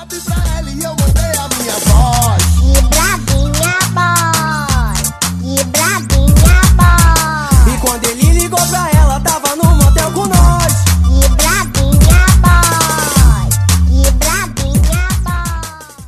WhatsApp 0.00 0.24
pra 0.24 0.58
ela 0.58 0.70
e 0.70 0.82
eu 0.82 0.90
mandei 0.90 1.32
a 1.36 1.48
minha 1.56 1.76
voz. 1.86 2.42
Que 2.56 2.72
bravinha 2.88 3.76
boy, 3.92 4.96
que 5.42 5.64
bravinha 5.64 6.60
boy, 6.76 7.74
E 7.74 7.80
quando 7.80 8.04
ele 8.06 8.40
ligou 8.40 8.58
pra 8.68 8.90
ela, 8.98 9.20
tava 9.20 9.56
no 9.56 9.74
motel 9.76 10.12
com 10.12 10.26
nós. 10.26 10.72
que 11.04 11.28
bravinha 11.36 12.24
boy, 12.40 13.48
que 13.88 14.10
bravinha 14.12 15.08
boy. 15.22 16.06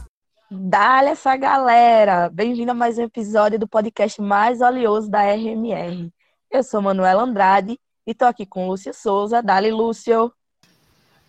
Dale 0.50 1.10
essa 1.10 1.36
galera! 1.36 2.30
Bem-vindo 2.30 2.70
a 2.70 2.74
mais 2.74 2.96
um 2.96 3.02
episódio 3.02 3.58
do 3.58 3.68
podcast 3.68 4.20
mais 4.22 4.62
oleoso 4.62 5.10
da 5.10 5.22
RMR. 5.22 6.10
Eu 6.50 6.62
sou 6.62 6.80
Manuela 6.80 7.24
Andrade 7.24 7.78
e 8.06 8.14
tô 8.14 8.24
aqui 8.24 8.46
com 8.46 8.68
Lúcia 8.68 8.94
Souza, 8.94 9.42
Dali 9.42 9.70
Lúcio, 9.70 10.32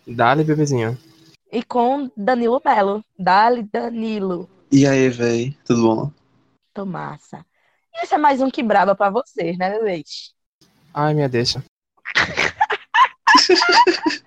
Dale, 0.06 0.44
bebezinho. 0.44 0.98
E 1.54 1.62
com 1.62 2.10
Danilo 2.16 2.60
Melo, 2.64 3.04
Dali 3.16 3.62
Danilo. 3.62 4.50
E 4.72 4.88
aí, 4.88 5.08
véi, 5.08 5.56
tudo 5.64 5.82
bom? 5.82 6.10
Tô 6.74 6.84
massa. 6.84 7.46
E 7.94 8.04
esse 8.04 8.12
é 8.12 8.18
mais 8.18 8.40
um 8.40 8.50
que 8.50 8.60
braba 8.60 8.96
pra 8.96 9.08
vocês, 9.08 9.56
né, 9.56 9.78
bebês? 9.78 10.34
Ai, 10.92 11.14
minha 11.14 11.28
deixa. 11.28 11.62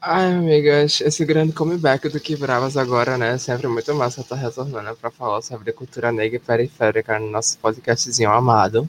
Ai, 0.00 0.32
amigas, 0.32 1.02
esse 1.02 1.24
grande 1.24 1.52
comeback 1.52 2.08
do 2.08 2.18
Que 2.18 2.34
Bravas 2.34 2.76
agora, 2.76 3.18
né? 3.18 3.36
Sempre 3.36 3.68
muito 3.68 3.94
massa 3.94 4.22
estar 4.22 4.36
retornando 4.36 4.96
para 4.96 5.10
falar 5.10 5.42
sobre 5.42 5.70
a 5.70 5.74
cultura 5.74 6.10
negra 6.10 6.36
e 6.36 6.40
periférica 6.40 7.18
no 7.18 7.30
nosso 7.30 7.58
podcastzinho 7.58 8.32
amado. 8.32 8.88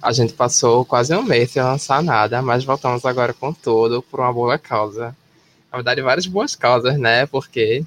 A 0.00 0.12
gente 0.12 0.32
passou 0.32 0.84
quase 0.84 1.14
um 1.14 1.22
mês 1.22 1.50
sem 1.50 1.62
lançar 1.62 2.02
nada, 2.02 2.40
mas 2.40 2.64
voltamos 2.64 3.04
agora 3.04 3.34
com 3.34 3.52
tudo 3.52 4.02
por 4.02 4.20
uma 4.20 4.32
boa 4.32 4.58
causa. 4.58 5.14
Na 5.76 5.82
verdade, 5.82 6.00
várias 6.00 6.26
boas 6.26 6.56
causas, 6.56 6.98
né? 6.98 7.26
Porque 7.26 7.84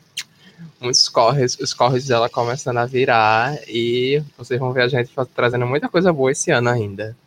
muitos 0.79 1.09
corres, 1.09 1.57
os 1.59 1.73
corres 1.73 2.05
dela 2.05 2.29
começando 2.29 2.77
a 2.77 2.85
virar 2.85 3.57
e 3.67 4.21
vocês 4.37 4.59
vão 4.59 4.71
ver 4.71 4.83
a 4.83 4.87
gente 4.87 5.09
trazendo 5.35 5.65
muita 5.65 5.89
coisa 5.89 6.13
boa 6.13 6.31
esse 6.31 6.51
ano 6.51 6.69
ainda. 6.69 7.17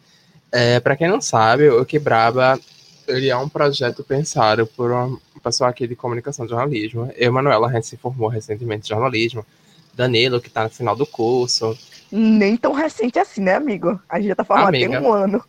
É, 0.53 0.79
para 0.79 0.95
quem 0.95 1.09
não 1.09 1.21
sabe, 1.21 1.69
o 1.69 1.85
Quebraba 1.85 2.61
ele 3.09 3.29
é 3.29 3.37
um 3.37 3.49
projeto 3.49 4.05
pensado 4.05 4.65
por 4.69 4.93
uma 4.93 5.19
pessoa 5.43 5.69
aqui 5.69 5.89
de 5.89 5.97
comunicação 5.97 6.47
e 6.47 6.49
jornalismo. 6.49 7.13
Eu 7.17 7.33
Manuela, 7.33 7.67
a 7.67 7.73
gente 7.73 7.89
se 7.89 7.97
formou 7.97 8.29
recentemente 8.29 8.87
em 8.87 8.95
jornalismo. 8.95 9.45
Danilo, 9.93 10.41
que 10.41 10.47
está 10.47 10.63
no 10.63 10.71
final 10.71 10.95
do 10.95 11.05
curso. 11.05 11.77
Nem 12.11 12.57
tão 12.57 12.73
recente 12.73 13.19
assim, 13.19 13.41
né, 13.41 13.57
amigo? 13.57 14.01
A 14.09 14.21
gente 14.21 14.29
já 14.29 14.37
tá 14.37 14.45
formado 14.45 14.71
tem 14.71 14.85
Amiga. 14.85 15.03
um 15.03 15.13
ano. 15.13 15.45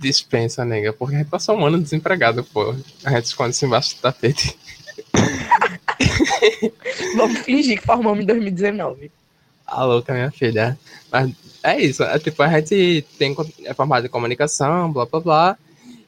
Dispensa, 0.00 0.64
nega, 0.64 0.92
porque 0.92 1.16
a 1.16 1.18
gente 1.18 1.28
passou 1.28 1.56
um 1.56 1.66
ano 1.66 1.80
desempregado, 1.80 2.42
pô. 2.44 2.74
A 3.04 3.10
gente 3.10 3.24
esconde 3.26 3.54
isso 3.54 3.66
embaixo 3.66 3.94
do 3.96 4.00
tapete. 4.00 4.56
Vamos 7.16 7.38
fingir 7.40 7.80
que 7.80 7.86
formamos 7.86 8.22
em 8.22 8.26
2019. 8.26 9.10
A 9.66 9.84
louca, 9.84 10.12
minha 10.12 10.30
filha. 10.30 10.78
Mas 11.10 11.30
é 11.62 11.80
isso, 11.80 12.02
é 12.02 12.18
tipo, 12.18 12.42
a 12.42 12.48
gente 12.48 13.04
tem, 13.18 13.34
é 13.64 13.74
formado 13.74 14.06
em 14.06 14.10
comunicação, 14.10 14.92
blá 14.92 15.06
blá 15.06 15.20
blá. 15.20 15.58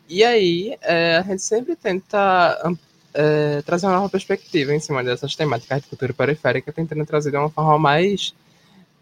E 0.08 0.24
aí, 0.24 0.76
é, 0.80 1.16
a 1.16 1.22
gente 1.22 1.42
sempre 1.42 1.76
tenta 1.76 2.74
é, 3.12 3.60
trazer 3.62 3.86
uma 3.86 3.96
nova 3.96 4.08
perspectiva 4.08 4.74
em 4.74 4.80
cima 4.80 5.04
dessas 5.04 5.34
temáticas 5.34 5.82
de 5.82 5.88
cultura 5.88 6.14
periférica, 6.14 6.72
tentando 6.72 7.04
trazer 7.04 7.30
de 7.30 7.36
uma 7.36 7.50
forma 7.50 7.78
mais, 7.78 8.34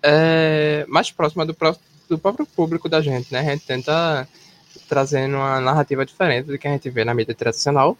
é, 0.03 0.85
mais 0.89 1.11
próxima 1.11 1.47
do, 1.47 1.55
pró- 1.55 1.77
do 2.09 2.19
próprio 2.19 2.47
público 2.47 2.89
da 2.89 3.01
gente, 3.01 3.33
né? 3.33 3.41
A 3.41 3.45
gente 3.55 3.67
tenta 3.67 4.29
trazer 4.89 5.27
uma 5.29 5.61
narrativa 5.61 6.05
diferente 6.07 6.47
do 6.47 6.59
que 6.59 6.69
a 6.69 6.73
gente 6.73 6.89
vê 6.91 7.05
na 7.05 7.15
mídia 7.15 7.35
tradicional. 7.35 7.97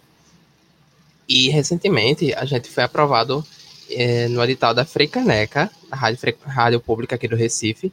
E 1.27 1.49
recentemente 1.49 2.33
a 2.33 2.45
gente 2.45 2.69
foi 2.69 2.83
aprovado 2.83 3.45
é, 3.89 4.27
no 4.29 4.43
edital 4.43 4.73
da 4.73 4.85
Freicaneca, 4.85 5.69
a 5.91 5.95
rádio, 5.95 6.19
rádio 6.45 6.79
pública 6.79 7.15
aqui 7.15 7.27
do 7.27 7.35
Recife, 7.35 7.91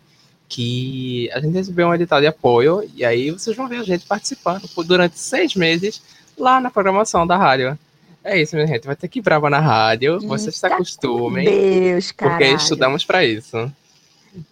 que 0.48 1.28
a 1.32 1.40
gente 1.40 1.54
recebeu 1.54 1.88
um 1.88 1.94
edital 1.94 2.20
de 2.20 2.26
apoio, 2.26 2.88
e 2.94 3.04
aí 3.04 3.30
vocês 3.30 3.56
vão 3.56 3.68
ver 3.68 3.78
a 3.78 3.82
gente 3.82 4.06
participando 4.06 4.68
por- 4.68 4.84
durante 4.84 5.18
seis 5.18 5.54
meses 5.56 6.00
lá 6.38 6.60
na 6.60 6.70
programação 6.70 7.26
da 7.26 7.36
rádio. 7.36 7.76
É 8.22 8.40
isso, 8.40 8.54
minha 8.56 8.66
gente. 8.66 8.86
Vai 8.86 8.96
ter 8.96 9.08
que 9.08 9.18
ir 9.18 9.22
brava 9.22 9.50
na 9.50 9.60
rádio, 9.60 10.22
vocês 10.22 10.56
se 10.56 10.66
Eita, 10.66 10.74
acostumem, 10.74 11.44
Deus, 11.44 12.12
porque 12.18 12.54
cara. 12.54 12.54
estudamos 12.54 13.04
pra 13.04 13.24
isso. 13.24 13.70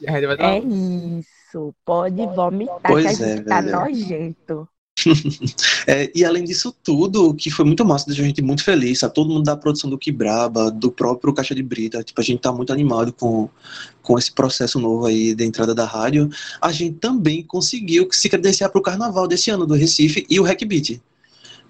E 0.01 0.09
a 0.09 0.13
gente 0.13 0.27
vai 0.27 0.37
dar 0.37 0.55
É 0.55 0.59
isso. 0.59 1.32
Pode 1.85 2.27
vomitar, 2.35 2.81
Pois 2.87 3.19
que 3.19 3.25
a 3.25 3.27
é, 3.27 3.37
gente 3.37 3.47
tá 3.47 3.61
velho. 3.61 3.81
nojento. 3.81 4.69
É, 5.85 6.13
e 6.15 6.25
além 6.25 6.45
disso 6.45 6.73
tudo, 6.85 7.35
que 7.35 7.51
foi 7.51 7.65
muito 7.65 7.85
massa, 7.85 8.07
deixou 8.07 8.25
a 8.25 8.29
gente 8.29 8.41
muito 8.41 8.63
feliz, 8.63 9.01
sabe? 9.01 9.15
Todo 9.15 9.33
mundo 9.33 9.43
da 9.43 9.57
produção 9.57 9.91
do 9.91 9.99
Quebraba, 9.99 10.71
do 10.71 10.93
próprio 10.93 11.35
Caixa 11.35 11.57
de 11.57 11.63
Brita, 11.63 12.05
tipo, 12.05 12.21
a 12.21 12.25
gente 12.25 12.41
tá 12.41 12.53
muito 12.53 12.73
animado 12.73 13.13
com, 13.13 13.49
com 14.01 14.17
esse 14.17 14.31
processo 14.31 14.79
novo 14.79 15.07
aí 15.07 15.35
da 15.35 15.45
entrada 15.45 15.75
da 15.75 15.85
rádio. 15.85 16.31
A 16.61 16.71
gente 16.71 16.99
também 16.99 17.43
conseguiu 17.43 18.07
se 18.13 18.29
credenciar 18.29 18.71
pro 18.71 18.81
carnaval 18.81 19.27
desse 19.27 19.51
ano 19.51 19.67
do 19.67 19.75
Recife 19.75 20.25
e 20.31 20.39
o 20.39 20.45
Hackbeat. 20.45 21.03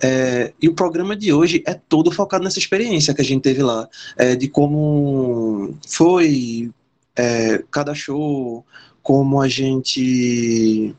É, 0.02 0.52
e 0.60 0.68
o 0.68 0.74
programa 0.74 1.16
de 1.16 1.32
hoje 1.32 1.62
é 1.66 1.74
todo 1.74 2.10
focado 2.10 2.44
nessa 2.44 2.58
experiência 2.58 3.14
que 3.14 3.22
a 3.22 3.24
gente 3.24 3.40
teve 3.40 3.62
lá, 3.62 3.88
é, 4.16 4.36
de 4.36 4.48
como 4.48 5.74
foi 5.86 6.70
é, 7.16 7.62
cada 7.70 7.94
show, 7.94 8.66
como 9.02 9.40
a 9.40 9.48
gente 9.48 10.94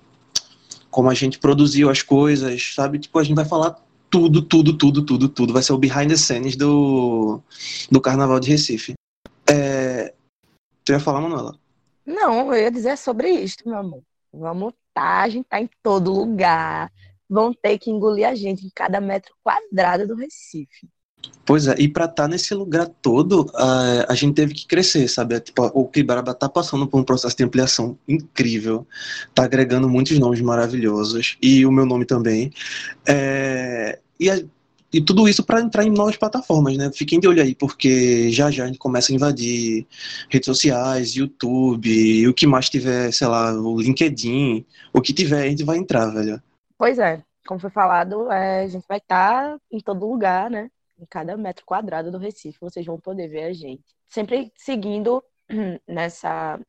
como 0.91 1.09
a 1.09 1.13
gente 1.13 1.39
produziu 1.39 1.89
as 1.89 2.03
coisas, 2.03 2.73
sabe? 2.75 2.99
Tipo, 2.99 3.17
a 3.17 3.23
gente 3.23 3.35
vai 3.35 3.45
falar 3.45 3.81
tudo, 4.11 4.43
tudo, 4.43 4.77
tudo, 4.77 5.03
tudo, 5.03 5.27
tudo. 5.27 5.53
Vai 5.53 5.63
ser 5.63 5.73
o 5.73 5.77
behind 5.77 6.07
the 6.07 6.15
scenes 6.15 6.55
do, 6.55 7.41
do 7.89 7.99
Carnaval 7.99 8.39
de 8.39 8.51
Recife. 8.51 8.93
É... 9.49 10.13
Tu 10.85 10.91
ia 10.91 10.99
falar, 10.99 11.19
Manuela? 11.19 11.57
Não, 12.05 12.53
eu 12.53 12.61
ia 12.61 12.69
dizer 12.69 12.95
sobre 12.95 13.31
isso, 13.31 13.57
meu 13.65 13.77
amor. 13.77 14.03
Vamos 14.31 14.73
tá, 14.93 15.21
a 15.21 15.29
gente 15.29 15.45
tá 15.45 15.59
em 15.59 15.69
todo 15.81 16.13
lugar. 16.13 16.91
Vão 17.27 17.53
ter 17.53 17.79
que 17.79 17.89
engolir 17.89 18.27
a 18.27 18.35
gente 18.35 18.65
em 18.65 18.71
cada 18.75 19.01
metro 19.01 19.33
quadrado 19.43 20.07
do 20.07 20.15
Recife. 20.15 20.87
Pois 21.45 21.67
é, 21.67 21.75
e 21.77 21.89
pra 21.89 22.05
estar 22.05 22.27
nesse 22.29 22.53
lugar 22.53 22.87
todo, 23.01 23.51
a, 23.55 24.13
a 24.13 24.15
gente 24.15 24.33
teve 24.33 24.53
que 24.53 24.65
crescer, 24.65 25.07
sabe? 25.09 25.39
Tipo, 25.41 25.63
o 25.73 25.85
Kibaraba 25.89 26.33
tá 26.33 26.47
passando 26.47 26.87
por 26.87 26.99
um 26.99 27.03
processo 27.03 27.35
de 27.35 27.43
ampliação 27.43 27.97
incrível, 28.07 28.87
tá 29.33 29.43
agregando 29.43 29.89
muitos 29.89 30.17
nomes 30.17 30.39
maravilhosos, 30.39 31.37
e 31.41 31.65
o 31.65 31.71
meu 31.71 31.85
nome 31.85 32.05
também. 32.05 32.49
É, 33.05 33.99
e, 34.19 34.29
a- 34.29 34.41
e 34.93 35.01
tudo 35.01 35.27
isso 35.27 35.43
para 35.43 35.59
entrar 35.61 35.83
em 35.83 35.89
novas 35.89 36.15
plataformas, 36.15 36.77
né? 36.77 36.91
Fiquem 36.93 37.19
de 37.19 37.27
olho 37.27 37.41
aí, 37.41 37.55
porque 37.55 38.31
já 38.31 38.49
já 38.51 38.63
a 38.63 38.67
gente 38.67 38.79
começa 38.79 39.11
a 39.11 39.15
invadir 39.15 39.85
redes 40.29 40.45
sociais, 40.45 41.15
YouTube, 41.15 42.27
o 42.27 42.33
que 42.33 42.47
mais 42.47 42.69
tiver, 42.69 43.11
sei 43.11 43.27
lá, 43.27 43.53
o 43.53 43.81
LinkedIn, 43.81 44.65
o 44.93 45.01
que 45.01 45.11
tiver, 45.13 45.43
a 45.43 45.49
gente 45.49 45.63
vai 45.65 45.77
entrar, 45.77 46.07
velho. 46.07 46.41
Pois 46.77 46.99
é, 46.99 47.21
como 47.47 47.59
foi 47.59 47.69
falado, 47.69 48.31
é, 48.31 48.63
a 48.63 48.67
gente 48.67 48.85
vai 48.87 48.99
estar 48.99 49.57
em 49.71 49.79
todo 49.79 50.07
lugar, 50.07 50.49
né? 50.49 50.69
Em 51.03 51.05
cada 51.05 51.37
metro 51.37 51.65
quadrado 51.65 52.11
do 52.11 52.17
Recife, 52.17 52.57
vocês 52.61 52.85
vão 52.85 52.99
poder 52.99 53.27
ver 53.27 53.43
a 53.43 53.53
gente. 53.53 53.83
Sempre 54.07 54.51
seguindo 54.55 55.23
nessa, 55.87 56.59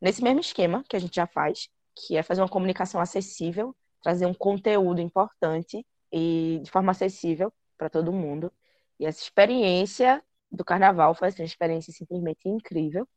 nesse 0.00 0.22
mesmo 0.22 0.40
esquema 0.40 0.84
que 0.88 0.96
a 0.96 0.98
gente 0.98 1.14
já 1.14 1.26
faz, 1.26 1.68
que 1.94 2.16
é 2.16 2.22
fazer 2.22 2.42
uma 2.42 2.48
comunicação 2.48 3.00
acessível, 3.00 3.74
trazer 4.02 4.26
um 4.26 4.34
conteúdo 4.34 5.00
importante 5.00 5.86
e 6.12 6.60
de 6.62 6.70
forma 6.70 6.90
acessível 6.92 7.52
para 7.78 7.88
todo 7.88 8.12
mundo. 8.12 8.52
E 8.98 9.06
essa 9.06 9.22
experiência 9.22 10.22
do 10.50 10.64
carnaval 10.64 11.14
foi 11.14 11.28
assim, 11.28 11.42
uma 11.42 11.46
experiência 11.46 11.92
simplesmente 11.92 12.48
incrível, 12.48 13.08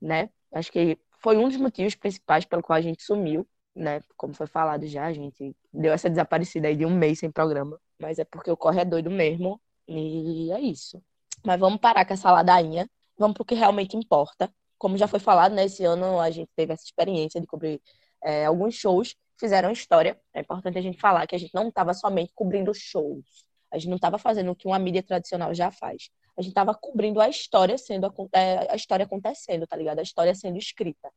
né? 0.00 0.30
Acho 0.52 0.70
que 0.70 0.98
foi 1.20 1.36
um 1.36 1.48
dos 1.48 1.56
motivos 1.56 1.94
principais 1.94 2.44
pelo 2.44 2.62
qual 2.62 2.76
a 2.76 2.82
gente 2.82 3.02
sumiu 3.02 3.46
né? 3.74 4.00
Como 4.16 4.34
foi 4.34 4.46
falado 4.46 4.86
já, 4.86 5.06
a 5.06 5.12
gente 5.12 5.56
deu 5.72 5.92
essa 5.92 6.08
desaparecida 6.10 6.68
aí 6.68 6.76
de 6.76 6.84
um 6.84 6.96
mês 6.96 7.18
sem 7.18 7.30
programa. 7.30 7.80
Mas 7.98 8.18
é 8.18 8.24
porque 8.24 8.50
o 8.50 8.56
corre 8.56 8.80
é 8.80 8.84
doido 8.84 9.10
mesmo. 9.10 9.60
E 9.88 10.50
é 10.52 10.60
isso. 10.60 11.02
Mas 11.44 11.58
vamos 11.58 11.80
parar 11.80 12.04
com 12.04 12.14
essa 12.14 12.30
ladainha. 12.30 12.88
Vamos 13.18 13.34
pro 13.34 13.44
que 13.44 13.54
realmente 13.54 13.96
importa. 13.96 14.52
Como 14.78 14.96
já 14.96 15.06
foi 15.06 15.20
falado, 15.20 15.54
né? 15.54 15.64
Esse 15.64 15.84
ano 15.84 16.20
a 16.20 16.30
gente 16.30 16.50
teve 16.56 16.72
essa 16.72 16.84
experiência 16.84 17.40
de 17.40 17.46
cobrir 17.46 17.80
é, 18.22 18.46
alguns 18.46 18.74
shows, 18.74 19.14
fizeram 19.38 19.70
história. 19.72 20.20
É 20.32 20.40
importante 20.40 20.78
a 20.78 20.82
gente 20.82 20.98
falar 20.98 21.26
que 21.26 21.34
a 21.34 21.38
gente 21.38 21.54
não 21.54 21.68
estava 21.68 21.94
somente 21.94 22.32
cobrindo 22.34 22.72
shows. 22.74 23.44
A 23.70 23.78
gente 23.78 23.88
não 23.88 23.96
estava 23.96 24.18
fazendo 24.18 24.52
o 24.52 24.56
que 24.56 24.66
uma 24.66 24.78
mídia 24.78 25.02
tradicional 25.02 25.54
já 25.54 25.70
faz. 25.70 26.10
A 26.36 26.42
gente 26.42 26.52
estava 26.52 26.74
cobrindo 26.74 27.20
a 27.20 27.28
história 27.28 27.76
sendo 27.76 28.12
é, 28.32 28.70
a 28.70 28.76
história 28.76 29.04
acontecendo, 29.04 29.66
tá 29.66 29.76
ligado? 29.76 29.98
A 29.98 30.02
história 30.02 30.34
sendo 30.34 30.58
escrita. 30.58 31.10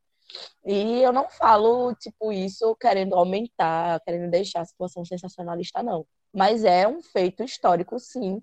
E 0.65 1.01
eu 1.01 1.13
não 1.13 1.29
falo, 1.29 1.93
tipo, 1.95 2.31
isso 2.31 2.75
querendo 2.75 3.15
aumentar, 3.15 3.99
querendo 4.01 4.29
deixar 4.29 4.61
a 4.61 4.65
situação 4.65 5.05
sensacionalista, 5.05 5.83
não. 5.83 6.05
Mas 6.33 6.63
é 6.63 6.87
um 6.87 7.01
feito 7.01 7.43
histórico, 7.43 7.99
sim, 7.99 8.41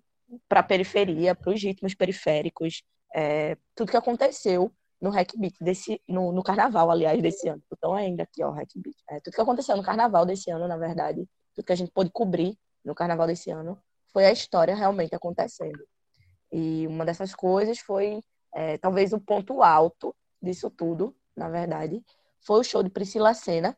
para 0.49 0.61
a 0.61 0.63
periferia, 0.63 1.35
para 1.35 1.53
os 1.53 1.63
ritmos 1.63 1.95
periféricos, 1.95 2.83
é, 3.15 3.57
tudo 3.75 3.91
que 3.91 3.97
aconteceu 3.97 4.73
no 5.01 5.11
Hackbeat 5.11 5.57
desse, 5.61 6.01
no, 6.09 6.33
no 6.33 6.43
carnaval, 6.43 6.91
aliás, 6.91 7.21
desse 7.21 7.49
ano. 7.49 7.63
Então, 7.73 7.93
ainda 7.93 8.23
aqui, 8.23 8.43
ó, 8.43 8.51
Hackbeat. 8.51 8.97
É, 9.11 9.21
tudo 9.21 9.35
que 9.35 9.41
aconteceu 9.41 9.77
no 9.77 9.83
carnaval 9.83 10.25
desse 10.25 10.51
ano, 10.51 10.69
na 10.69 10.77
verdade, 10.77 11.29
tudo 11.55 11.67
que 11.67 11.73
a 11.73 11.77
gente 11.77 11.91
pôde 11.91 12.11
cobrir 12.11 12.57
no 12.85 12.95
carnaval 12.95 13.27
desse 13.27 13.51
ano, 13.51 13.77
foi 14.13 14.27
a 14.27 14.33
história 14.33 14.75
realmente 14.75 15.15
acontecendo. 15.15 15.83
E 16.53 16.87
uma 16.87 17.05
dessas 17.05 17.35
coisas 17.35 17.79
foi, 17.79 18.21
é, 18.55 18.79
talvez 18.79 19.13
o 19.13 19.21
ponto 19.21 19.63
alto 19.63 20.15
disso 20.41 20.71
tudo, 20.71 21.17
na 21.37 21.49
verdade, 21.49 22.03
foi 22.41 22.61
o 22.61 22.65
show 22.65 22.83
de 22.83 22.91
Priscila 22.91 23.35
Senna 23.35 23.77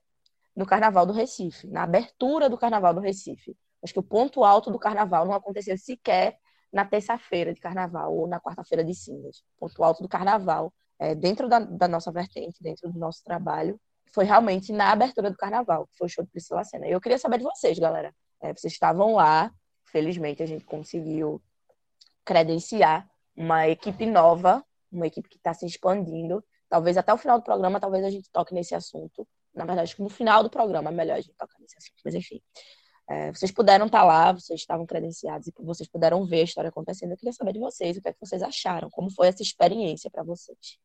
no 0.55 0.67
Carnaval 0.67 1.07
do 1.07 1.13
Recife, 1.13 1.67
na 1.67 1.85
abertura 1.85 2.49
do 2.49 2.59
Carnaval 2.59 2.93
do 2.95 3.01
Recife. 3.01 3.57
Acho 3.83 3.93
que 3.93 3.99
o 3.99 4.03
ponto 4.03 4.45
alto 4.45 4.71
do 4.71 4.79
Carnaval 4.79 5.27
não 5.27 5.35
aconteceu 5.35 5.77
sequer 5.77 6.39
na 6.75 6.85
terça-feira 6.85 7.55
de 7.55 7.61
Carnaval 7.61 8.13
ou 8.13 8.27
na 8.27 8.41
quarta-feira 8.41 8.85
de 8.85 8.93
cinzas. 8.93 9.45
Ponto 9.57 9.85
alto 9.85 10.03
do 10.03 10.09
Carnaval, 10.09 10.75
é, 10.99 11.15
dentro 11.15 11.49
da, 11.49 11.61
da, 11.61 11.87
nossa 11.87 12.11
vertente, 12.11 12.61
dentro 12.61 12.91
do 12.91 12.99
nosso 12.99 13.23
trabalho, 13.23 13.81
foi 14.13 14.25
realmente 14.25 14.73
na 14.73 14.91
abertura 14.91 15.31
do 15.31 15.37
Carnaval, 15.37 15.87
que 15.87 15.97
foi 15.97 16.07
o 16.09 16.11
show 16.11 16.25
de 16.25 16.31
Priscila 16.33 16.65
Senna. 16.65 16.89
E 16.89 16.91
eu 16.91 17.01
queria 17.01 17.17
saber 17.17 17.39
de 17.39 17.45
vocês, 17.45 17.79
galera. 17.79 18.13
É, 18.41 18.53
vocês 18.53 18.73
estavam 18.73 19.15
lá, 19.15 19.53
felizmente 19.85 20.43
a 20.43 20.47
gente 20.47 20.65
conseguiu 20.65 21.41
credenciar 22.25 23.09
uma 23.37 23.69
equipe 23.69 24.05
nova, 24.05 24.65
uma 24.91 25.07
equipe 25.07 25.29
que 25.29 25.37
está 25.37 25.55
se 25.55 25.65
expandindo. 25.65 26.45
Talvez 26.69 26.97
até 26.97 27.15
o 27.15 27.19
final 27.19 27.39
do 27.39 27.45
programa, 27.45 27.79
talvez 27.79 28.05
a 28.05 28.11
gente 28.11 28.29
toque 28.33 28.53
nesse 28.53 28.75
assunto. 28.75 29.27
Na 29.55 29.65
verdade, 29.65 29.95
no 30.01 30.09
final 30.09 30.43
do 30.43 30.51
programa 30.51 30.91
melhor 30.91 31.19
a 31.19 31.21
gente 31.21 31.37
tocar 31.37 31.57
nesse 31.61 31.79
assunto. 31.79 32.01
Mas 32.05 32.17
enfim, 32.17 32.43
é, 33.09 33.33
vocês 33.33 33.51
puderam 33.51 33.87
estar 33.87 34.01
tá 34.01 34.05
lá, 34.05 34.33
vocês 34.33 34.61
estavam 34.61 34.87
credenciados 34.87 35.47
e 35.47 35.53
vocês 35.61 35.89
puderam 35.89 36.25
ver 36.27 36.41
a 36.41 36.45
história 36.45 36.69
acontecendo. 36.69 37.11
Eu 37.11 37.17
queria 37.17 37.33
saber 37.33 37.53
de 37.53 37.59
vocês, 37.59 37.97
o 37.97 38.01
que 38.01 38.09
é 38.09 38.13
que 38.13 38.21
vocês 38.21 38.43
acharam, 38.43 38.89
como 38.91 39.11
foi 39.11 39.29
essa 39.29 39.43
experiência 39.43 40.11
para 40.11 40.23
vocês. 40.23 40.79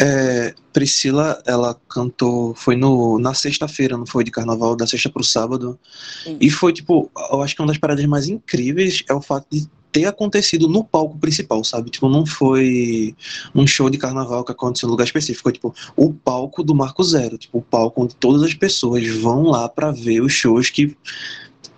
É, 0.00 0.54
Priscila, 0.72 1.42
ela 1.46 1.78
cantou, 1.88 2.54
foi 2.54 2.76
no, 2.76 3.18
na 3.18 3.34
sexta-feira, 3.34 3.96
não 3.96 4.06
foi 4.06 4.24
de 4.24 4.30
carnaval, 4.30 4.74
da 4.74 4.86
sexta 4.86 5.10
pro 5.10 5.22
sábado. 5.22 5.78
Isso. 6.26 6.38
E 6.40 6.50
foi, 6.50 6.72
tipo, 6.72 7.10
eu 7.30 7.42
acho 7.42 7.54
que 7.54 7.62
uma 7.62 7.68
das 7.68 7.78
paradas 7.78 8.04
mais 8.06 8.28
incríveis 8.28 9.04
é 9.08 9.14
o 9.14 9.22
fato 9.22 9.46
de 9.50 9.68
ter 9.92 10.06
acontecido 10.06 10.68
no 10.68 10.82
palco 10.82 11.18
principal, 11.18 11.62
sabe? 11.62 11.90
Tipo, 11.90 12.08
não 12.08 12.24
foi 12.24 13.14
um 13.54 13.66
show 13.66 13.90
de 13.90 13.98
carnaval 13.98 14.42
que 14.42 14.52
aconteceu 14.52 14.88
em 14.88 14.90
lugar 14.90 15.04
específico, 15.04 15.42
foi 15.42 15.52
tipo 15.52 15.74
o 15.94 16.14
palco 16.14 16.62
do 16.64 16.74
Marco 16.74 17.04
Zero, 17.04 17.36
tipo, 17.36 17.58
o 17.58 17.62
palco 17.62 18.02
onde 18.02 18.16
todas 18.16 18.42
as 18.42 18.54
pessoas 18.54 19.06
vão 19.06 19.44
lá 19.44 19.68
para 19.68 19.92
ver 19.92 20.22
os 20.22 20.32
shows 20.32 20.70
que 20.70 20.96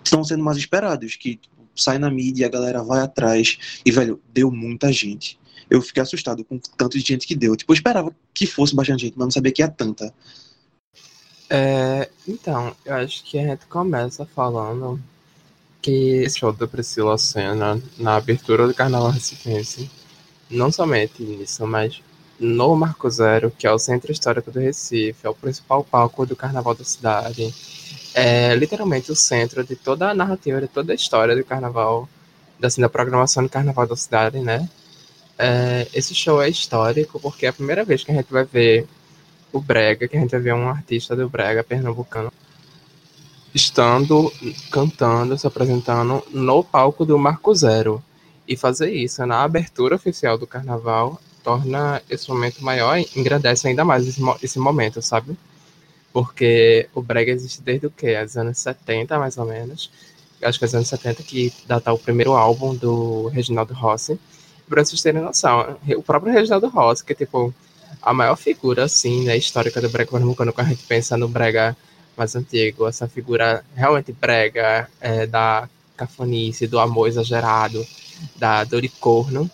estão 0.07 0.23
sendo 0.23 0.43
mais 0.43 0.57
esperados, 0.57 1.15
que 1.15 1.35
tipo, 1.35 1.55
sai 1.75 1.97
na 1.97 2.09
mídia, 2.09 2.47
a 2.47 2.49
galera 2.49 2.83
vai 2.83 3.01
atrás 3.01 3.79
e 3.85 3.91
velho, 3.91 4.21
deu 4.33 4.51
muita 4.51 4.91
gente. 4.91 5.39
Eu 5.69 5.81
fiquei 5.81 6.03
assustado 6.03 6.43
com 6.43 6.59
tanto 6.77 6.97
de 6.97 7.03
gente 7.03 7.25
que 7.25 7.35
deu. 7.35 7.55
Tipo, 7.55 7.71
eu 7.71 7.75
esperava 7.75 8.15
que 8.33 8.45
fosse 8.45 8.75
bastante 8.75 9.01
gente, 9.01 9.17
mas 9.17 9.25
não 9.25 9.31
sabia 9.31 9.51
que 9.51 9.61
ia 9.61 9.67
tanta. 9.67 10.13
É, 11.49 12.09
então, 12.27 12.75
eu 12.85 12.95
acho 12.95 13.23
que 13.23 13.37
a 13.37 13.47
gente 13.47 13.65
começa 13.67 14.25
falando 14.25 14.99
que 15.81 16.23
esse 16.23 16.39
show 16.39 16.51
da 16.51 16.67
Priscila 16.67 17.17
Senna 17.17 17.81
na 17.97 18.15
abertura 18.15 18.67
do 18.67 18.73
Carnaval 18.73 19.11
Recifense, 19.11 19.89
não 20.49 20.71
somente 20.71 21.21
nisso, 21.23 21.65
mas 21.67 22.01
no 22.39 22.75
Marco 22.75 23.09
Zero, 23.09 23.51
que 23.51 23.65
é 23.65 23.71
o 23.71 23.79
centro 23.79 24.11
histórico 24.11 24.51
do 24.51 24.59
Recife, 24.59 25.25
é 25.25 25.29
o 25.29 25.33
principal 25.33 25.83
palco 25.83 26.25
do 26.25 26.35
Carnaval 26.35 26.75
da 26.75 26.83
cidade, 26.83 27.53
é 28.13 28.55
literalmente 28.55 29.11
o 29.11 29.15
centro 29.15 29.63
de 29.63 29.75
toda 29.75 30.09
a 30.09 30.13
narrativa, 30.13 30.61
de 30.61 30.67
toda 30.67 30.91
a 30.91 30.95
história 30.95 31.35
do 31.35 31.43
Carnaval, 31.43 32.07
assim, 32.61 32.81
da 32.81 32.89
programação 32.89 33.43
do 33.43 33.49
Carnaval 33.49 33.87
da 33.87 33.95
cidade, 33.95 34.39
né? 34.39 34.69
É, 35.37 35.87
esse 35.93 36.15
show 36.15 36.41
é 36.41 36.49
histórico 36.49 37.19
porque 37.19 37.45
é 37.45 37.49
a 37.49 37.53
primeira 37.53 37.83
vez 37.83 38.03
que 38.03 38.11
a 38.11 38.15
gente 38.15 38.31
vai 38.31 38.45
ver 38.45 38.87
o 39.51 39.59
Brega, 39.59 40.07
que 40.07 40.15
a 40.15 40.19
gente 40.19 40.31
vai 40.31 40.39
ver 40.39 40.53
um 40.53 40.69
artista 40.69 41.15
do 41.15 41.29
Brega 41.29 41.63
pernambucano 41.63 42.31
estando 43.55 44.31
cantando, 44.69 45.37
se 45.37 45.47
apresentando 45.47 46.21
no 46.33 46.61
palco 46.61 47.05
do 47.05 47.17
Marco 47.17 47.55
Zero. 47.55 48.03
E 48.47 48.55
fazer 48.55 48.91
isso 48.91 49.25
na 49.25 49.41
abertura 49.41 49.95
oficial 49.95 50.37
do 50.37 50.45
carnaval 50.45 51.19
torna 51.45 52.01
esse 52.09 52.27
momento 52.27 52.63
maior 52.63 52.97
engrandece 53.15 53.67
ainda 53.67 53.85
mais 53.85 54.07
esse, 54.07 54.19
esse 54.41 54.57
momento, 54.57 54.99
sabe? 54.99 55.37
Porque 56.11 56.89
o 56.95 57.03
Brega 57.03 57.31
existe 57.31 57.61
desde 57.61 57.85
o 57.85 57.91
quê? 57.91 58.17
Os 58.25 58.35
anos 58.35 58.57
70, 58.57 59.19
mais 59.19 59.37
ou 59.37 59.45
menos. 59.45 59.91
Acho 60.41 60.57
que 60.57 60.65
é 60.65 60.67
os 60.67 60.73
anos 60.73 60.87
70 60.87 61.21
que 61.21 61.53
data 61.67 61.93
o 61.93 61.99
primeiro 61.99 62.33
álbum 62.33 62.73
do 62.73 63.27
Reginaldo 63.27 63.75
Rossi. 63.75 64.19
Pra 64.67 64.83
vocês 64.83 65.01
terem 65.01 65.21
noção, 65.21 65.77
o 65.95 66.01
próprio 66.01 66.33
Reginaldo 66.33 66.67
Rossi, 66.67 67.05
que 67.05 67.13
é 67.13 67.15
tipo 67.15 67.53
a 68.01 68.13
maior 68.13 68.35
figura, 68.35 68.85
assim, 68.85 69.25
né, 69.25 69.37
histórica 69.37 69.79
do 69.79 69.89
Brega 69.89 70.11
Pernambucano, 70.11 70.51
quando 70.51 70.67
a 70.67 70.69
gente 70.71 70.83
pensa 70.83 71.15
no 71.15 71.27
Brega 71.27 71.77
mais 72.17 72.35
antigo, 72.35 72.87
essa 72.87 73.07
figura 73.07 73.63
realmente 73.75 74.11
prega 74.13 74.89
é, 74.99 75.27
da 75.27 75.69
cafonice, 75.95 76.65
do 76.65 76.79
amor 76.79 77.07
exagerado, 77.07 77.85
da 78.35 78.63
dor 78.63 78.83
e 78.83 78.89
corno. 78.89 79.49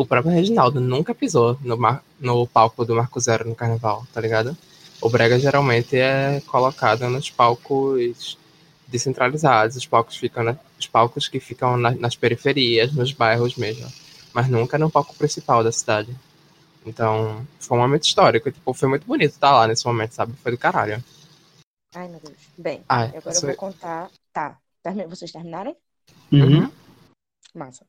O 0.00 0.06
próprio 0.06 0.32
Reginaldo 0.32 0.80
nunca 0.80 1.14
pisou 1.14 1.58
no, 1.60 1.76
mar, 1.76 2.02
no 2.18 2.46
palco 2.46 2.86
do 2.86 2.94
Marco 2.94 3.20
Zero 3.20 3.46
no 3.46 3.54
carnaval, 3.54 4.06
tá 4.14 4.18
ligado? 4.18 4.56
O 4.98 5.10
Brega 5.10 5.38
geralmente 5.38 5.94
é 5.94 6.40
colocado 6.46 7.06
nos 7.10 7.28
palcos 7.28 8.38
descentralizados, 8.88 9.76
os 9.76 9.84
palcos, 9.84 10.16
ficam 10.16 10.42
na, 10.42 10.56
os 10.78 10.86
palcos 10.86 11.28
que 11.28 11.38
ficam 11.38 11.76
na, 11.76 11.90
nas 11.90 12.16
periferias, 12.16 12.94
nos 12.94 13.12
bairros 13.12 13.56
mesmo, 13.56 13.86
mas 14.32 14.48
nunca 14.48 14.78
no 14.78 14.90
palco 14.90 15.14
principal 15.14 15.62
da 15.62 15.70
cidade. 15.70 16.16
Então, 16.86 17.46
foi 17.58 17.76
um 17.76 17.82
momento 17.82 18.04
histórico, 18.04 18.50
tipo, 18.50 18.72
foi 18.72 18.88
muito 18.88 19.06
bonito 19.06 19.32
estar 19.32 19.52
lá 19.52 19.66
nesse 19.66 19.84
momento, 19.84 20.12
sabe? 20.12 20.32
Foi 20.42 20.50
do 20.50 20.56
caralho. 20.56 21.04
Ai, 21.94 22.08
meu 22.08 22.20
Deus. 22.20 22.38
Bem, 22.56 22.82
Ah, 22.88 23.02
agora 23.02 23.36
eu 23.36 23.40
vou 23.42 23.54
contar. 23.54 24.10
Tá. 24.32 24.56
Vocês 25.10 25.30
terminaram? 25.30 25.76
Uhum. 26.32 26.72
Massa. 27.54 27.84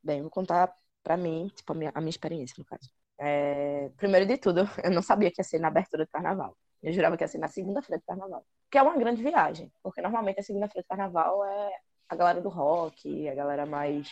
Bem, 0.00 0.18
eu 0.18 0.22
vou 0.22 0.30
contar 0.30 0.72
pra 1.06 1.16
mim, 1.16 1.48
tipo, 1.54 1.72
a 1.72 1.76
minha, 1.76 1.92
a 1.94 2.00
minha 2.00 2.10
experiência, 2.10 2.56
no 2.58 2.64
caso. 2.64 2.90
É, 3.16 3.88
primeiro 3.96 4.26
de 4.26 4.36
tudo, 4.38 4.62
eu 4.82 4.90
não 4.90 5.02
sabia 5.02 5.30
que 5.30 5.40
ia 5.40 5.44
ser 5.44 5.60
na 5.60 5.68
abertura 5.68 6.04
do 6.04 6.10
carnaval. 6.10 6.56
Eu 6.82 6.92
jurava 6.92 7.16
que 7.16 7.22
ia 7.22 7.28
ser 7.28 7.38
na 7.38 7.46
segunda-feira 7.46 8.00
do 8.00 8.04
carnaval. 8.04 8.44
Que 8.68 8.76
é 8.76 8.82
uma 8.82 8.96
grande 8.96 9.22
viagem, 9.22 9.70
porque 9.84 10.02
normalmente 10.02 10.40
a 10.40 10.42
segunda-feira 10.42 10.82
do 10.82 10.88
carnaval 10.88 11.44
é 11.44 11.70
a 12.08 12.16
galera 12.16 12.40
do 12.40 12.48
rock, 12.48 13.28
a 13.28 13.34
galera 13.36 13.64
mais, 13.64 14.10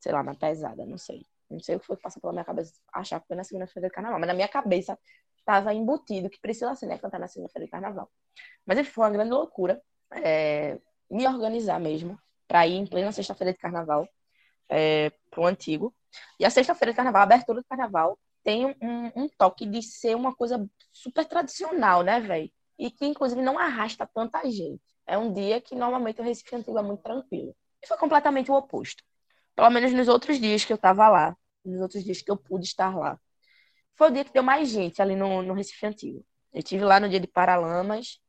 sei 0.00 0.10
lá, 0.10 0.24
mais 0.24 0.36
pesada, 0.36 0.84
não 0.84 0.98
sei. 0.98 1.24
Não 1.48 1.60
sei 1.60 1.76
o 1.76 1.80
que 1.80 1.86
foi 1.86 1.96
que 1.96 2.02
passou 2.02 2.20
pela 2.20 2.32
minha 2.32 2.44
cabeça 2.44 2.74
achar 2.92 3.20
que 3.20 3.28
foi 3.28 3.36
na 3.36 3.44
segunda-feira 3.44 3.88
do 3.88 3.92
carnaval, 3.92 4.18
mas 4.18 4.26
na 4.26 4.34
minha 4.34 4.48
cabeça 4.48 4.98
estava 5.38 5.72
embutido 5.72 6.28
que 6.28 6.40
Priscila 6.40 6.74
Senna 6.74 6.98
cantar 6.98 7.20
na 7.20 7.28
segunda-feira 7.28 7.68
do 7.68 7.70
carnaval. 7.70 8.10
Mas 8.66 8.88
foi 8.88 9.04
uma 9.04 9.10
grande 9.10 9.30
loucura 9.30 9.80
é, 10.10 10.76
me 11.08 11.24
organizar 11.28 11.78
mesmo 11.78 12.18
para 12.48 12.66
ir 12.66 12.74
em 12.74 12.86
plena 12.86 13.12
sexta-feira 13.12 13.52
de 13.52 13.60
carnaval 13.60 14.08
é, 14.68 15.12
pro 15.30 15.46
antigo. 15.46 15.94
E 16.38 16.44
a 16.44 16.50
sexta-feira 16.50 16.92
de 16.92 16.96
carnaval, 16.96 17.22
a 17.22 17.24
abertura 17.24 17.60
do 17.60 17.66
carnaval, 17.66 18.18
tem 18.42 18.66
um, 18.66 19.12
um 19.16 19.28
toque 19.28 19.66
de 19.66 19.82
ser 19.82 20.14
uma 20.14 20.34
coisa 20.34 20.68
super 20.92 21.24
tradicional, 21.24 22.02
né, 22.02 22.20
velho? 22.20 22.50
E 22.78 22.90
que, 22.90 23.06
inclusive, 23.06 23.42
não 23.42 23.58
arrasta 23.58 24.06
tanta 24.06 24.48
gente. 24.50 24.82
É 25.06 25.16
um 25.18 25.32
dia 25.32 25.60
que, 25.60 25.74
normalmente, 25.74 26.20
o 26.20 26.24
Recife 26.24 26.54
Antigo 26.54 26.78
é 26.78 26.82
muito 26.82 27.02
tranquilo. 27.02 27.54
E 27.82 27.86
foi 27.86 27.96
completamente 27.96 28.50
o 28.50 28.54
oposto. 28.54 29.02
Pelo 29.54 29.70
menos 29.70 29.92
nos 29.92 30.08
outros 30.08 30.38
dias 30.38 30.64
que 30.64 30.72
eu 30.72 30.78
tava 30.78 31.08
lá, 31.08 31.36
nos 31.64 31.80
outros 31.80 32.04
dias 32.04 32.22
que 32.22 32.30
eu 32.30 32.36
pude 32.36 32.66
estar 32.66 32.96
lá. 32.96 33.18
Foi 33.94 34.08
o 34.08 34.10
dia 34.12 34.24
que 34.24 34.32
deu 34.32 34.42
mais 34.42 34.68
gente 34.68 35.00
ali 35.00 35.16
no, 35.16 35.42
no 35.42 35.54
Recife 35.54 35.86
Antigo. 35.86 36.24
Eu 36.52 36.62
tive 36.62 36.84
lá 36.84 37.00
no 37.00 37.08
dia 37.08 37.18
de 37.18 37.26
Paralamas, 37.26 38.20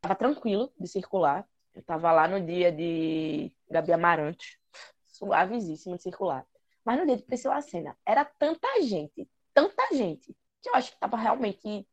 tava 0.00 0.14
tranquilo 0.14 0.72
de 0.78 0.86
circular. 0.86 1.46
Eu 1.74 1.82
tava 1.82 2.12
lá 2.12 2.28
no 2.28 2.40
dia 2.40 2.70
de 2.70 3.52
Gabi 3.68 3.92
Amarantos, 3.92 4.58
suavezíssimo 5.06 5.96
de 5.96 6.02
circular. 6.02 6.46
Mas 6.84 6.98
no 6.98 7.06
dia 7.06 7.16
de 7.16 7.22
Priscila 7.22 7.60
Senna, 7.62 7.96
era 8.06 8.24
tanta 8.24 8.68
gente, 8.82 9.28
tanta 9.52 9.82
gente, 9.94 10.36
que 10.62 10.68
eu 10.68 10.74
acho 10.74 10.92
que 10.92 10.98
tava 10.98 11.16
realmente 11.16 11.86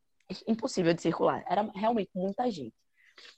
impossível 0.47 0.93
de 0.93 1.01
circular. 1.01 1.43
Era 1.47 1.63
realmente 1.75 2.11
muita 2.13 2.49
gente. 2.49 2.75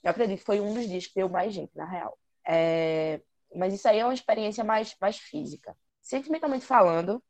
Eu 0.04 0.12
acredito 0.12 0.40
que 0.40 0.46
foi 0.46 0.60
um 0.60 0.74
dos 0.74 0.88
dias 0.88 1.08
que 1.08 1.16
deu 1.16 1.30
mais 1.30 1.54
gente, 1.54 1.76
na 1.76 1.86
real. 1.86 2.18
É, 2.48 3.22
Mas 3.56 3.74
isso 3.74 3.88
aí 3.88 4.00
é 4.00 4.06
uma 4.06 4.14
experiência 4.14 4.64
mais, 4.64 4.96
mais 5.00 5.18
física. 5.18 5.76
Sentimentalmente 6.02 6.66
falando, 6.66 7.24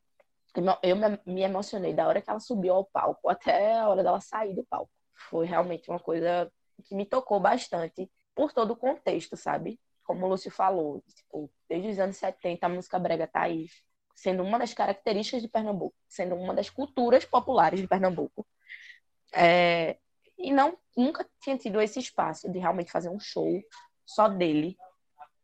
eu 0.81 0.95
me 1.25 1.41
emocionei 1.41 1.93
da 1.93 2.07
hora 2.07 2.21
que 2.21 2.29
ela 2.29 2.39
subiu 2.39 2.73
ao 2.75 2.85
palco 2.85 3.29
até 3.29 3.73
a 3.75 3.89
hora 3.89 4.03
dela 4.03 4.21
sair 4.21 4.53
do 4.55 4.63
palco. 4.65 4.91
Foi 5.29 5.45
realmente 5.45 5.89
uma 5.89 5.99
coisa 5.99 6.51
que 6.85 6.95
me 6.95 7.05
tocou 7.05 7.39
bastante 7.39 8.09
por 8.35 8.51
todo 8.51 8.71
o 8.71 8.75
contexto, 8.75 9.37
sabe? 9.37 9.79
Como 10.03 10.25
o 10.25 10.29
Lúcio 10.29 10.51
falou, 10.51 11.01
tipo, 11.15 11.49
desde 11.69 11.89
os 11.89 11.99
anos 11.99 12.17
70 12.17 12.65
a 12.65 12.69
música 12.69 12.99
brega 12.99 13.27
tá 13.27 13.41
aí, 13.43 13.67
sendo 14.15 14.43
uma 14.43 14.59
das 14.59 14.73
características 14.73 15.41
de 15.41 15.47
Pernambuco, 15.47 15.95
sendo 16.07 16.35
uma 16.35 16.53
das 16.53 16.69
culturas 16.69 17.25
populares 17.25 17.79
de 17.79 17.87
Pernambuco. 17.87 18.45
É, 19.33 19.97
e 20.37 20.51
não 20.51 20.77
nunca 20.95 21.27
tinha 21.41 21.57
tido 21.57 21.81
esse 21.81 21.99
espaço 21.99 22.51
de 22.51 22.59
realmente 22.59 22.91
fazer 22.91 23.09
um 23.09 23.19
show 23.19 23.61
só 24.05 24.27
dele 24.27 24.77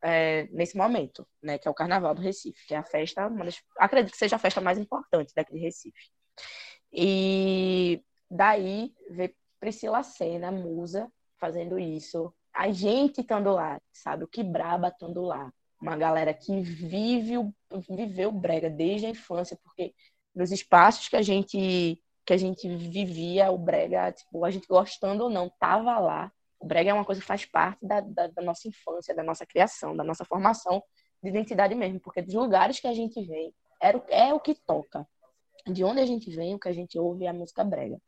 é, 0.01 0.47
nesse 0.51 0.77
momento, 0.77 1.27
né? 1.41 1.57
Que 1.57 1.67
é 1.67 1.71
o 1.71 1.73
Carnaval 1.73 2.15
do 2.15 2.21
Recife, 2.21 2.67
que 2.67 2.73
é 2.73 2.77
a 2.77 2.83
festa, 2.83 3.27
uma 3.27 3.45
das, 3.45 3.61
acredito 3.77 4.11
que 4.11 4.17
seja 4.17 4.35
a 4.35 4.39
festa 4.39 4.61
mais 4.61 4.77
importante 4.77 5.33
daqui 5.35 5.53
de 5.53 5.59
Recife. 5.59 6.11
E 6.91 8.03
daí 8.29 8.93
ver 9.09 9.35
Priscila 9.59 10.03
Senna, 10.03 10.51
musa, 10.51 11.11
fazendo 11.37 11.77
isso, 11.77 12.33
a 12.53 12.71
gente 12.71 13.21
estando 13.21 13.53
lá, 13.53 13.79
sabe? 13.91 14.23
O 14.23 14.27
que 14.27 14.43
braba 14.43 14.89
estando 14.89 15.21
lá. 15.21 15.51
Uma 15.81 15.95
galera 15.95 16.33
que 16.33 16.61
vive 16.61 17.37
o, 17.37 17.53
viveu 17.89 18.31
brega 18.31 18.69
desde 18.69 19.07
a 19.07 19.09
infância, 19.09 19.57
porque 19.63 19.93
nos 20.35 20.51
espaços 20.51 21.07
que 21.07 21.15
a 21.15 21.21
gente 21.21 22.01
que 22.25 22.33
a 22.33 22.37
gente 22.37 22.69
vivia 22.69 23.49
o 23.49 23.57
brega, 23.57 24.11
tipo, 24.11 24.45
a 24.45 24.51
gente 24.51 24.67
gostando 24.67 25.23
ou 25.23 25.29
não, 25.31 25.49
tava 25.59 25.97
lá. 25.97 26.31
O 26.59 26.65
brega 26.67 26.91
é 26.91 26.93
uma 26.93 27.05
coisa 27.05 27.19
que 27.19 27.25
faz 27.25 27.43
parte 27.43 27.83
da, 27.83 28.01
da, 28.01 28.27
da 28.27 28.41
nossa 28.43 28.67
infância, 28.67 29.15
da 29.15 29.23
nossa 29.23 29.47
criação, 29.47 29.95
da 29.95 30.03
nossa 30.03 30.23
formação 30.23 30.83
de 31.23 31.29
identidade 31.29 31.73
mesmo, 31.73 31.99
porque 31.99 32.21
dos 32.21 32.35
lugares 32.35 32.79
que 32.79 32.87
a 32.87 32.93
gente 32.93 33.19
vem, 33.25 33.51
era, 33.81 34.03
é 34.09 34.31
o 34.31 34.39
que 34.39 34.53
toca. 34.53 35.07
De 35.65 35.83
onde 35.83 36.01
a 36.01 36.05
gente 36.05 36.29
vem, 36.29 36.53
o 36.53 36.59
que 36.59 36.69
a 36.69 36.73
gente 36.73 36.99
ouve 36.99 37.25
é 37.25 37.29
a 37.29 37.33
música 37.33 37.63
brega. 37.63 37.99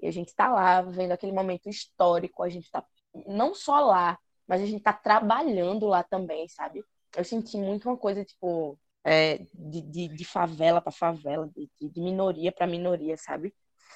E 0.00 0.08
a 0.08 0.10
gente 0.10 0.28
está 0.28 0.48
lá, 0.48 0.82
vendo 0.82 1.12
aquele 1.12 1.32
momento 1.32 1.68
histórico, 1.68 2.42
a 2.42 2.48
gente 2.48 2.64
está 2.64 2.84
não 3.26 3.54
só 3.54 3.78
lá, 3.78 4.18
mas 4.46 4.60
a 4.60 4.66
gente 4.66 4.78
está 4.78 4.92
trabalhando 4.92 5.86
lá 5.86 6.02
também, 6.02 6.48
sabe? 6.48 6.84
Eu 7.16 7.24
senti 7.24 7.56
muito 7.56 7.88
uma 7.88 7.96
coisa, 7.96 8.24
tipo, 8.24 8.78
é, 9.04 9.38
de, 9.54 9.80
de, 9.82 10.08
de, 10.08 10.24
favela 10.24 10.80
para 10.80 10.92
favela, 10.92 11.48
de, 11.54 11.68
de 11.80 12.00
minoria 12.00 12.52
para 12.52 12.66
minoria, 12.66 13.16
sabe? 13.16 13.54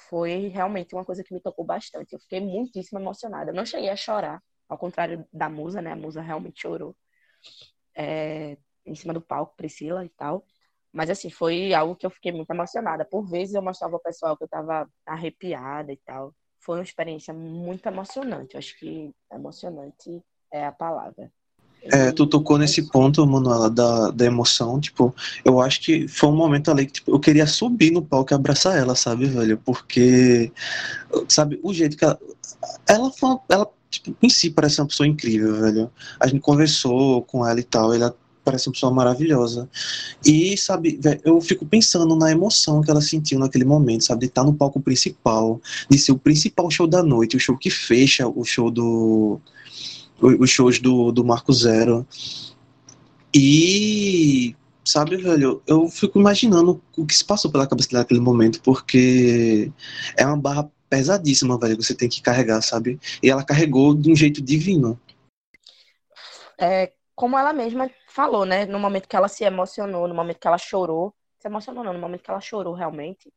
Foi 0.09 0.47
realmente 0.49 0.93
uma 0.95 1.05
coisa 1.05 1.23
que 1.23 1.33
me 1.33 1.41
tocou 1.41 1.65
bastante. 1.65 2.13
Eu 2.13 2.19
fiquei 2.19 2.39
muitíssimo 2.39 2.99
emocionada. 2.99 3.51
Eu 3.51 3.55
não 3.55 3.65
cheguei 3.65 3.89
a 3.89 3.95
chorar, 3.95 4.41
ao 4.69 4.77
contrário 4.77 5.25
da 5.33 5.49
Musa, 5.49 5.81
né? 5.81 5.91
A 5.91 5.95
Musa 5.95 6.21
realmente 6.21 6.61
chorou 6.61 6.95
é, 7.95 8.57
em 8.85 8.95
cima 8.95 9.13
do 9.13 9.21
palco, 9.21 9.55
Priscila 9.55 10.05
e 10.05 10.09
tal. 10.09 10.45
Mas, 10.91 11.09
assim, 11.09 11.29
foi 11.29 11.73
algo 11.73 11.95
que 11.95 12.05
eu 12.05 12.09
fiquei 12.09 12.31
muito 12.31 12.49
emocionada. 12.51 13.05
Por 13.05 13.29
vezes 13.29 13.55
eu 13.55 13.61
mostrava 13.61 13.95
ao 13.95 14.01
pessoal 14.01 14.37
que 14.37 14.43
eu 14.43 14.47
tava 14.47 14.89
arrepiada 15.05 15.91
e 15.91 15.97
tal. 15.97 16.33
Foi 16.59 16.77
uma 16.77 16.83
experiência 16.83 17.33
muito 17.33 17.85
emocionante. 17.87 18.55
Eu 18.55 18.59
acho 18.59 18.77
que 18.79 19.13
emocionante 19.31 20.23
é 20.51 20.65
a 20.65 20.71
palavra. 20.71 21.31
É, 21.83 22.11
tu 22.11 22.27
tocou 22.27 22.57
nesse 22.57 22.81
ponto, 22.89 23.25
Manuela, 23.25 23.69
da, 23.69 24.11
da 24.11 24.25
emoção, 24.25 24.79
tipo, 24.79 25.15
eu 25.45 25.61
acho 25.61 25.81
que 25.81 26.07
foi 26.07 26.29
um 26.29 26.35
momento 26.35 26.69
ali 26.69 26.85
que 26.85 26.93
tipo, 26.93 27.11
eu 27.11 27.19
queria 27.19 27.47
subir 27.47 27.91
no 27.91 28.01
palco 28.01 28.33
e 28.33 28.35
abraçar 28.35 28.77
ela, 28.77 28.93
sabe, 28.95 29.25
velho? 29.25 29.57
Porque, 29.63 30.51
sabe, 31.29 31.59
o 31.63 31.73
jeito 31.73 31.95
que 31.95 32.03
ela. 32.03 32.19
Ela. 32.87 33.11
Ela, 33.49 33.67
tipo, 33.89 34.15
em 34.21 34.29
si 34.29 34.49
parece 34.49 34.81
uma 34.81 34.87
pessoa 34.87 35.07
incrível, 35.07 35.55
velho. 35.61 35.89
A 36.19 36.27
gente 36.27 36.41
conversou 36.41 37.21
com 37.23 37.47
ela 37.47 37.59
e 37.59 37.63
tal, 37.63 37.93
ela 37.93 38.13
parece 38.47 38.67
uma 38.69 38.73
pessoa 38.73 38.93
maravilhosa. 38.93 39.69
E, 40.25 40.57
sabe, 40.57 40.97
velho, 41.01 41.21
eu 41.25 41.41
fico 41.41 41.65
pensando 41.65 42.15
na 42.15 42.31
emoção 42.31 42.81
que 42.81 42.89
ela 42.89 43.01
sentiu 43.01 43.39
naquele 43.39 43.65
momento, 43.65 44.05
sabe, 44.05 44.21
de 44.21 44.27
estar 44.27 44.43
no 44.43 44.53
palco 44.53 44.79
principal, 44.79 45.61
de 45.89 45.97
ser 45.97 46.13
o 46.13 46.17
principal 46.17 46.69
show 46.71 46.87
da 46.87 47.03
noite, 47.03 47.35
o 47.35 47.39
show 47.39 47.57
que 47.57 47.69
fecha 47.69 48.27
o 48.27 48.45
show 48.45 48.71
do 48.71 49.39
os 50.21 50.49
shows 50.49 50.79
do, 50.79 51.11
do 51.11 51.23
Marco 51.23 51.53
Zero. 51.53 52.05
E, 53.33 54.55
sabe, 54.83 55.17
velho, 55.17 55.61
eu 55.67 55.87
fico 55.89 56.19
imaginando 56.19 56.81
o 56.97 57.05
que 57.05 57.15
se 57.15 57.23
passou 57.23 57.51
pela 57.51 57.67
cabeça 57.67 57.89
dela 57.89 58.01
naquele 58.01 58.19
momento, 58.19 58.61
porque 58.61 59.71
é 60.17 60.25
uma 60.25 60.37
barra 60.37 60.69
pesadíssima, 60.89 61.59
velho, 61.59 61.77
que 61.77 61.83
você 61.83 61.95
tem 61.95 62.09
que 62.09 62.21
carregar, 62.21 62.61
sabe? 62.61 62.99
E 63.21 63.29
ela 63.29 63.43
carregou 63.43 63.93
de 63.93 64.11
um 64.11 64.15
jeito 64.15 64.41
divino. 64.41 64.99
É, 66.59 66.93
como 67.13 67.37
ela 67.37 67.53
mesma 67.53 67.89
falou, 68.07 68.45
né? 68.45 68.65
No 68.65 68.79
momento 68.79 69.07
que 69.07 69.15
ela 69.15 69.27
se 69.27 69.43
emocionou, 69.43 70.07
no 70.07 70.15
momento 70.15 70.39
que 70.39 70.47
ela 70.47 70.57
chorou, 70.57 71.13
se 71.37 71.47
emocionou 71.47 71.83
não, 71.83 71.93
no 71.93 71.99
momento 71.99 72.23
que 72.23 72.31
ela 72.31 72.41
chorou 72.41 72.73
realmente, 72.73 73.31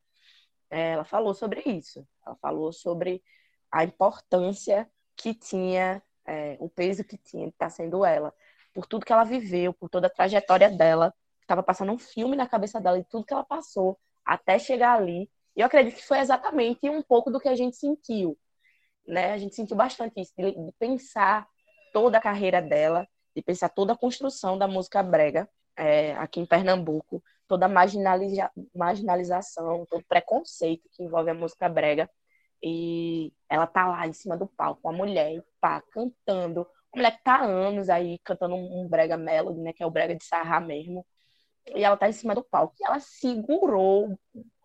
é, 0.70 0.92
ela 0.92 1.04
falou 1.04 1.34
sobre 1.34 1.62
isso. 1.66 2.06
Ela 2.24 2.36
falou 2.36 2.72
sobre 2.72 3.22
a 3.70 3.84
importância 3.84 4.88
que 5.16 5.34
tinha 5.34 6.02
é, 6.30 6.56
o 6.60 6.68
peso 6.68 7.02
que 7.02 7.16
tinha 7.18 7.48
está 7.48 7.68
sendo 7.68 8.04
ela, 8.04 8.32
por 8.72 8.86
tudo 8.86 9.04
que 9.04 9.12
ela 9.12 9.24
viveu, 9.24 9.74
por 9.74 9.88
toda 9.88 10.06
a 10.06 10.10
trajetória 10.10 10.70
dela, 10.70 11.12
estava 11.40 11.62
passando 11.62 11.92
um 11.92 11.98
filme 11.98 12.36
na 12.36 12.46
cabeça 12.46 12.80
dela 12.80 12.98
e 12.98 13.04
tudo 13.04 13.26
que 13.26 13.34
ela 13.34 13.42
passou 13.44 13.98
até 14.24 14.58
chegar 14.58 14.96
ali. 14.96 15.28
E 15.56 15.60
eu 15.60 15.66
acredito 15.66 15.96
que 15.96 16.06
foi 16.06 16.20
exatamente 16.20 16.88
um 16.88 17.02
pouco 17.02 17.30
do 17.30 17.40
que 17.40 17.48
a 17.48 17.56
gente 17.56 17.76
sentiu, 17.76 18.38
né? 19.06 19.32
A 19.32 19.38
gente 19.38 19.56
sentiu 19.56 19.76
bastante 19.76 20.20
isso, 20.20 20.32
de, 20.36 20.52
de 20.52 20.72
pensar 20.78 21.48
toda 21.92 22.18
a 22.18 22.20
carreira 22.20 22.62
dela, 22.62 23.08
de 23.34 23.42
pensar 23.42 23.68
toda 23.68 23.94
a 23.94 23.96
construção 23.96 24.56
da 24.56 24.68
música 24.68 25.02
brega 25.02 25.48
é, 25.76 26.12
aqui 26.14 26.38
em 26.38 26.46
Pernambuco, 26.46 27.22
toda 27.48 27.66
a 27.66 27.68
marginaliza 27.68 28.48
marginalização, 28.72 29.84
todo 29.86 30.00
o 30.02 30.06
preconceito 30.06 30.88
que 30.92 31.02
envolve 31.02 31.30
a 31.30 31.34
música 31.34 31.68
brega 31.68 32.08
e 32.62 33.32
ela 33.48 33.66
tá 33.66 33.88
lá 33.88 34.06
em 34.06 34.12
cima 34.12 34.36
do 34.36 34.46
palco, 34.46 34.80
uma 34.84 34.92
mulher, 34.92 35.42
pá, 35.60 35.80
cantando. 35.90 36.60
Uma 36.92 37.02
mulher 37.02 37.16
que 37.16 37.24
tá 37.24 37.36
há 37.36 37.44
anos 37.44 37.88
aí 37.88 38.18
cantando 38.24 38.54
um 38.54 38.88
brega 38.88 39.16
melody, 39.16 39.60
né? 39.60 39.72
Que 39.72 39.82
é 39.82 39.86
o 39.86 39.90
brega 39.90 40.14
de 40.14 40.24
sarrar 40.24 40.64
mesmo. 40.64 41.06
E 41.74 41.84
ela 41.84 41.96
tá 41.96 42.08
em 42.08 42.12
cima 42.12 42.34
do 42.34 42.42
palco. 42.44 42.74
E 42.80 42.84
ela 42.84 43.00
segurou 43.00 44.18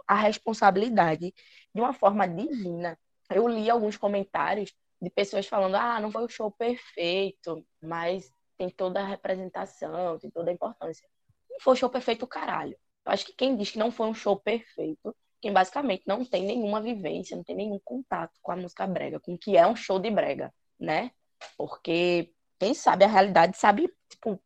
a 0.07 0.15
responsabilidade 0.15 1.33
de 1.73 1.81
uma 1.81 1.93
forma 1.93 2.27
divina. 2.27 2.97
Eu 3.29 3.47
li 3.47 3.69
alguns 3.69 3.97
comentários 3.97 4.73
de 5.01 5.09
pessoas 5.09 5.47
falando: 5.47 5.75
ah, 5.75 5.99
não 5.99 6.11
foi 6.11 6.23
o 6.25 6.29
show 6.29 6.51
perfeito, 6.51 7.65
mas 7.81 8.31
tem 8.57 8.69
toda 8.69 9.01
a 9.01 9.05
representação, 9.05 10.19
tem 10.19 10.29
toda 10.31 10.51
a 10.51 10.53
importância. 10.53 11.07
Não 11.49 11.59
foi 11.59 11.73
o 11.73 11.75
show 11.75 11.89
perfeito, 11.89 12.27
caralho. 12.27 12.77
Eu 13.05 13.11
acho 13.11 13.25
que 13.25 13.33
quem 13.33 13.55
diz 13.55 13.71
que 13.71 13.79
não 13.79 13.91
foi 13.91 14.07
um 14.07 14.13
show 14.13 14.37
perfeito 14.39 15.15
quem 15.45 15.53
basicamente 15.53 16.01
não 16.07 16.25
tem 16.25 16.43
nenhuma 16.43 16.81
vivência, 16.81 17.37
não 17.37 17.43
tem 17.43 17.55
nenhum 17.55 17.79
contato 17.85 18.33
com 18.41 18.51
a 18.51 18.55
música 18.55 18.87
brega, 18.87 19.19
com 19.19 19.35
o 19.35 19.37
que 19.37 19.55
é 19.55 19.67
um 19.67 19.75
show 19.75 19.99
de 19.99 20.09
brega, 20.09 20.51
né? 20.79 21.11
Porque 21.55 22.33
quem 22.57 22.73
sabe 22.73 23.05
a 23.05 23.07
realidade 23.07 23.55
sabe, 23.55 23.87
tipo, 24.09 24.41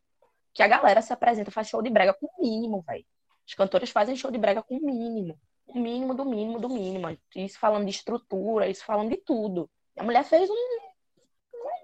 que 0.53 0.61
a 0.61 0.67
galera 0.67 1.01
se 1.01 1.13
apresenta, 1.13 1.51
faz 1.51 1.69
show 1.69 1.81
de 1.81 1.89
brega 1.89 2.13
com 2.13 2.25
o 2.25 2.41
mínimo, 2.41 2.83
velho. 2.85 3.05
Os 3.47 3.53
cantores 3.53 3.91
fazem 3.91 4.13
show 4.17 4.29
de 4.29 4.37
brega 4.37 4.61
com 4.61 4.75
o 4.75 4.85
mínimo. 4.85 5.39
O 5.67 5.79
mínimo 5.79 6.13
do 6.13 6.25
mínimo 6.25 6.59
do 6.59 6.67
mínimo. 6.67 7.17
Isso 7.33 7.57
falando 7.57 7.85
de 7.85 7.91
estrutura, 7.91 8.67
isso 8.67 8.83
falando 8.83 9.09
de 9.09 9.17
tudo. 9.23 9.69
A 9.97 10.03
mulher 10.03 10.25
fez 10.25 10.49
um, 10.49 10.79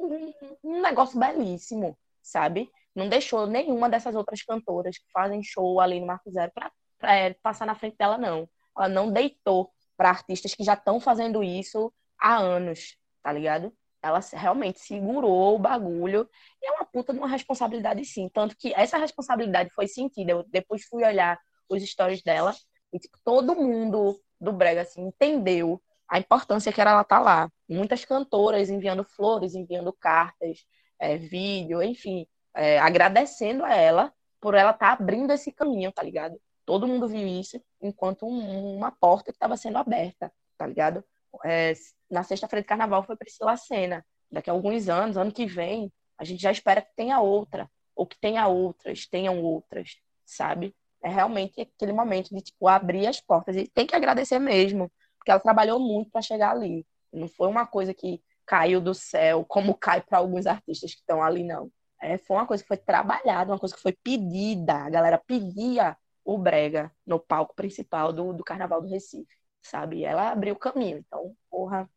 um, 0.02 0.34
um 0.62 0.82
negócio 0.82 1.18
belíssimo, 1.18 1.98
sabe? 2.22 2.70
Não 2.94 3.08
deixou 3.08 3.48
nenhuma 3.48 3.90
dessas 3.90 4.14
outras 4.14 4.44
cantoras 4.44 4.98
que 4.98 5.10
fazem 5.14 5.42
show 5.42 5.80
ali 5.80 6.02
no 6.02 6.06
Marco 6.06 6.30
Zero 6.30 6.52
pra, 6.54 6.70
pra 6.98 7.16
é, 7.16 7.34
passar 7.36 7.66
na 7.66 7.76
frente 7.76 7.96
dela, 7.96 8.18
não 8.18 8.46
ela 8.78 8.88
não 8.88 9.12
deitou 9.12 9.72
para 9.98 10.10
artistas 10.10 10.54
que 10.54 10.64
já 10.64 10.74
estão 10.74 11.00
fazendo 11.00 11.44
isso 11.44 11.94
há 12.20 12.38
anos, 12.38 12.98
tá 13.24 13.32
ligado? 13.32 13.74
Ela 14.02 14.20
realmente 14.34 14.80
segurou 14.80 15.56
o 15.56 15.60
bagulho 15.60 16.30
e 16.62 16.68
é 16.68 16.72
uma 16.72 16.86
puta 16.86 17.12
de 17.12 17.20
uma 17.20 17.28
responsabilidade 17.28 18.06
sim. 18.06 18.30
Tanto 18.30 18.56
que 18.56 18.74
essa 18.76 18.98
responsabilidade 18.98 19.72
foi 19.74 19.88
sentida. 19.88 20.32
Eu 20.32 20.44
depois 20.48 20.84
fui 20.86 21.04
olhar 21.04 21.40
os 21.68 21.84
stories 21.84 22.22
dela 22.22 22.54
e 22.94 23.00
tipo, 23.00 23.18
todo 23.24 23.56
mundo 23.56 24.20
do 24.40 24.54
Brega 24.54 24.82
assim, 24.82 25.08
entendeu 25.08 25.82
a 26.08 26.20
importância 26.20 26.72
que 26.72 26.80
era 26.80 26.92
ela 26.92 27.02
estar 27.02 27.18
tá 27.18 27.24
lá. 27.24 27.52
Muitas 27.68 28.06
cantoras 28.06 28.70
enviando 28.70 29.04
flores, 29.04 29.56
enviando 29.56 29.92
cartas, 29.94 30.66
é, 31.00 31.18
vídeo, 31.18 31.82
enfim, 31.82 32.28
é, 32.54 32.80
agradecendo 32.80 33.66
a 33.66 33.74
ela 33.74 34.14
por 34.40 34.54
ela 34.54 34.72
estar 34.72 34.96
tá 34.98 35.04
abrindo 35.04 35.32
esse 35.32 35.52
caminho, 35.52 35.92
tá 35.92 36.04
ligado? 36.04 36.40
Todo 36.66 36.88
mundo 36.88 37.08
viu 37.08 37.28
isso 37.28 37.62
enquanto 37.82 38.26
um, 38.26 38.76
uma 38.76 38.92
porta 38.92 39.32
que 39.32 39.36
estava 39.36 39.56
sendo 39.56 39.78
aberta, 39.78 40.32
tá 40.58 40.66
ligado? 40.66 41.04
É, 41.44 41.74
na 42.10 42.24
sexta-feira 42.24 42.62
de 42.62 42.68
carnaval 42.68 43.04
foi 43.04 43.16
Priscila 43.16 43.56
Senna. 43.58 44.06
Daqui 44.32 44.50
a 44.50 44.54
alguns 44.54 44.90
anos, 44.90 45.18
ano 45.18 45.32
que 45.32 45.46
vem, 45.46 45.92
a 46.18 46.24
gente 46.24 46.42
já 46.42 46.52
espera 46.52 46.82
que 46.82 46.96
tenha 46.96 47.20
outra, 47.20 47.70
ou 47.96 48.06
que 48.06 48.20
tenha 48.20 48.48
outras, 48.48 49.06
tenham 49.06 49.42
outras, 49.42 49.98
sabe? 50.26 50.76
É 51.04 51.10
realmente 51.10 51.62
aquele 51.62 51.94
momento 51.94 52.34
de 52.34 52.42
tipo 52.42 52.68
abrir 52.68 53.06
as 53.06 53.22
portas 53.22 53.56
e 53.56 53.68
tem 53.68 53.86
que 53.86 53.96
agradecer 53.96 54.40
mesmo, 54.40 54.92
porque 55.18 55.30
ela 55.30 55.40
trabalhou 55.40 55.80
muito 55.80 56.10
para 56.10 56.22
chegar 56.22 56.52
ali. 56.52 56.86
Não 57.14 57.28
foi 57.28 57.48
uma 57.48 57.66
coisa 57.66 57.94
que 57.94 58.22
caiu 58.46 58.82
do 58.82 58.94
céu, 58.94 59.46
como 59.48 59.76
cai 59.76 60.02
para 60.02 60.18
alguns 60.18 60.46
artistas 60.46 60.94
que 60.94 61.00
estão 61.00 61.22
ali, 61.22 61.44
não. 61.44 61.72
É, 62.02 62.18
foi 62.18 62.38
uma 62.38 62.46
coisa 62.46 62.64
que 62.64 62.68
foi 62.68 62.78
trabalhada, 62.78 63.52
uma 63.52 63.60
coisa 63.60 63.76
que 63.76 63.82
foi 63.82 63.94
pedida. 63.94 64.74
A 64.74 64.90
galera 64.90 65.18
pedia 65.18 65.98
o 66.26 66.38
Brega 66.40 66.92
no 67.06 67.20
palco 67.20 67.56
principal 67.56 68.12
do, 68.12 68.34
do 68.34 68.44
Carnaval 68.44 68.82
do 68.82 68.88
Recife, 68.88 69.28
sabe? 69.62 70.04
ela 70.04 70.32
abriu 70.32 70.56
o 70.56 70.60
caminho. 70.60 70.98
Então, 70.98 71.34
porra, 71.50 71.88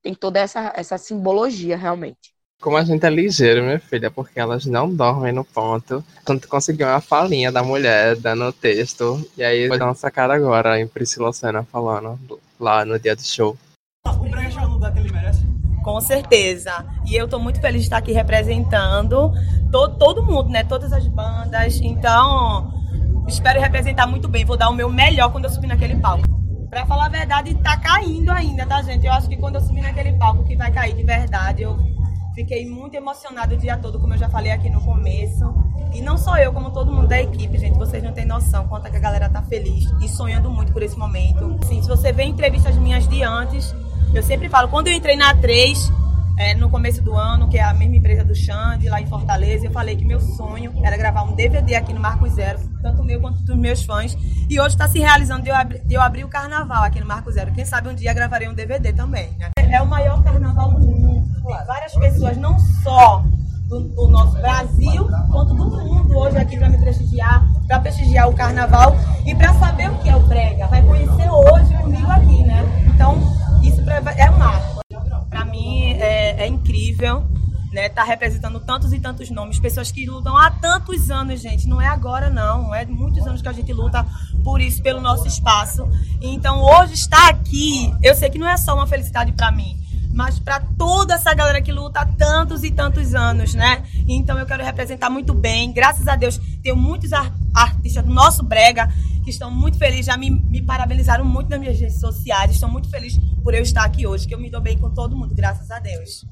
tem 0.00 0.14
toda 0.14 0.38
essa, 0.38 0.72
essa 0.76 0.96
simbologia 0.96 1.76
realmente. 1.76 2.32
Como 2.62 2.76
a 2.76 2.84
gente 2.84 3.04
é 3.04 3.10
ligeiro, 3.10 3.62
minha 3.62 3.80
filha, 3.80 4.10
porque 4.10 4.38
elas 4.38 4.64
não 4.64 4.88
dormem 4.88 5.32
no 5.32 5.44
ponto. 5.44 6.02
Tanto 6.24 6.48
conseguiu 6.48 6.86
uma 6.86 7.00
falinha 7.00 7.50
da 7.50 7.62
mulher 7.62 8.16
dando 8.16 8.44
o 8.44 8.52
texto. 8.52 9.28
E 9.36 9.42
aí 9.42 9.68
vai 9.68 9.78
dar 9.78 9.86
uma 9.86 9.94
sacada 9.94 10.32
agora 10.32 10.80
em 10.80 10.86
Priscila 10.86 11.32
Senna 11.32 11.64
falando 11.64 12.40
lá 12.58 12.84
no 12.84 12.98
dia 12.98 13.16
do 13.16 13.22
show. 13.22 13.58
O 14.06 14.28
Brega 14.30 14.60
é 14.60 14.64
o 14.64 14.68
lugar 14.68 14.92
que 14.92 15.00
ele 15.00 15.12
merece? 15.12 15.40
Com 15.82 16.00
certeza. 16.00 16.86
E 17.06 17.14
eu 17.14 17.28
tô 17.28 17.38
muito 17.38 17.60
feliz 17.60 17.82
de 17.82 17.86
estar 17.88 17.98
aqui 17.98 18.12
representando 18.12 19.32
todo, 19.70 19.98
todo 19.98 20.22
mundo, 20.22 20.48
né? 20.48 20.64
Todas 20.64 20.92
as 20.92 21.06
bandas. 21.06 21.78
Então, 21.82 22.72
Espero 23.26 23.60
representar 23.60 24.06
muito 24.06 24.28
bem. 24.28 24.44
Vou 24.44 24.56
dar 24.56 24.68
o 24.68 24.74
meu 24.74 24.88
melhor 24.88 25.30
quando 25.30 25.44
eu 25.44 25.50
subir 25.50 25.66
naquele 25.66 25.96
palco. 25.96 26.24
Pra 26.70 26.86
falar 26.86 27.06
a 27.06 27.08
verdade, 27.08 27.54
tá 27.56 27.76
caindo 27.76 28.30
ainda, 28.30 28.66
tá, 28.66 28.82
gente? 28.82 29.06
Eu 29.06 29.12
acho 29.12 29.28
que 29.28 29.36
quando 29.36 29.56
eu 29.56 29.60
subir 29.60 29.82
naquele 29.82 30.12
palco 30.14 30.44
que 30.44 30.56
vai 30.56 30.72
cair 30.72 30.94
de 30.94 31.04
verdade, 31.04 31.62
eu 31.62 31.78
Fiquei 32.34 32.68
muito 32.68 32.96
emocionada 32.96 33.54
o 33.54 33.56
dia 33.56 33.76
todo, 33.76 34.00
como 34.00 34.12
eu 34.12 34.18
já 34.18 34.28
falei 34.28 34.50
aqui 34.50 34.68
no 34.68 34.80
começo. 34.80 35.54
E 35.92 36.00
não 36.00 36.18
só 36.18 36.36
eu, 36.36 36.52
como 36.52 36.70
todo 36.70 36.92
mundo 36.92 37.06
da 37.06 37.22
equipe, 37.22 37.56
gente. 37.56 37.78
Vocês 37.78 38.02
não 38.02 38.12
têm 38.12 38.24
noção 38.24 38.66
quanto 38.66 38.88
é 38.88 38.90
que 38.90 38.96
a 38.96 39.00
galera 39.00 39.28
tá 39.28 39.40
feliz 39.42 39.84
e 40.02 40.08
sonhando 40.08 40.50
muito 40.50 40.72
por 40.72 40.82
esse 40.82 40.98
momento. 40.98 41.56
Sim, 41.64 41.80
se 41.80 41.88
você 41.88 42.12
vê 42.12 42.24
entrevistas 42.24 42.76
minhas 42.76 43.06
de 43.06 43.22
antes, 43.22 43.72
eu 44.12 44.20
sempre 44.20 44.48
falo, 44.48 44.66
quando 44.66 44.88
eu 44.88 44.94
entrei 44.94 45.14
na 45.14 45.32
3, 45.32 45.92
é, 46.36 46.54
no 46.54 46.68
começo 46.68 47.00
do 47.00 47.14
ano, 47.14 47.48
que 47.48 47.58
é 47.58 47.62
a 47.62 47.72
mesma 47.72 47.96
empresa 47.96 48.24
do 48.24 48.34
Xande, 48.34 48.88
lá 48.88 49.00
em 49.00 49.06
Fortaleza, 49.06 49.66
eu 49.66 49.70
falei 49.70 49.96
que 49.96 50.04
meu 50.04 50.20
sonho 50.20 50.72
era 50.82 50.96
gravar 50.96 51.22
um 51.22 51.34
DVD 51.34 51.76
aqui 51.76 51.92
no 51.92 52.00
Marco 52.00 52.28
Zero, 52.28 52.58
tanto 52.82 53.04
meu 53.04 53.20
quanto 53.20 53.40
dos 53.42 53.56
meus 53.56 53.84
fãs. 53.84 54.16
E 54.48 54.60
hoje 54.60 54.74
está 54.74 54.88
se 54.88 54.98
realizando 54.98 55.42
de 55.42 55.50
eu, 55.50 55.54
abri, 55.54 55.78
de 55.80 55.94
eu 55.94 56.02
abrir 56.02 56.24
o 56.24 56.28
carnaval 56.28 56.82
aqui 56.82 57.00
no 57.00 57.06
Marco 57.06 57.30
Zero. 57.30 57.52
Quem 57.52 57.64
sabe 57.64 57.88
um 57.88 57.94
dia 57.94 58.12
gravarei 58.12 58.48
um 58.48 58.54
DVD 58.54 58.92
também. 58.92 59.30
Né? 59.38 59.50
É 59.56 59.80
o 59.80 59.86
maior 59.86 60.22
carnaval 60.22 60.72
do 60.72 60.86
mundo. 60.86 61.24
Tem 61.34 61.66
várias 61.66 61.94
pessoas, 61.94 62.36
não 62.36 62.58
só 62.58 63.22
do, 63.68 63.80
do 63.80 64.08
nosso 64.08 64.36
Brasil, 64.38 65.08
quanto 65.30 65.54
do 65.54 65.64
mundo 65.66 66.16
hoje 66.16 66.36
aqui 66.36 66.56
para 66.56 66.68
me 66.68 66.78
prestigiar, 66.78 67.44
para 67.66 67.80
prestigiar 67.80 68.28
o 68.28 68.34
carnaval 68.34 68.96
e 69.24 69.34
para 69.34 69.54
saber 69.54 69.90
o 69.90 69.98
que 69.98 70.08
é 70.08 70.16
o 70.16 70.20
brega. 70.20 70.66
Vai 70.66 70.82
conhecer 70.82 71.30
hoje 71.30 71.74
comigo 71.78 72.10
aqui, 72.10 72.42
né? 72.42 72.64
Então, 72.92 73.18
isso 73.62 73.80
é 74.16 74.30
um 74.30 74.38
marco. 74.38 74.83
Para 75.34 75.44
mim 75.46 75.94
é, 75.94 76.44
é 76.44 76.46
incrível 76.46 77.26
né, 77.72 77.88
tá 77.88 78.04
representando 78.04 78.60
tantos 78.60 78.92
e 78.92 79.00
tantos 79.00 79.28
nomes, 79.30 79.58
pessoas 79.58 79.90
que 79.90 80.06
lutam 80.06 80.36
há 80.36 80.48
tantos 80.48 81.10
anos, 81.10 81.40
gente, 81.40 81.66
não 81.66 81.82
é 81.82 81.88
agora 81.88 82.30
não, 82.30 82.72
é 82.72 82.86
muitos 82.86 83.26
anos 83.26 83.42
que 83.42 83.48
a 83.48 83.52
gente 83.52 83.72
luta 83.72 84.06
por 84.44 84.60
isso, 84.60 84.80
pelo 84.80 85.00
nosso 85.00 85.26
espaço. 85.26 85.88
Então, 86.20 86.62
hoje 86.62 86.94
estar 86.94 87.28
aqui, 87.30 87.92
eu 88.00 88.14
sei 88.14 88.30
que 88.30 88.38
não 88.38 88.48
é 88.48 88.56
só 88.56 88.74
uma 88.76 88.86
felicidade 88.86 89.32
para 89.32 89.50
mim, 89.50 89.76
mas 90.14 90.38
para 90.38 90.60
toda 90.78 91.14
essa 91.14 91.34
galera 91.34 91.60
que 91.60 91.72
luta 91.72 92.00
há 92.00 92.06
tantos 92.06 92.62
e 92.62 92.70
tantos 92.70 93.14
anos, 93.14 93.52
né? 93.52 93.82
Então, 94.08 94.38
eu 94.38 94.46
quero 94.46 94.62
representar 94.62 95.10
muito 95.10 95.34
bem. 95.34 95.72
Graças 95.72 96.06
a 96.06 96.14
Deus, 96.14 96.40
tenho 96.62 96.76
muitos 96.76 97.10
artistas 97.52 98.04
do 98.04 98.14
nosso 98.14 98.44
brega 98.44 98.88
que 99.24 99.30
estão 99.30 99.50
muito 99.50 99.76
felizes, 99.78 100.06
já 100.06 100.16
me, 100.16 100.30
me 100.30 100.62
parabenizaram 100.62 101.24
muito 101.24 101.48
nas 101.50 101.58
minhas 101.58 101.80
redes 101.80 101.98
sociais, 101.98 102.52
estão 102.52 102.68
muito 102.68 102.88
felizes 102.90 103.18
por 103.42 103.54
eu 103.54 103.62
estar 103.62 103.82
aqui 103.82 104.06
hoje, 104.06 104.28
que 104.28 104.34
eu 104.34 104.38
me 104.38 104.50
dou 104.50 104.60
bem 104.60 104.78
com 104.78 104.90
todo 104.90 105.16
mundo, 105.16 105.34
graças 105.34 105.70
a 105.70 105.78
Deus. 105.78 106.24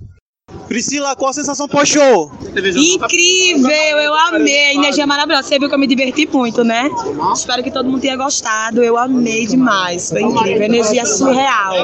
Priscila, 0.69 1.17
qual 1.17 1.31
a 1.31 1.33
sensação 1.33 1.67
pós-show? 1.67 2.31
Incrível, 2.55 3.71
eu 3.71 4.15
amei, 4.15 4.67
a 4.67 4.75
energia 4.75 5.05
é 5.05 5.07
maravilhosa. 5.07 5.49
Você 5.49 5.59
viu 5.59 5.69
que 5.69 5.75
eu 5.75 5.79
me 5.79 5.87
diverti 5.87 6.27
muito, 6.27 6.63
né? 6.63 6.91
Espero 7.35 7.63
que 7.63 7.71
todo 7.71 7.89
mundo 7.89 8.01
tenha 8.01 8.17
gostado. 8.17 8.83
Eu 8.83 8.99
amei 8.99 9.47
demais, 9.47 10.11
foi 10.11 10.23
incrível, 10.23 10.63
energia 10.63 11.07
surreal. 11.07 11.75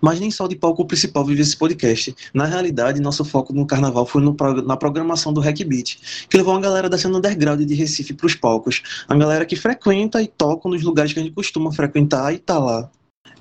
Mas 0.00 0.20
nem 0.20 0.30
só 0.30 0.46
de 0.46 0.56
palco 0.56 0.84
principal 0.84 1.24
vive 1.24 1.42
esse 1.42 1.56
podcast. 1.56 2.14
Na 2.32 2.44
realidade, 2.44 3.00
nosso 3.00 3.24
foco 3.24 3.52
no 3.52 3.66
carnaval 3.66 4.06
foi 4.06 4.22
no, 4.22 4.34
na 4.64 4.76
programação 4.76 5.32
do 5.32 5.40
Hack 5.40 5.62
Beat, 5.64 6.26
que 6.28 6.36
levou 6.36 6.54
uma 6.54 6.60
galera 6.60 6.88
da 6.88 6.96
cena 6.96 7.18
underground 7.18 7.60
de 7.60 7.74
Recife 7.74 8.14
para 8.14 8.26
os 8.26 8.34
palcos. 8.34 9.04
A 9.08 9.16
galera 9.16 9.44
que 9.44 9.56
frequenta 9.56 10.22
e 10.22 10.26
toca 10.26 10.68
nos 10.68 10.82
lugares 10.82 11.12
que 11.12 11.20
a 11.20 11.22
gente 11.22 11.34
costuma 11.34 11.72
frequentar 11.72 12.32
e 12.32 12.38
tá 12.38 12.58
lá. 12.58 12.90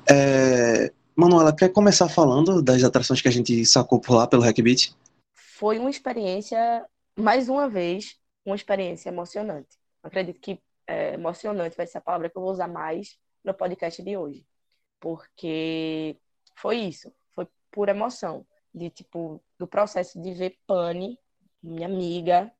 É, 0.09 0.91
Manuela, 1.15 1.55
quer 1.55 1.69
começar 1.69 2.07
falando 2.09 2.61
das 2.61 2.83
atrações 2.83 3.21
que 3.21 3.27
a 3.27 3.31
gente 3.31 3.65
sacou 3.65 3.99
por 3.99 4.15
lá 4.15 4.25
pelo 4.25 4.41
Hackbeat? 4.41 4.95
Foi 5.35 5.77
uma 5.77 5.89
experiência, 5.89 6.85
mais 7.17 7.49
uma 7.49 7.67
vez, 7.67 8.15
uma 8.45 8.55
experiência 8.55 9.09
emocionante. 9.09 9.77
Acredito 10.01 10.39
que 10.39 10.59
é, 10.87 11.13
emocionante 11.13 11.75
vai 11.75 11.85
ser 11.85 11.97
a 11.97 12.01
palavra 12.01 12.29
que 12.29 12.37
eu 12.37 12.41
vou 12.41 12.51
usar 12.51 12.67
mais 12.67 13.17
no 13.43 13.53
podcast 13.53 14.01
de 14.01 14.17
hoje. 14.17 14.45
Porque 14.99 16.17
foi 16.59 16.77
isso, 16.77 17.13
foi 17.33 17.47
pura 17.71 17.91
emoção. 17.91 18.45
De 18.73 18.89
tipo, 18.89 19.41
do 19.57 19.67
processo 19.67 20.21
de 20.21 20.33
ver 20.33 20.57
Pani, 20.67 21.17
minha 21.61 21.87
amiga, 21.87 22.51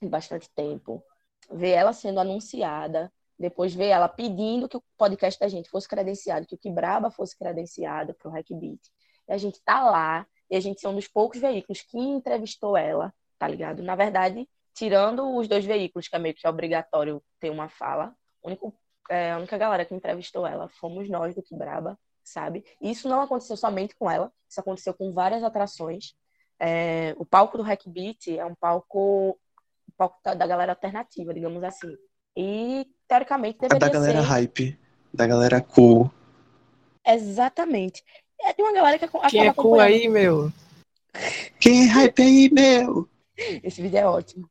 de 0.00 0.08
bastante 0.08 0.48
tempo, 0.50 1.02
ver 1.50 1.70
ela 1.70 1.92
sendo 1.92 2.20
anunciada, 2.20 3.12
depois 3.38 3.74
ver 3.74 3.88
ela 3.88 4.08
pedindo 4.08 4.68
que 4.68 4.76
o 4.76 4.82
podcast 4.96 5.40
da 5.40 5.48
gente 5.48 5.68
fosse 5.70 5.88
credenciado, 5.88 6.46
que 6.46 6.54
o 6.54 6.58
Quebraba 6.58 7.10
fosse 7.10 7.36
credenciado 7.36 8.14
para 8.14 8.28
o 8.28 8.32
Hackbeat. 8.32 8.80
E 9.28 9.32
a 9.32 9.38
gente 9.38 9.60
tá 9.62 9.82
lá, 9.82 10.26
e 10.48 10.56
a 10.56 10.60
gente 10.60 10.84
é 10.84 10.88
um 10.88 10.94
dos 10.94 11.08
poucos 11.08 11.40
veículos 11.40 11.82
que 11.82 11.98
entrevistou 11.98 12.76
ela, 12.76 13.12
tá 13.38 13.48
ligado? 13.48 13.82
Na 13.82 13.96
verdade, 13.96 14.48
tirando 14.74 15.36
os 15.36 15.48
dois 15.48 15.64
veículos, 15.64 16.08
que 16.08 16.16
é 16.16 16.18
meio 16.18 16.34
que 16.34 16.46
obrigatório 16.46 17.22
ter 17.38 17.50
uma 17.50 17.68
fala, 17.68 18.14
único, 18.44 18.74
é, 19.08 19.32
a 19.32 19.38
única 19.38 19.56
galera 19.56 19.84
que 19.84 19.94
entrevistou 19.94 20.46
ela 20.46 20.68
fomos 20.68 21.08
nós 21.08 21.34
do 21.34 21.42
Quebraba, 21.42 21.98
sabe? 22.24 22.64
E 22.80 22.90
isso 22.90 23.08
não 23.08 23.22
aconteceu 23.22 23.56
somente 23.56 23.94
com 23.96 24.10
ela, 24.10 24.32
isso 24.48 24.60
aconteceu 24.60 24.94
com 24.94 25.12
várias 25.12 25.42
atrações. 25.42 26.14
É, 26.58 27.14
o 27.18 27.24
palco 27.24 27.56
do 27.56 27.62
Hackbeat 27.62 28.38
é 28.38 28.44
um 28.44 28.54
palco, 28.54 29.38
um 29.88 29.92
palco 29.96 30.18
da 30.22 30.46
galera 30.46 30.72
alternativa, 30.72 31.32
digamos 31.32 31.62
assim. 31.64 31.96
E 32.36 32.86
teoricamente 33.08 33.58
deveria 33.58 33.78
da 33.78 33.88
galera 33.88 34.20
ser... 34.20 34.28
hype, 34.28 34.78
da 35.12 35.26
galera 35.26 35.60
cool. 35.60 36.10
Exatamente. 37.06 38.04
É 38.42 38.52
de 38.52 38.62
uma 38.62 38.72
galera 38.72 38.98
que 38.98 39.04
acaba 39.04 39.28
Quem 39.28 39.46
é 39.46 39.52
cool 39.52 39.80
aí, 39.80 40.08
meu? 40.08 40.52
Quem 41.58 41.84
é 41.84 41.86
hype 41.86 42.22
aí, 42.22 42.50
meu? 42.50 43.08
Esse 43.36 43.82
vídeo 43.82 43.98
é 43.98 44.06
ótimo. 44.06 44.48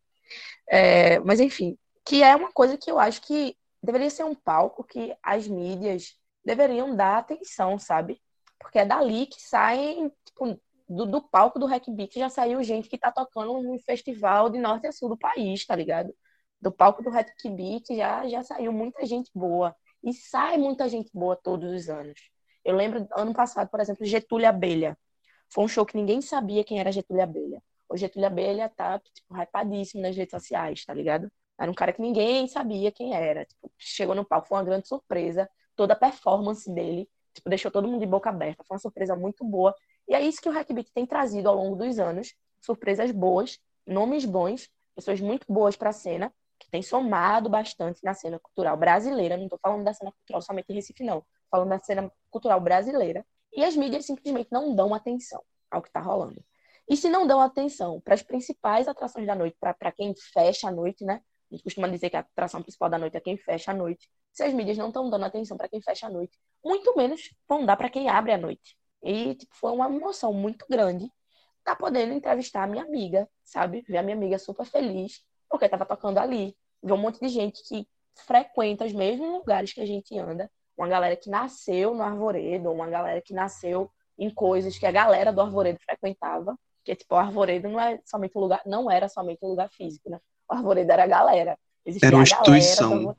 É, 0.70 1.20
mas 1.20 1.40
enfim, 1.40 1.78
que 2.06 2.22
é 2.24 2.36
uma 2.36 2.52
coisa 2.52 2.78
que 2.78 2.90
eu 2.90 3.00
acho 3.00 3.22
que 3.22 3.56
deveria 3.82 4.10
ser 4.10 4.24
um 4.24 4.36
palco 4.36 4.84
que 4.84 5.16
as 5.24 5.48
mídias 5.48 6.16
deveriam 6.44 6.96
dar 6.96 7.18
atenção, 7.18 7.78
sabe? 7.80 8.22
Porque 8.60 8.80
é 8.80 8.86
dali 8.86 9.28
que 9.28 9.42
saem, 9.42 10.12
tipo, 10.26 10.60
do, 10.88 11.06
do 11.06 11.22
palco 11.22 11.60
do 11.60 11.66
Hackbeat 11.66 12.20
já 12.20 12.30
saiu 12.30 12.64
gente 12.64 12.90
que 12.90 12.98
tá 12.98 13.12
tocando 13.12 13.62
num 13.62 13.80
festival 13.80 14.50
de 14.50 14.60
norte 14.60 14.88
a 14.88 14.92
sul 14.92 15.10
do 15.10 15.18
país, 15.18 15.66
tá 15.66 15.76
ligado? 15.76 16.14
do 16.62 16.72
palco 16.72 17.02
do 17.02 17.10
Hack 17.10 17.30
Beat 17.46 17.88
já, 17.96 18.28
já 18.28 18.44
saiu 18.44 18.72
muita 18.72 19.06
gente 19.06 19.32
boa. 19.34 19.76
E 20.04 20.14
sai 20.14 20.58
muita 20.58 20.88
gente 20.88 21.10
boa 21.14 21.36
todos 21.36 21.72
os 21.74 21.90
anos. 21.90 22.20
Eu 22.64 22.76
lembro, 22.76 23.08
ano 23.16 23.34
passado, 23.34 23.70
por 23.70 23.80
exemplo, 23.80 24.06
Getúlio 24.06 24.48
Abelha. 24.48 24.98
Foi 25.50 25.64
um 25.64 25.68
show 25.68 25.86
que 25.86 25.98
ninguém 25.98 26.22
sabia 26.22 26.64
quem 26.64 26.80
era 26.80 26.92
Getúlio 26.92 27.24
Abelha. 27.24 27.62
O 27.90 27.98
Getúlio 27.98 28.28
Abelha 28.28 28.70
tá, 28.70 29.00
tipo, 29.00 29.36
hypadíssimo 29.36 30.02
nas 30.02 30.16
redes 30.16 30.32
sociais, 30.32 30.86
tá 30.86 30.94
ligado? 30.94 31.32
Era 31.60 31.70
um 31.70 31.74
cara 31.74 31.92
que 31.92 32.02
ninguém 32.02 32.48
sabia 32.48 32.92
quem 32.92 33.14
era. 33.16 33.46
Tipo, 33.46 33.72
chegou 33.78 34.16
no 34.16 34.24
palco, 34.26 34.48
foi 34.48 34.58
uma 34.58 34.64
grande 34.64 34.88
surpresa. 34.88 35.50
Toda 35.80 35.94
a 35.94 35.96
performance 35.96 36.70
dele, 36.70 37.10
tipo, 37.34 37.50
deixou 37.50 37.72
todo 37.72 37.88
mundo 37.88 38.02
de 38.02 38.06
boca 38.06 38.30
aberta. 38.30 38.66
Foi 38.68 38.76
uma 38.76 38.82
surpresa 38.82 39.16
muito 39.16 39.46
boa. 39.46 39.74
E 40.10 40.14
é 40.14 40.20
isso 40.20 40.42
que 40.42 40.50
o 40.50 40.52
Hackbeat 40.52 40.92
tem 40.92 41.06
trazido 41.06 41.48
ao 41.48 41.56
longo 41.56 41.78
dos 41.78 41.98
anos. 42.00 42.36
Surpresas 42.60 43.12
boas, 43.12 43.58
nomes 43.88 44.26
bons, 44.26 44.70
pessoas 44.94 45.22
muito 45.22 45.46
boas 45.48 45.78
para 45.78 45.92
a 45.92 45.94
cena 45.94 46.34
que 46.60 46.70
tem 46.70 46.82
somado 46.82 47.50
bastante 47.50 48.04
na 48.04 48.14
cena 48.14 48.38
cultural 48.40 48.76
brasileira. 48.76 49.38
Não 49.38 49.46
estou 49.46 49.58
falando 49.58 49.86
da 49.86 49.94
cena 49.94 50.12
cultural 50.12 50.42
somente 50.42 50.68
de 50.68 50.74
Recife, 50.74 51.02
não. 51.02 51.24
Falando 51.50 51.70
da 51.70 51.80
cena 51.80 52.12
cultural 52.30 52.60
brasileira. 52.60 53.26
E 53.54 53.64
as 53.64 53.74
mídias 53.74 54.06
simplesmente 54.06 54.50
não 54.52 54.76
dão 54.76 54.94
atenção 54.94 55.42
ao 55.72 55.82
que 55.82 55.88
está 55.88 56.02
rolando. 56.02 56.44
E 56.90 56.98
se 56.98 57.08
não 57.08 57.26
dão 57.26 57.40
atenção 57.40 58.02
para 58.02 58.16
as 58.16 58.22
principais 58.22 58.86
atrações 58.86 59.26
da 59.26 59.34
noite, 59.34 59.56
para 59.58 59.94
quem 59.94 60.14
fecha 60.34 60.68
a 60.68 60.72
noite, 60.72 61.06
né? 61.06 61.22
A 61.50 61.56
gente 61.56 61.64
costuma 61.64 61.88
dizer 61.88 62.10
que 62.10 62.18
a 62.18 62.20
atração 62.20 62.62
principal 62.62 62.90
da 62.90 62.98
noite 62.98 63.16
é 63.16 63.22
quem 63.22 63.38
fecha 63.38 63.72
a 63.72 63.74
noite. 63.74 64.10
Se 64.32 64.44
as 64.44 64.54
mídias 64.54 64.78
não 64.78 64.88
estão 64.88 65.10
dando 65.10 65.26
atenção 65.26 65.58
para 65.58 65.68
quem 65.68 65.82
fecha 65.82 66.08
a 66.08 66.10
noite, 66.10 66.38
muito 66.64 66.96
menos 66.96 67.34
vão 67.48 67.66
dar 67.66 67.78
para 67.78 67.90
quem 67.90 68.10
abre 68.10 68.32
a 68.32 68.38
noite. 68.38 68.78
E 69.04 69.36
tipo, 69.36 69.56
foi 69.56 69.72
uma 69.72 69.88
emoção 69.88 70.34
muito 70.34 70.66
grande 70.70 71.06
estar 71.60 71.76
tá 71.76 71.76
podendo 71.76 72.14
entrevistar 72.14 72.64
a 72.64 72.68
minha 72.68 72.84
amiga, 72.84 73.28
sabe? 73.44 73.84
Ver 73.88 73.98
a 73.98 74.04
minha 74.04 74.16
amiga 74.16 74.40
super 74.40 74.66
feliz 74.66 75.24
porque 75.50 75.66
estava 75.66 75.86
tocando 75.86 76.20
ali. 76.20 76.56
Ver 76.82 76.94
um 76.94 76.98
monte 76.98 77.20
de 77.20 77.28
gente 77.28 77.62
que 77.68 77.88
frequenta 78.26 78.86
os 78.86 78.94
mesmos 78.94 79.28
lugares 79.30 79.74
que 79.74 79.82
a 79.82 79.86
gente 79.86 80.18
anda. 80.18 80.50
Uma 80.78 80.88
galera 80.88 81.16
que 81.16 81.30
nasceu 81.30 81.94
no 81.94 82.04
Arvoredo, 82.04 82.72
uma 82.72 82.90
galera 82.90 83.22
que 83.22 83.34
nasceu 83.34 83.92
em 84.18 84.30
coisas 84.30 84.78
que 84.78 84.86
a 84.86 84.92
galera 84.92 85.34
do 85.34 85.42
Arvoredo 85.42 85.80
frequentava. 85.84 86.58
Que, 86.84 86.96
tipo, 86.96 87.16
o 87.16 87.18
Arvoredo 87.18 87.68
não, 87.68 87.80
é 87.80 88.00
somente 88.06 88.38
um 88.38 88.42
lugar, 88.42 88.62
não 88.66 88.90
era 88.90 89.10
somente 89.10 89.40
um 89.44 89.50
lugar 89.50 89.70
físico, 89.70 90.10
né? 90.10 90.20
O 90.50 90.54
Arvoredo 90.54 90.92
era 90.92 91.04
a 91.04 91.08
galera. 91.08 91.60
Existia 91.86 92.08
Era 92.08 92.16
uma 92.16 92.24
a 92.24 92.30
galera 92.30 92.58
instituição. 92.58 93.16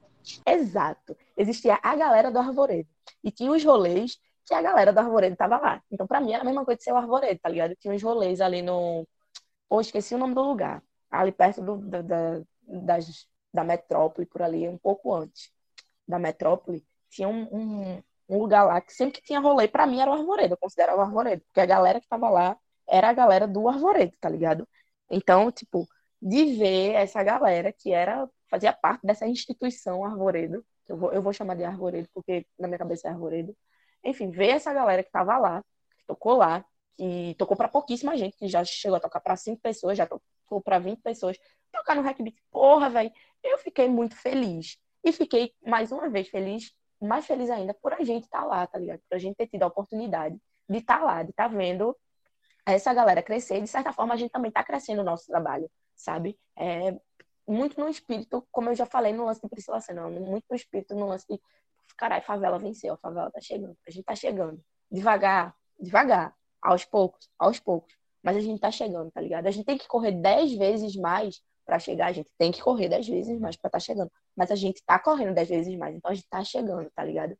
Exato. 0.47 1.17
Existia 1.37 1.79
a 1.83 1.97
galera 1.97 2.31
do 2.31 2.39
Arvoredo. 2.39 2.89
E 3.23 3.31
tinha 3.31 3.51
os 3.51 3.65
rolês 3.65 4.19
que 4.47 4.55
a 4.55 4.63
galera 4.63 4.93
do 4.93 4.99
Arvoredo 4.99 5.37
tava 5.37 5.59
lá. 5.59 5.83
Então, 5.91 6.07
pra 6.07 6.21
mim, 6.21 6.33
era 6.33 6.43
a 6.43 6.45
mesma 6.45 6.65
coisa 6.65 6.79
de 6.79 6.85
ser 6.85 6.93
o 6.93 6.97
Arvoredo, 6.97 7.41
tá 7.41 7.49
ligado? 7.49 7.75
Tinha 7.77 7.95
uns 7.95 8.03
rolês 8.03 8.41
ali 8.41 8.63
no. 8.63 9.07
Pô, 9.69 9.81
esqueci 9.81 10.15
o 10.15 10.19
nome 10.19 10.35
do 10.35 10.43
lugar. 10.43 10.83
Ali 11.11 11.33
perto 11.33 11.63
do, 11.63 11.79
da, 11.79 12.03
da, 12.03 12.43
das- 12.63 13.27
da 13.53 13.65
metrópole, 13.65 14.27
por 14.27 14.43
ali, 14.43 14.69
um 14.69 14.79
pouco 14.79 15.13
antes 15.15 15.51
da 16.09 16.19
metrópole, 16.19 16.85
tinha 17.11 17.29
um, 17.29 17.43
um, 17.53 18.03
um 18.29 18.39
lugar 18.39 18.65
lá 18.65 18.81
que 18.81 18.93
sempre 18.93 19.21
que 19.21 19.27
tinha 19.27 19.41
rolê, 19.41 19.69
pra 19.69 19.87
mim 19.87 20.01
era 20.01 20.11
o 20.11 20.15
Arvoredo. 20.15 20.55
Eu 20.55 20.59
considerava 20.59 20.99
o 21.01 21.05
Arvoredo. 21.05 21.43
Porque 21.47 21.61
a 21.61 21.67
galera 21.67 22.01
que 22.01 22.09
tava 22.09 22.31
lá 22.31 22.57
era 22.89 23.09
a 23.11 23.13
galera 23.13 23.47
do 23.49 23.69
Arvoredo, 23.69 24.17
tá 24.21 24.29
ligado? 24.29 24.69
Então, 25.11 25.51
tipo, 25.53 25.87
de 26.21 26.57
ver 26.57 26.93
essa 26.95 27.23
galera 27.23 27.73
que 27.73 27.93
era 27.93 28.29
fazia 28.51 28.73
parte 28.73 29.07
dessa 29.07 29.27
instituição 29.27 30.05
Arvoredo, 30.05 30.65
eu 30.89 30.97
vou, 30.97 31.13
eu 31.13 31.23
vou 31.23 31.33
chamar 31.33 31.55
de 31.55 31.65
Arvoredo 31.65 32.09
porque 32.13 32.47
na 32.59 32.67
minha 32.67 32.79
cabeça 32.79 33.09
é 33.09 33.11
Arvoredo. 33.11 33.57
Enfim, 34.05 34.31
ver 34.31 34.49
essa 34.49 34.73
galera 34.73 35.03
que 35.05 35.11
tava 35.11 35.39
lá, 35.39 35.63
que 35.97 36.05
tocou 36.07 36.37
lá, 36.37 36.65
que 36.97 37.35
tocou 37.39 37.57
para 37.57 37.69
pouquíssima 37.69 38.17
gente, 38.17 38.37
que 38.37 38.49
já 38.49 38.65
chegou 38.65 38.97
a 38.97 39.01
tocar 39.01 39.21
para 39.21 39.37
cinco 39.37 39.61
pessoas, 39.63 39.97
já 39.97 40.07
tocou 40.07 40.61
para 40.61 40.79
20 40.79 41.01
pessoas. 41.01 41.39
Tocar 41.73 41.95
no 41.95 42.03
Hack 42.03 42.21
Beat, 42.21 42.37
porra, 42.51 42.91
velho, 42.91 43.13
eu 43.43 43.59
fiquei 43.59 43.89
muito 43.89 44.17
feliz. 44.17 44.79
E 45.05 45.13
fiquei, 45.13 45.55
mais 45.65 45.93
uma 45.93 46.11
vez, 46.11 46.29
feliz, 46.29 46.75
mais 47.01 47.25
feliz 47.27 47.49
ainda 47.49 47.73
por 47.73 47.93
a 47.95 48.03
gente 48.03 48.25
estar 48.25 48.41
tá 48.41 48.45
lá, 48.45 48.67
tá 48.67 48.79
ligado? 48.79 49.01
Por 49.09 49.17
a 49.17 49.19
gente 49.19 49.37
ter 49.37 49.47
tido 49.47 49.63
a 49.63 49.67
oportunidade 49.69 50.37
de 50.69 50.79
estar 50.79 50.99
tá 50.99 51.05
lá, 51.05 51.23
de 51.23 51.31
estar 51.31 51.49
tá 51.49 51.57
vendo 51.57 51.97
essa 52.67 52.93
galera 52.93 53.23
crescer. 53.23 53.61
De 53.61 53.69
certa 53.69 53.93
forma, 53.93 54.15
a 54.15 54.17
gente 54.17 54.31
também 54.31 54.49
está 54.51 54.63
crescendo 54.63 55.01
o 55.01 55.05
nosso 55.05 55.27
trabalho, 55.27 55.71
sabe? 56.03 56.39
É, 56.57 56.99
muito 57.47 57.81
no 57.81 57.89
espírito, 57.89 58.47
como 58.51 58.71
eu 58.71 58.75
já 58.75 58.87
falei 58.87 59.13
no 59.13 59.25
lance 59.25 59.41
de 59.41 59.49
Priscila 59.49 59.81
Senna, 59.81 60.09
muito 60.09 60.45
no 60.49 60.57
espírito, 60.57 60.95
no 60.95 61.07
lance 61.07 61.27
de 61.29 61.41
caralho, 61.97 62.25
favela 62.25 62.59
venceu, 62.59 62.95
a 62.95 62.97
favela 62.97 63.31
tá 63.31 63.41
chegando, 63.41 63.77
a 63.87 63.91
gente 63.91 64.05
tá 64.05 64.15
chegando. 64.15 64.63
Devagar, 64.91 65.55
devagar, 65.79 66.35
aos 66.63 66.85
poucos, 66.85 67.29
aos 67.39 67.59
poucos. 67.61 67.95
Mas 68.23 68.37
a 68.37 68.41
gente 68.41 68.61
tá 68.61 68.71
chegando, 68.71 69.11
tá 69.11 69.21
ligado? 69.21 69.47
A 69.47 69.51
gente 69.51 69.65
tem 69.65 69.79
que 69.79 69.89
correr 69.89 70.13
dez 70.13 70.53
vezes 70.55 70.97
mais 70.97 71.43
para 71.65 71.79
chegar, 71.79 72.07
a 72.07 72.13
gente 72.13 72.31
tem 72.39 72.51
que 72.53 72.63
correr 72.63 72.89
dez 72.89 73.07
vezes 73.07 73.39
mais 73.39 73.57
para 73.57 73.69
estar 73.69 73.79
tá 73.79 73.81
chegando. 73.81 74.11
Mas 74.37 74.51
a 74.51 74.57
gente 74.57 74.83
tá 74.85 74.99
correndo 74.99 75.35
dez 75.35 75.49
vezes 75.49 75.77
mais, 75.77 75.95
então 75.95 76.11
a 76.11 76.15
gente 76.15 76.29
tá 76.29 76.43
chegando, 76.45 76.91
tá 76.91 77.05
ligado? 77.05 77.37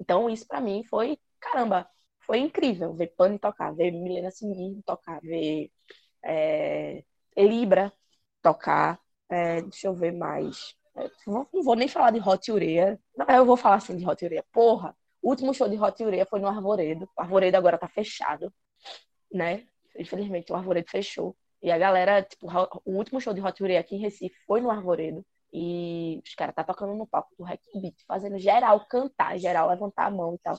Então 0.00 0.28
isso 0.30 0.46
para 0.46 0.60
mim 0.60 0.84
foi, 0.84 1.18
caramba, 1.40 1.88
foi 2.20 2.38
incrível 2.38 2.94
ver 2.94 3.08
Pani 3.16 3.38
tocar, 3.38 3.74
ver 3.74 3.90
Milena 3.90 4.30
Sininho 4.30 4.82
tocar, 4.84 5.20
ver 5.20 5.70
é, 6.24 7.04
Libra 7.36 7.92
tocar, 8.42 9.00
é, 9.28 9.62
deixa 9.62 9.86
eu 9.86 9.94
ver 9.94 10.12
mais. 10.12 10.74
Não, 11.26 11.46
não 11.52 11.62
vou 11.62 11.76
nem 11.76 11.88
falar 11.88 12.10
de 12.10 12.20
Hot 12.20 12.50
Ureia. 12.50 12.98
Não, 13.16 13.26
eu 13.28 13.44
vou 13.44 13.56
falar 13.56 13.76
assim 13.76 13.96
de 13.96 14.08
Hot 14.08 14.24
Ureia. 14.24 14.44
Porra, 14.52 14.96
o 15.22 15.30
último 15.30 15.54
show 15.54 15.68
de 15.68 15.78
Hot 15.78 16.02
Ureia 16.02 16.26
foi 16.26 16.40
no 16.40 16.48
Arvoredo. 16.48 17.08
O 17.16 17.20
Arvoredo 17.20 17.56
agora 17.56 17.78
tá 17.78 17.88
fechado, 17.88 18.52
né? 19.32 19.66
Infelizmente, 19.96 20.52
o 20.52 20.56
Arvoredo 20.56 20.88
fechou. 20.90 21.36
E 21.62 21.70
a 21.70 21.78
galera, 21.78 22.22
tipo, 22.22 22.46
o 22.84 22.92
último 22.92 23.20
show 23.20 23.34
de 23.34 23.40
Hot 23.40 23.62
Ureia 23.62 23.80
aqui 23.80 23.96
em 23.96 24.00
Recife 24.00 24.36
foi 24.46 24.60
no 24.60 24.70
Arvoredo. 24.70 25.24
E 25.52 26.20
os 26.24 26.34
caras 26.34 26.54
tá 26.54 26.62
tocando 26.62 26.94
no 26.94 27.06
palco 27.06 27.34
do 27.36 27.44
Hack 27.44 27.60
Beat, 27.74 27.96
fazendo 28.06 28.38
geral 28.38 28.86
cantar, 28.86 29.38
geral 29.38 29.68
levantar 29.68 30.06
a 30.06 30.10
mão 30.10 30.34
e 30.34 30.38
tal. 30.38 30.58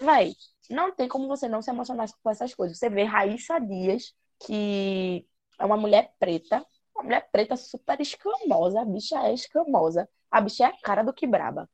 Véi, 0.00 0.34
não 0.70 0.92
tem 0.92 1.08
como 1.08 1.26
você 1.28 1.48
não 1.48 1.60
se 1.60 1.70
emocionar 1.70 2.08
com 2.22 2.30
essas 2.30 2.54
coisas. 2.54 2.78
Você 2.78 2.88
vê 2.88 3.02
Raíssa 3.02 3.58
Dias, 3.58 4.14
que 4.38 5.26
é 5.58 5.64
uma 5.64 5.76
mulher 5.76 6.14
preta, 6.18 6.64
uma 7.00 7.04
mulher 7.04 7.28
preta 7.32 7.56
super 7.56 7.98
escamosa. 8.00 8.80
A 8.80 8.84
bicha 8.84 9.16
é 9.26 9.32
escamosa. 9.32 10.08
A 10.30 10.40
bicha 10.40 10.64
é 10.64 10.66
a 10.66 10.80
cara 10.82 11.02
do 11.02 11.12
que 11.12 11.26
braba. 11.26 11.68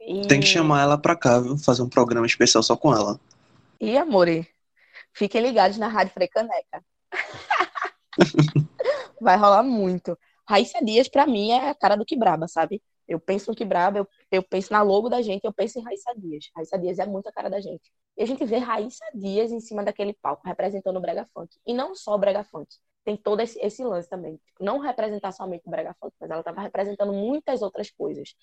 E... 0.00 0.26
Tem 0.26 0.40
que 0.40 0.46
chamar 0.46 0.82
ela 0.82 0.96
pra 0.96 1.16
cá, 1.16 1.38
viu? 1.40 1.58
Fazer 1.58 1.82
um 1.82 1.88
programa 1.88 2.26
especial 2.26 2.62
só 2.62 2.76
com 2.76 2.94
ela. 2.94 3.20
E, 3.80 3.98
amore, 3.98 4.48
fiquem 5.12 5.42
ligados 5.42 5.76
na 5.76 5.88
Rádio 5.88 6.14
Frecaneca. 6.14 6.84
Vai 9.20 9.36
rolar 9.36 9.62
muito. 9.62 10.16
Raíssa 10.48 10.82
Dias, 10.82 11.08
pra 11.08 11.26
mim, 11.26 11.50
é 11.50 11.68
a 11.70 11.74
cara 11.74 11.96
do 11.96 12.04
que 12.04 12.16
braba, 12.16 12.48
sabe? 12.48 12.82
Eu 13.06 13.20
penso 13.20 13.50
no 13.50 13.56
que 13.56 13.64
braba, 13.64 13.98
eu, 13.98 14.08
eu 14.30 14.42
penso 14.42 14.72
na 14.72 14.82
logo 14.82 15.08
da 15.08 15.20
gente, 15.20 15.44
eu 15.44 15.52
penso 15.52 15.78
em 15.78 15.82
Raíssa 15.82 16.12
Dias. 16.16 16.46
Raíssa 16.54 16.78
Dias 16.78 16.98
é 16.98 17.06
muito 17.06 17.28
a 17.28 17.32
cara 17.32 17.50
da 17.50 17.60
gente. 17.60 17.92
E 18.16 18.22
a 18.22 18.26
gente 18.26 18.44
vê 18.44 18.58
Raíssa 18.58 19.04
Dias 19.14 19.50
em 19.50 19.60
cima 19.60 19.82
daquele 19.82 20.14
palco, 20.14 20.46
representando 20.46 20.96
o 20.96 21.00
Brega 21.00 21.28
Funk. 21.34 21.56
E 21.66 21.74
não 21.74 21.94
só 21.94 22.14
o 22.14 22.18
Brega 22.18 22.44
Funk 22.44 22.68
tem 23.04 23.16
todo 23.16 23.40
esse, 23.40 23.58
esse 23.60 23.82
lance 23.84 24.08
também. 24.08 24.40
Não 24.60 24.78
representar 24.78 25.32
somente 25.32 25.66
o 25.66 25.70
Brega 25.70 25.94
Funk, 26.00 26.14
mas 26.20 26.30
ela 26.30 26.40
estava 26.40 26.60
representando 26.60 27.12
muitas 27.12 27.62
outras 27.62 27.90
coisas. 27.90 28.34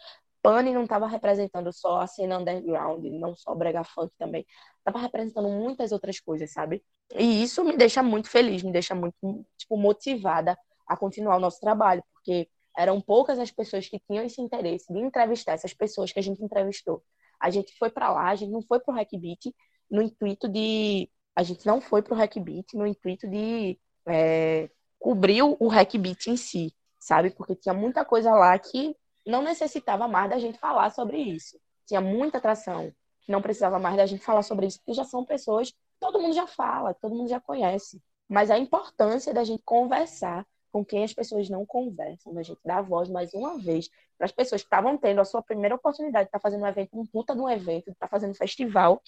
Pani 0.41 0.73
não 0.73 0.83
estava 0.83 1.07
representando 1.07 1.71
só 1.73 2.01
a 2.01 2.07
cena 2.07 2.39
underground, 2.39 3.03
não 3.05 3.35
só 3.35 3.51
o 3.51 3.55
Brega 3.55 3.83
Funk 3.83 4.13
também. 4.17 4.45
Estava 4.79 4.99
representando 4.99 5.49
muitas 5.49 5.91
outras 5.91 6.19
coisas, 6.19 6.51
sabe? 6.51 6.83
E 7.15 7.43
isso 7.43 7.63
me 7.63 7.77
deixa 7.77 8.01
muito 8.03 8.29
feliz, 8.29 8.63
me 8.63 8.71
deixa 8.71 8.95
muito, 8.95 9.15
tipo, 9.57 9.77
motivada 9.77 10.57
a 10.87 10.95
continuar 10.95 11.37
o 11.37 11.39
nosso 11.39 11.59
trabalho, 11.59 12.03
porque 12.13 12.49
eram 12.77 13.01
poucas 13.01 13.39
as 13.39 13.51
pessoas 13.51 13.87
que 13.89 13.99
tinham 13.99 14.23
esse 14.23 14.41
interesse 14.41 14.91
de 14.93 14.99
entrevistar 14.99 15.53
essas 15.53 15.73
pessoas 15.73 16.11
que 16.11 16.19
a 16.19 16.23
gente 16.23 16.43
entrevistou. 16.43 17.03
A 17.39 17.49
gente 17.49 17.75
foi 17.77 17.89
para 17.89 18.11
lá, 18.11 18.29
a 18.29 18.35
gente 18.35 18.51
não 18.51 18.61
foi 18.61 18.79
para 18.79 18.93
o 18.93 18.95
Hack 18.95 19.09
Beat 19.17 19.53
no 19.89 20.01
intuito 20.01 20.47
de. 20.47 21.09
A 21.35 21.43
gente 21.43 21.65
não 21.65 21.81
foi 21.81 22.01
para 22.01 22.13
o 22.13 22.17
Hack 22.17 22.37
Beat 22.39 22.73
no 22.73 22.85
intuito 22.85 23.27
de 23.27 23.79
é, 24.07 24.69
cobriu 24.99 25.55
o 25.59 25.67
Hackbeat 25.67 26.29
em 26.29 26.37
si, 26.37 26.73
sabe? 26.99 27.31
Porque 27.31 27.55
tinha 27.55 27.73
muita 27.73 28.05
coisa 28.05 28.31
lá 28.31 28.57
que 28.57 28.95
não 29.25 29.41
necessitava 29.41 30.07
mais 30.07 30.29
da 30.29 30.39
gente 30.39 30.57
falar 30.57 30.89
sobre 30.91 31.17
isso. 31.17 31.59
Tinha 31.85 32.01
muita 32.01 32.37
atração 32.37 32.91
que 33.21 33.31
não 33.31 33.41
precisava 33.41 33.77
mais 33.77 33.97
da 33.97 34.05
gente 34.05 34.23
falar 34.23 34.43
sobre 34.43 34.67
isso, 34.67 34.79
porque 34.79 34.93
já 34.93 35.03
são 35.03 35.25
pessoas 35.25 35.73
todo 35.99 36.19
mundo 36.19 36.33
já 36.33 36.47
fala, 36.47 36.93
todo 36.93 37.15
mundo 37.15 37.29
já 37.29 37.39
conhece. 37.39 38.01
Mas 38.27 38.51
a 38.51 38.57
importância 38.57 39.33
da 39.33 39.43
gente 39.43 39.63
conversar 39.63 40.45
com 40.71 40.83
quem 40.83 41.03
as 41.03 41.13
pessoas 41.13 41.49
não 41.49 41.65
conversam, 41.65 42.33
da 42.33 42.43
gente 42.43 42.59
dar 42.63 42.81
voz 42.81 43.09
mais 43.09 43.33
uma 43.33 43.57
vez 43.57 43.89
para 44.17 44.25
as 44.25 44.31
pessoas 44.31 44.61
que 44.61 44.67
estavam 44.67 44.97
tendo 44.97 45.21
a 45.21 45.25
sua 45.25 45.41
primeira 45.41 45.75
oportunidade 45.75 46.25
de 46.25 46.29
estar 46.29 46.39
tá 46.39 46.41
fazendo 46.41 46.63
um 46.63 46.67
evento, 46.67 46.99
um 46.99 47.05
puta 47.05 47.33
de 47.33 47.41
um 47.41 47.49
evento, 47.49 47.85
de 47.85 47.91
estar 47.91 48.07
tá 48.07 48.07
fazendo 48.07 48.31
um 48.31 48.35
festival, 48.35 49.01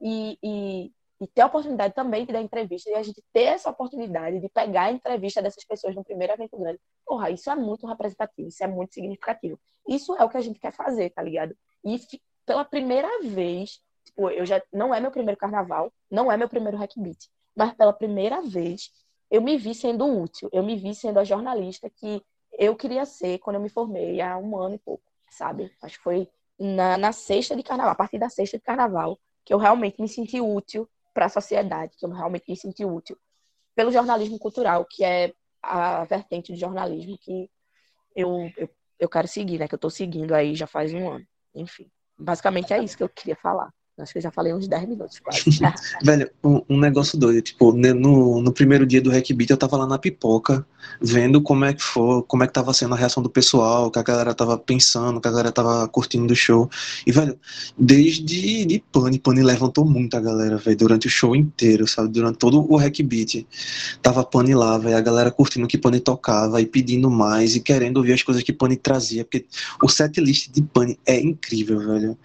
e, 0.00 0.38
e 0.42 0.92
e 1.20 1.26
ter 1.26 1.42
a 1.42 1.46
oportunidade 1.46 1.94
também 1.94 2.26
de 2.26 2.32
dar 2.32 2.42
entrevista, 2.42 2.90
e 2.90 2.94
a 2.94 3.02
gente 3.02 3.22
ter 3.32 3.44
essa 3.44 3.70
oportunidade 3.70 4.38
de 4.40 4.48
pegar 4.48 4.84
a 4.84 4.92
entrevista 4.92 5.40
dessas 5.40 5.64
pessoas 5.64 5.94
no 5.94 6.04
primeiro 6.04 6.32
evento 6.32 6.58
grande, 6.58 6.78
porra, 7.04 7.30
isso 7.30 7.50
é 7.50 7.54
muito 7.54 7.86
representativo, 7.86 8.48
isso 8.48 8.62
é 8.62 8.66
muito 8.66 8.94
significativo. 8.94 9.58
Isso 9.88 10.14
é 10.16 10.24
o 10.24 10.28
que 10.28 10.36
a 10.36 10.40
gente 10.40 10.58
quer 10.58 10.72
fazer, 10.72 11.10
tá 11.10 11.22
ligado? 11.22 11.56
E 11.84 11.98
pela 12.44 12.64
primeira 12.64 13.08
vez, 13.22 13.80
tipo, 14.04 14.28
eu 14.30 14.44
já 14.44 14.62
não 14.72 14.94
é 14.94 15.00
meu 15.00 15.10
primeiro 15.10 15.38
carnaval, 15.38 15.92
não 16.10 16.30
é 16.30 16.36
meu 16.36 16.48
primeiro 16.48 16.76
hack 16.76 16.92
beat, 16.96 17.28
mas 17.54 17.72
pela 17.74 17.92
primeira 17.92 18.42
vez 18.42 18.90
eu 19.30 19.40
me 19.40 19.56
vi 19.56 19.74
sendo 19.74 20.06
útil, 20.06 20.48
eu 20.52 20.62
me 20.62 20.76
vi 20.76 20.94
sendo 20.94 21.18
a 21.18 21.24
jornalista 21.24 21.88
que 21.90 22.22
eu 22.58 22.76
queria 22.76 23.04
ser 23.04 23.38
quando 23.38 23.56
eu 23.56 23.62
me 23.62 23.68
formei 23.68 24.20
há 24.20 24.36
um 24.36 24.56
ano 24.58 24.74
e 24.74 24.78
pouco, 24.78 25.02
sabe? 25.30 25.72
Acho 25.82 25.96
que 25.96 26.04
foi 26.04 26.28
na, 26.58 26.96
na 26.96 27.12
sexta 27.12 27.56
de 27.56 27.62
carnaval, 27.62 27.92
a 27.92 27.96
partir 27.96 28.18
da 28.18 28.28
sexta 28.28 28.58
de 28.58 28.64
carnaval, 28.64 29.18
que 29.44 29.52
eu 29.52 29.58
realmente 29.58 30.00
me 30.00 30.08
senti 30.08 30.40
útil 30.40 30.88
para 31.16 31.26
a 31.26 31.30
sociedade, 31.30 31.96
que 31.96 32.04
eu 32.04 32.10
realmente 32.10 32.44
me 32.46 32.54
senti 32.54 32.84
útil, 32.84 33.16
pelo 33.74 33.90
jornalismo 33.90 34.38
cultural, 34.38 34.84
que 34.84 35.02
é 35.02 35.32
a 35.62 36.04
vertente 36.04 36.52
de 36.52 36.60
jornalismo 36.60 37.16
que 37.16 37.50
eu, 38.14 38.52
eu, 38.54 38.68
eu 39.00 39.08
quero 39.08 39.26
seguir, 39.26 39.58
né? 39.58 39.66
Que 39.66 39.74
eu 39.74 39.78
estou 39.78 39.90
seguindo 39.90 40.34
aí 40.34 40.54
já 40.54 40.66
faz 40.66 40.92
um 40.92 41.10
ano. 41.10 41.26
Enfim, 41.54 41.90
basicamente 42.18 42.74
é 42.74 42.84
isso 42.84 42.98
que 42.98 43.02
eu 43.02 43.08
queria 43.08 43.34
falar. 43.34 43.72
Acho 43.98 44.12
que 44.12 44.18
eu 44.18 44.22
já 44.22 44.30
falei 44.30 44.52
uns 44.52 44.68
10 44.68 44.88
minutos 44.88 45.18
quase. 45.20 45.42
Velho, 46.04 46.30
um, 46.44 46.60
um, 46.68 46.78
negócio 46.78 47.18
doido. 47.18 47.40
Tipo, 47.40 47.72
no, 47.72 48.42
no 48.42 48.52
primeiro 48.52 48.84
dia 48.84 49.00
do 49.00 49.10
Hackbeat 49.10 49.50
eu 49.50 49.56
tava 49.56 49.78
lá 49.78 49.86
na 49.86 49.98
pipoca, 49.98 50.66
vendo 51.00 51.40
como 51.40 51.64
é 51.64 51.72
que 51.72 51.82
foi, 51.82 52.22
como 52.24 52.44
é 52.44 52.46
que 52.46 52.52
tava 52.52 52.74
sendo 52.74 52.94
a 52.94 52.98
reação 52.98 53.22
do 53.22 53.30
pessoal, 53.30 53.86
o 53.86 53.90
que 53.90 53.98
a 53.98 54.02
galera 54.02 54.34
tava 54.34 54.58
pensando, 54.58 55.16
o 55.16 55.20
que 55.20 55.28
a 55.28 55.30
galera 55.30 55.50
tava 55.50 55.88
curtindo 55.88 56.26
do 56.26 56.36
show. 56.36 56.68
E, 57.06 57.12
velho, 57.12 57.38
desde 57.78 58.66
de 58.66 58.84
Pani, 58.92 59.18
Pani 59.18 59.42
levantou 59.42 59.86
muito 59.86 60.14
a 60.14 60.20
galera, 60.20 60.58
velho, 60.58 60.76
durante 60.76 61.06
o 61.06 61.10
show 61.10 61.34
inteiro, 61.34 61.88
sabe? 61.88 62.10
Durante 62.10 62.36
todo 62.36 62.70
o 62.70 62.76
Hackbeat. 62.76 63.46
Tava 64.02 64.22
Pani 64.22 64.54
lá, 64.54 64.76
velho, 64.76 64.98
a 64.98 65.00
galera 65.00 65.30
curtindo 65.30 65.64
o 65.64 65.68
que 65.68 65.78
Pani 65.78 66.00
tocava 66.00 66.60
e 66.60 66.66
pedindo 66.66 67.10
mais 67.10 67.56
e 67.56 67.60
querendo 67.60 67.96
ouvir 67.96 68.12
as 68.12 68.22
coisas 68.22 68.42
que 68.42 68.52
Pani 68.52 68.76
trazia, 68.76 69.24
porque 69.24 69.46
o 69.82 69.88
set 69.88 70.20
list 70.20 70.50
de 70.52 70.60
Pani 70.60 70.98
é 71.06 71.18
incrível, 71.18 71.78
velho. 71.78 72.18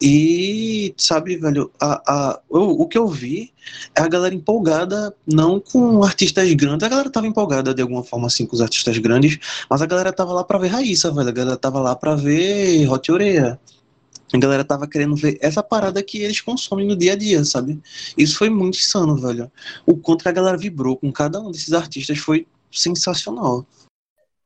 E, 0.00 0.94
sabe, 0.96 1.36
velho, 1.36 1.72
a, 1.80 2.02
a, 2.06 2.40
o, 2.48 2.82
o 2.82 2.88
que 2.88 2.96
eu 2.96 3.08
vi 3.08 3.52
é 3.96 4.00
a 4.00 4.08
galera 4.08 4.34
empolgada, 4.34 5.14
não 5.26 5.58
com 5.58 6.04
artistas 6.04 6.52
grandes, 6.54 6.86
a 6.86 6.88
galera 6.88 7.10
tava 7.10 7.26
empolgada 7.26 7.74
de 7.74 7.82
alguma 7.82 8.04
forma, 8.04 8.28
assim, 8.28 8.46
com 8.46 8.54
os 8.54 8.62
artistas 8.62 8.96
grandes, 8.98 9.38
mas 9.68 9.82
a 9.82 9.86
galera 9.86 10.12
tava 10.12 10.32
lá 10.32 10.44
pra 10.44 10.58
ver 10.58 10.68
Raíssa, 10.68 11.10
velho, 11.10 11.28
a 11.28 11.32
galera 11.32 11.56
tava 11.56 11.80
lá 11.80 11.96
pra 11.96 12.14
ver 12.14 12.88
Hot 12.88 13.10
Oreia. 13.10 13.58
A 14.32 14.38
galera 14.38 14.62
tava 14.62 14.86
querendo 14.86 15.16
ver 15.16 15.38
essa 15.40 15.62
parada 15.62 16.02
que 16.02 16.18
eles 16.18 16.40
consomem 16.42 16.86
no 16.86 16.94
dia 16.94 17.14
a 17.14 17.16
dia, 17.16 17.42
sabe? 17.44 17.80
Isso 18.16 18.36
foi 18.36 18.50
muito 18.50 18.78
insano, 18.78 19.16
velho. 19.16 19.50
O 19.86 19.96
quanto 19.96 20.22
que 20.22 20.28
a 20.28 20.32
galera 20.32 20.56
vibrou 20.56 20.98
com 20.98 21.10
cada 21.10 21.40
um 21.40 21.50
desses 21.50 21.72
artistas 21.72 22.18
foi 22.18 22.46
sensacional. 22.70 23.66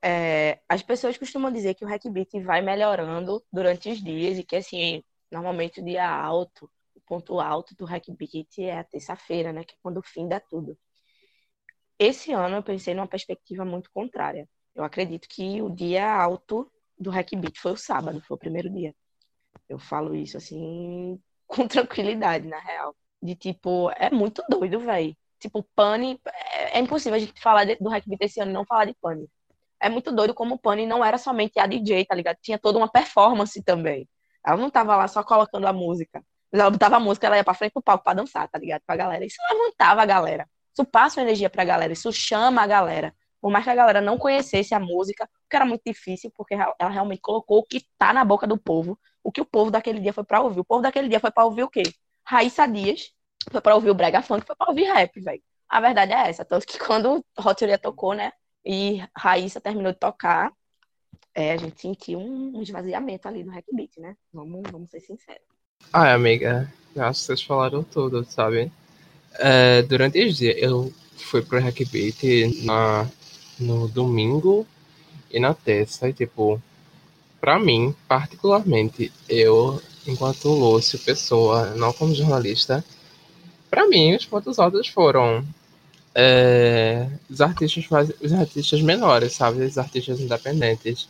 É, 0.01 0.61
as 0.69 0.83
pessoas 0.83 1.19
costumam 1.19 1.53
dizer 1.53 1.75
que 1.75 1.85
o 1.85 1.88
Hackbeat 1.88 2.41
vai 2.41 2.62
melhorando 2.62 3.43
durante 3.53 3.91
os 3.91 4.03
dias 4.03 4.38
e 4.38 4.45
que, 4.45 4.57
assim, 4.57 5.03
Normalmente 5.33 5.81
o 5.81 5.85
dia 5.85 6.07
alto, 6.07 6.71
o 6.95 7.01
ponto 7.01 7.40
alto 7.40 7.75
do 7.75 7.87
Hackbeat 7.87 8.62
é 8.62 8.79
a 8.79 8.85
terça-feira, 8.85 9.51
né? 9.51 9.64
Que 9.64 9.75
é 9.75 9.79
quando 9.83 10.03
finda 10.03 10.38
tudo. 10.38 10.79
Esse 11.99 12.33
ano 12.33 12.57
eu 12.57 12.62
pensei 12.62 12.95
numa 12.95 13.07
perspectiva 13.07 13.64
muito 13.64 13.90
contrária. 13.90 14.47
Eu 14.75 14.85
acredito 14.85 15.27
que 15.29 15.62
o 15.62 15.71
dia 15.71 16.07
alto 16.14 16.71
do 16.99 17.11
Hackbeat 17.11 17.59
foi 17.59 17.73
o 17.73 17.77
sábado, 17.77 18.21
foi 18.21 18.35
o 18.35 18.38
primeiro 18.38 18.68
dia. 18.71 18.95
Eu 19.68 19.79
falo 19.79 20.14
isso 20.14 20.37
assim 20.37 21.18
com 21.47 21.66
tranquilidade, 21.66 22.47
na 22.47 22.59
real. 22.59 22.95
De 23.23 23.35
tipo, 23.35 23.90
é 23.92 24.11
muito 24.11 24.42
doido, 24.51 24.81
velho. 24.81 25.16
Tipo, 25.38 25.62
Pane. 25.75 26.21
É, 26.53 26.79
é, 26.79 26.81
impossível 26.81 27.16
a 27.16 27.18
gente 27.18 27.40
falar 27.40 27.64
de, 27.64 27.77
do 27.77 27.88
Hackbeat 27.88 28.23
esse 28.25 28.40
ano 28.40 28.51
e 28.51 28.55
não 28.55 28.66
falar 28.66 28.85
de 28.85 28.95
Pane. 29.01 29.27
É 29.81 29.88
muito 29.88 30.12
doido 30.12 30.35
como 30.35 30.57
o 30.57 30.59
Pane 30.59 30.87
não 30.87 31.05
era 31.05 31.18
somente 31.18 31.59
a 31.59 31.66
DJ, 31.66 32.05
tá 32.05 32.14
ligado? 32.14 32.37
Tinha 32.42 32.59
toda 32.59 32.79
uma 32.79 32.88
performance 32.90 33.62
também. 33.62 34.09
Ela 34.44 34.57
não 34.57 34.68
estava 34.68 34.96
lá 34.96 35.09
só 35.09 35.22
colocando 35.22 35.66
a 35.66 35.72
música. 35.72 36.22
Ela 36.52 36.70
botava 36.70 36.96
a 36.96 37.00
música, 37.00 37.26
ela 37.26 37.37
ia 37.37 37.44
pra 37.44 37.55
frente 37.55 37.72
do 37.74 37.83
palco 37.83 38.05
pra 38.05 38.14
dançar, 38.14 38.48
tá 38.48 38.59
ligado? 38.59 38.83
Pra 38.87 38.96
galera. 38.96 39.24
Isso 39.24 39.37
levantava 39.50 40.02
a 40.02 40.07
galera. 40.07 40.48
Isso 40.72 40.85
passa 40.85 41.20
uma 41.20 41.26
energia 41.26 41.50
pra 41.50 41.64
galera, 41.64 41.92
isso 41.92 42.12
chama 42.12 42.62
a 42.62 42.66
galera. 42.66 43.14
Por 43.40 43.50
mais 43.50 43.64
que 43.64 43.70
a 43.70 43.74
galera 43.74 44.00
não 44.00 44.16
conhecesse 44.16 44.74
a 44.74 44.81
música, 44.81 45.28
que 45.50 45.57
era 45.57 45.66
muito 45.66 45.83
difícil, 45.85 46.33
porque 46.35 46.55
ela 46.55 46.88
realmente 46.88 47.20
colocou 47.20 47.59
o 47.59 47.62
que 47.64 47.85
tá 47.98 48.12
na 48.12 48.24
boca 48.24 48.46
do 48.46 48.57
povo, 48.57 48.98
o 49.22 49.33
que 49.33 49.40
o 49.40 49.44
povo 49.44 49.70
daquele 49.70 50.00
dia 50.00 50.12
foi 50.12 50.24
pra 50.24 50.40
ouvir. 50.40 50.61
O 50.61 50.64
povo 50.64 50.81
daquele 50.81 51.09
dia 51.09 51.20
foi 51.20 51.31
pra 51.31 51.44
ouvir 51.44 51.64
o 51.64 51.68
quê? 51.68 51.83
Raíssa 52.24 52.66
Dias, 52.66 53.12
foi 53.50 53.61
pra 53.61 53.74
ouvir 53.74 53.90
o 53.90 53.94
Brega 53.94 54.22
Funk, 54.22 54.46
foi 54.46 54.57
pra 54.57 54.68
ouvir 54.68 54.85
rap, 54.85 55.20
velho. 55.20 55.42
A 55.68 55.81
verdade 55.81 56.12
é 56.12 56.28
essa. 56.28 56.44
Tanto 56.44 56.66
que 56.66 56.78
quando 56.78 57.24
Roteria 57.37 57.78
tocou, 57.78 58.14
né? 58.14 58.33
E 58.64 59.02
Raíssa 59.16 59.61
terminou 59.61 59.92
de 59.92 59.98
tocar, 59.98 60.52
é, 61.35 61.53
a 61.53 61.57
gente 61.57 61.81
sentiu 61.81 62.18
um, 62.18 62.59
um 62.59 62.62
esvaziamento 62.62 63.27
ali 63.27 63.45
no 63.45 63.53
Hack 63.53 63.66
Beat, 63.73 63.99
né? 63.99 64.16
Vamos, 64.33 64.62
vamos 64.71 64.90
ser 64.90 65.01
sinceros. 65.01 65.42
Ai, 65.92 66.12
amiga, 66.12 66.73
que 66.92 67.01
vocês 67.01 67.42
falaram 67.42 67.83
tudo, 67.83 68.25
sabe? 68.25 68.71
É, 69.38 69.83
durante 69.83 70.18
esse 70.18 70.38
dia, 70.38 70.59
eu 70.59 70.92
fui 71.16 71.42
pro 71.42 71.61
Hack 71.61 71.79
Beat 71.90 72.64
na, 72.64 73.09
no 73.59 73.88
domingo 73.88 74.66
e 75.31 75.40
na 75.40 75.55
terça, 75.55 76.09
e 76.09 76.12
tipo, 76.12 76.61
pra 77.40 77.59
mim, 77.59 77.95
particularmente, 78.07 79.12
eu, 79.29 79.81
enquanto 80.07 80.49
Lúcio, 80.49 80.99
pessoa, 80.99 81.75
não 81.75 81.92
como 81.92 82.14
jornalista, 82.14 82.85
pra 83.71 83.88
mim, 83.88 84.14
os 84.14 84.27
pontos 84.27 84.59
altos 84.59 84.88
foram 84.88 85.45
é, 86.14 87.09
os 87.29 87.40
artistas 87.40 87.87
os 88.21 88.33
artistas 88.33 88.83
menores, 88.83 89.33
sabe? 89.33 89.64
Os 89.64 89.79
artistas 89.79 90.21
independentes. 90.21 91.09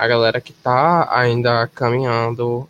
A 0.00 0.08
galera 0.08 0.40
que 0.40 0.54
tá 0.54 1.14
ainda 1.14 1.66
caminhando 1.74 2.66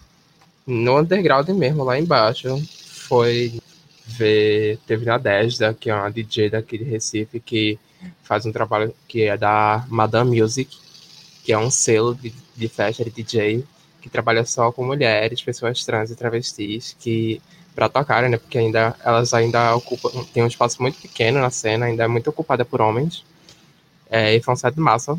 no 0.66 0.98
underground 0.98 1.48
mesmo, 1.50 1.84
lá 1.84 1.96
embaixo, 1.96 2.60
foi 3.06 3.60
ver. 4.04 4.80
Teve 4.84 5.04
na 5.04 5.16
Desda, 5.16 5.72
que 5.72 5.88
é 5.88 5.94
uma 5.94 6.10
DJ 6.10 6.50
daqui 6.50 6.76
de 6.76 6.82
Recife, 6.82 7.38
que 7.38 7.78
faz 8.24 8.44
um 8.46 8.50
trabalho 8.50 8.92
que 9.06 9.22
é 9.22 9.36
da 9.36 9.86
Madame 9.88 10.40
Music, 10.40 10.76
que 11.44 11.52
é 11.52 11.56
um 11.56 11.70
selo 11.70 12.16
de, 12.16 12.34
de 12.56 12.66
festa 12.66 13.04
de 13.04 13.12
DJ, 13.12 13.64
que 14.02 14.10
trabalha 14.10 14.44
só 14.44 14.72
com 14.72 14.84
mulheres, 14.84 15.40
pessoas 15.40 15.84
trans 15.84 16.10
e 16.10 16.16
travestis, 16.16 16.96
que 16.98 17.40
para 17.76 17.88
tocarem, 17.88 18.28
né? 18.28 18.38
Porque 18.38 18.58
ainda 18.58 18.96
elas 19.04 19.32
ainda 19.32 19.76
ocupam, 19.76 20.10
tem 20.34 20.42
um 20.42 20.48
espaço 20.48 20.82
muito 20.82 21.00
pequeno 21.00 21.40
na 21.40 21.50
cena, 21.50 21.86
ainda 21.86 22.02
é 22.02 22.08
muito 22.08 22.28
ocupada 22.28 22.64
por 22.64 22.80
homens. 22.80 23.24
É, 24.10 24.34
e 24.34 24.42
foi 24.42 24.52
um 24.52 24.56
set 24.56 24.76
massa. 24.80 25.16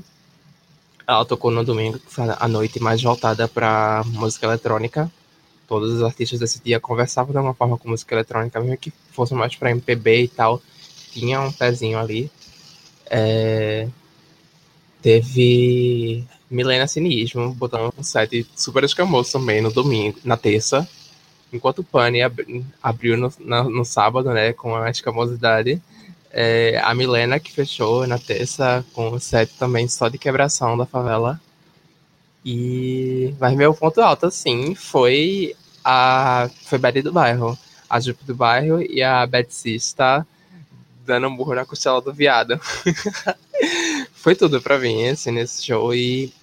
Ela 1.11 1.25
tocou 1.25 1.51
no 1.51 1.63
domingo, 1.63 1.99
que 1.99 2.11
foi 2.11 2.25
a 2.37 2.47
noite 2.47 2.79
mais 2.79 3.01
voltada 3.01 3.47
para 3.47 4.03
música 4.05 4.45
eletrônica. 4.45 5.11
Todos 5.67 5.93
os 5.93 6.03
artistas 6.03 6.39
desse 6.39 6.61
dia 6.61 6.79
conversavam 6.79 7.31
de 7.31 7.37
alguma 7.37 7.53
forma 7.53 7.77
com 7.77 7.89
música 7.89 8.15
eletrônica, 8.15 8.59
mesmo 8.59 8.77
que 8.77 8.93
fosse 9.11 9.33
mais 9.33 9.55
para 9.55 9.71
MPB 9.71 10.23
e 10.23 10.27
tal. 10.27 10.61
Tinha 11.11 11.41
um 11.41 11.51
pezinho 11.51 11.99
ali. 11.99 12.31
É... 13.09 13.87
Teve 15.01 16.25
Milena 16.49 16.87
Cinismo, 16.87 17.53
botando 17.53 17.93
um 17.97 18.03
set 18.03 18.47
super 18.55 18.83
escamoso 18.83 19.31
também 19.31 19.61
no 19.61 19.71
domingo, 19.71 20.17
na 20.23 20.37
terça 20.37 20.87
enquanto 21.51 21.79
o 21.79 21.83
Pani 21.83 22.21
ab 22.21 22.65
abriu 22.81 23.17
no, 23.17 23.31
na, 23.39 23.63
no, 23.63 23.83
sábado, 23.83 24.31
né, 24.31 24.53
com 24.53 24.75
a 24.75 24.89
escamosidade, 24.89 25.81
é, 26.33 26.79
a 26.83 26.93
Milena 26.93 27.39
que 27.39 27.51
fechou 27.51 28.07
na 28.07 28.17
terça 28.17 28.85
com 28.93 29.11
o 29.11 29.19
set 29.19 29.51
também 29.57 29.87
só 29.87 30.09
de 30.09 30.17
quebração 30.17 30.77
da 30.77 30.85
favela. 30.85 31.39
E 32.43 33.35
mas 33.39 33.55
meu 33.55 33.73
ponto 33.73 34.01
alto 34.01 34.25
assim 34.25 34.73
foi 34.73 35.55
a 35.83 36.49
foi 36.65 36.79
Betty 36.79 37.01
do 37.01 37.11
bairro, 37.11 37.57
a 37.89 37.99
Jupe 37.99 38.23
do 38.23 38.35
bairro 38.35 38.81
e 38.81 39.03
a 39.03 39.25
Betsy 39.27 39.75
está 39.75 40.25
dando 41.05 41.27
um 41.27 41.35
burro 41.35 41.55
na 41.55 41.65
costela 41.65 42.01
do 42.01 42.13
viado. 42.13 42.59
foi 44.13 44.35
tudo 44.35 44.61
para 44.61 44.79
mim 44.79 45.07
assim 45.09 45.31
nesse 45.31 45.63
show 45.63 45.93
e 45.93 46.33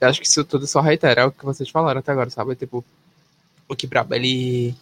eu 0.00 0.08
acho 0.08 0.20
que 0.20 0.26
isso 0.26 0.44
tudo 0.44 0.66
só 0.66 0.80
reitera 0.80 1.26
o 1.26 1.32
que 1.32 1.44
vocês 1.44 1.68
falaram 1.68 2.00
até 2.00 2.10
agora, 2.10 2.30
sabe? 2.30 2.56
Tipo, 2.56 2.84
o 3.68 3.76
que 3.76 3.86
Brabo, 3.86 4.14
ele. 4.14 4.74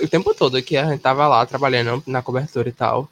O 0.00 0.06
tempo 0.06 0.34
todo 0.34 0.62
que 0.62 0.76
a 0.76 0.90
gente 0.90 1.00
tava 1.00 1.26
lá 1.26 1.46
trabalhando 1.46 2.02
na 2.06 2.22
cobertura 2.22 2.68
e 2.68 2.72
tal, 2.72 3.08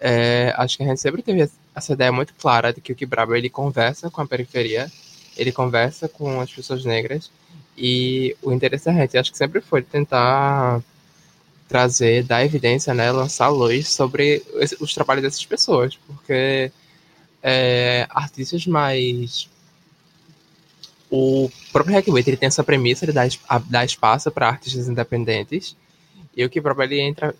é, 0.00 0.54
acho 0.56 0.78
que 0.78 0.82
a 0.82 0.86
gente 0.86 1.00
sempre 1.00 1.22
teve 1.22 1.48
essa 1.74 1.92
ideia 1.92 2.10
muito 2.10 2.34
clara 2.34 2.72
de 2.72 2.80
que 2.80 2.92
o 2.92 2.96
Quebraba 2.96 3.36
ele 3.36 3.50
conversa 3.50 4.10
com 4.10 4.22
a 4.22 4.26
periferia, 4.26 4.90
ele 5.36 5.52
conversa 5.52 6.08
com 6.08 6.40
as 6.40 6.50
pessoas 6.50 6.84
negras, 6.84 7.30
e 7.76 8.34
o 8.42 8.52
interesse 8.52 8.86
da 8.86 8.92
gente, 8.92 9.16
acho 9.18 9.30
que 9.30 9.38
sempre 9.38 9.60
foi 9.60 9.82
tentar 9.82 10.82
trazer, 11.68 12.24
dar 12.24 12.44
evidência, 12.44 12.92
né, 12.94 13.12
lançar 13.12 13.48
luz 13.48 13.88
sobre 13.88 14.42
os 14.80 14.92
trabalhos 14.92 15.22
dessas 15.22 15.44
pessoas, 15.44 15.96
porque 16.06 16.72
é, 17.42 18.06
artistas 18.10 18.66
mais 18.66 19.48
o 21.10 21.50
próprio 21.72 21.96
Hackbait 21.96 22.26
ele 22.26 22.36
tem 22.36 22.46
essa 22.46 22.62
premissa 22.62 23.04
dar, 23.12 23.28
dar 23.68 23.84
espaço 23.84 24.30
para 24.30 24.48
artistas 24.48 24.88
independentes 24.88 25.76
e 26.36 26.44
o 26.44 26.62
próprio 26.62 26.84
ele 26.84 27.00
entra 27.00 27.34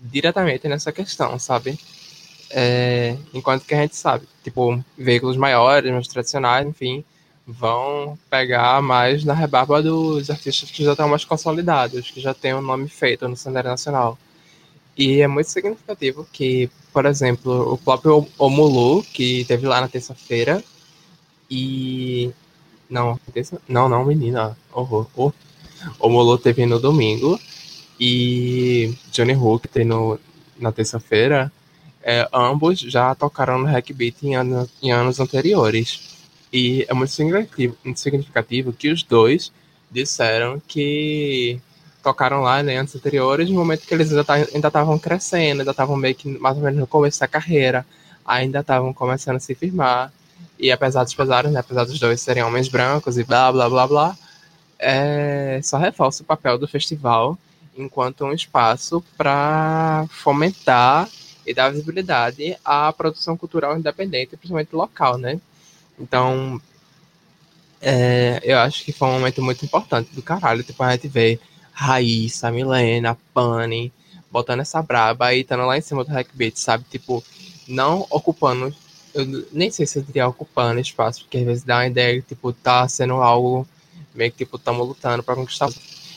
diretamente 0.00 0.68
nessa 0.68 0.92
questão, 0.92 1.38
sabe? 1.38 1.78
É, 2.56 3.16
enquanto 3.32 3.64
que 3.64 3.74
a 3.74 3.80
gente 3.80 3.96
sabe, 3.96 4.28
tipo, 4.44 4.82
veículos 4.96 5.36
maiores, 5.36 5.90
mais 5.90 6.06
tradicionais, 6.06 6.64
enfim, 6.66 7.04
vão 7.44 8.16
pegar 8.30 8.80
mais 8.80 9.24
na 9.24 9.34
rebarba 9.34 9.82
dos 9.82 10.30
artistas 10.30 10.70
que 10.70 10.84
já 10.84 10.92
estão 10.92 11.08
mais 11.08 11.24
consolidados, 11.24 12.10
que 12.12 12.20
já 12.20 12.32
têm 12.32 12.54
um 12.54 12.62
nome 12.62 12.88
feito 12.88 13.26
no 13.28 13.36
cenário 13.36 13.70
nacional. 13.70 14.16
E 14.96 15.20
é 15.20 15.26
muito 15.26 15.50
significativo 15.50 16.26
que, 16.32 16.70
por 16.92 17.06
exemplo, 17.06 17.72
o 17.72 17.76
próprio 17.76 18.26
Omulu, 18.38 19.02
que 19.02 19.44
teve 19.46 19.66
lá 19.66 19.80
na 19.80 19.88
terça-feira, 19.88 20.62
e 21.50 22.32
não, 22.88 23.18
não, 23.68 23.88
não, 23.88 24.04
menina. 24.04 24.56
Horror. 24.72 25.08
Oh. 25.16 25.32
O 25.98 26.08
Molo 26.08 26.38
teve 26.38 26.64
no 26.66 26.78
domingo 26.78 27.38
e 28.00 28.94
Johnny 29.12 29.34
Hook 29.34 29.68
tem 29.68 29.84
no, 29.84 30.18
na 30.58 30.72
terça-feira. 30.72 31.52
É, 32.06 32.28
ambos 32.30 32.80
já 32.80 33.14
tocaram 33.14 33.58
no 33.58 33.64
Hackbeat 33.64 34.26
em, 34.26 34.36
ano, 34.36 34.68
em 34.82 34.92
anos 34.92 35.18
anteriores. 35.18 36.14
E 36.52 36.84
é 36.86 36.92
muito 36.92 37.10
significativo, 37.10 38.74
que 38.74 38.90
os 38.90 39.02
dois 39.02 39.50
disseram 39.90 40.60
que 40.68 41.58
tocaram 42.02 42.42
lá 42.42 42.62
né, 42.62 42.76
anos 42.76 42.94
anteriores, 42.94 43.48
no 43.48 43.56
momento 43.56 43.86
que 43.86 43.94
eles 43.94 44.12
ainda 44.12 44.68
estavam 44.68 44.98
crescendo, 44.98 45.60
ainda 45.60 45.70
estavam 45.70 45.96
meio 45.96 46.14
que 46.14 46.28
mais 46.38 46.56
ou 46.58 46.62
menos 46.62 46.78
no 46.78 46.86
começo 46.86 47.18
da 47.18 47.26
carreira, 47.26 47.86
ainda 48.24 48.60
estavam 48.60 48.92
começando 48.92 49.36
a 49.36 49.40
se 49.40 49.54
firmar. 49.54 50.12
E 50.58 50.70
apesar 50.70 51.04
dos 51.04 51.14
pesares, 51.14 51.50
né, 51.50 51.60
apesar 51.60 51.84
dos 51.84 51.98
dois 51.98 52.20
serem 52.20 52.42
homens 52.42 52.68
brancos 52.68 53.16
e 53.16 53.24
blá 53.24 53.50
blá 53.50 53.68
blá 53.68 53.86
blá, 53.86 54.18
é, 54.78 55.58
só 55.62 55.78
reforça 55.78 56.22
o 56.22 56.26
papel 56.26 56.58
do 56.58 56.68
festival 56.68 57.38
enquanto 57.76 58.24
um 58.26 58.32
espaço 58.32 59.02
para 59.16 60.06
fomentar 60.10 61.08
e 61.46 61.54
dar 61.54 61.70
visibilidade 61.70 62.56
à 62.64 62.92
produção 62.92 63.36
cultural 63.36 63.76
independente, 63.78 64.36
principalmente 64.36 64.74
local, 64.74 65.18
né? 65.18 65.40
Então, 65.98 66.60
é, 67.80 68.40
eu 68.42 68.58
acho 68.58 68.84
que 68.84 68.92
foi 68.92 69.08
um 69.08 69.12
momento 69.12 69.42
muito 69.42 69.64
importante 69.64 70.14
do 70.14 70.22
caralho, 70.22 70.62
tipo, 70.62 70.82
a 70.82 70.92
gente 70.92 71.08
vê 71.08 71.38
Raíssa, 71.72 72.50
Milena, 72.50 73.16
Pani, 73.32 73.92
botando 74.30 74.60
essa 74.60 74.82
braba 74.82 75.34
e 75.34 75.40
estando 75.40 75.66
lá 75.66 75.76
em 75.76 75.82
cima 75.82 76.04
do 76.04 76.10
Hackbeat, 76.10 76.58
sabe? 76.58 76.84
Tipo, 76.90 77.22
não 77.68 78.06
ocupando 78.10 78.74
eu 79.14 79.46
nem 79.52 79.70
sei 79.70 79.86
se 79.86 79.98
eu 79.98 80.02
diria 80.02 80.26
ocupando 80.26 80.80
espaço, 80.80 81.20
porque 81.22 81.38
às 81.38 81.44
vezes 81.44 81.62
dá 81.62 81.76
uma 81.76 81.86
ideia 81.86 82.20
que, 82.20 82.28
tipo, 82.28 82.52
tá 82.52 82.86
sendo 82.88 83.14
algo 83.14 83.66
meio 84.12 84.32
que, 84.32 84.38
tipo, 84.38 84.56
estamos 84.56 84.86
lutando 84.86 85.22
para 85.22 85.36
conquistar, 85.36 85.70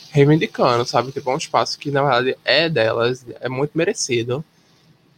reivindicando, 0.09 0.83
sabe? 0.85 1.11
Tipo, 1.11 1.29
é 1.29 1.33
um 1.35 1.37
espaço 1.37 1.77
que, 1.77 1.91
na 1.91 2.01
verdade, 2.01 2.35
é 2.43 2.67
delas, 2.67 3.23
é 3.39 3.47
muito 3.47 3.77
merecido, 3.77 4.43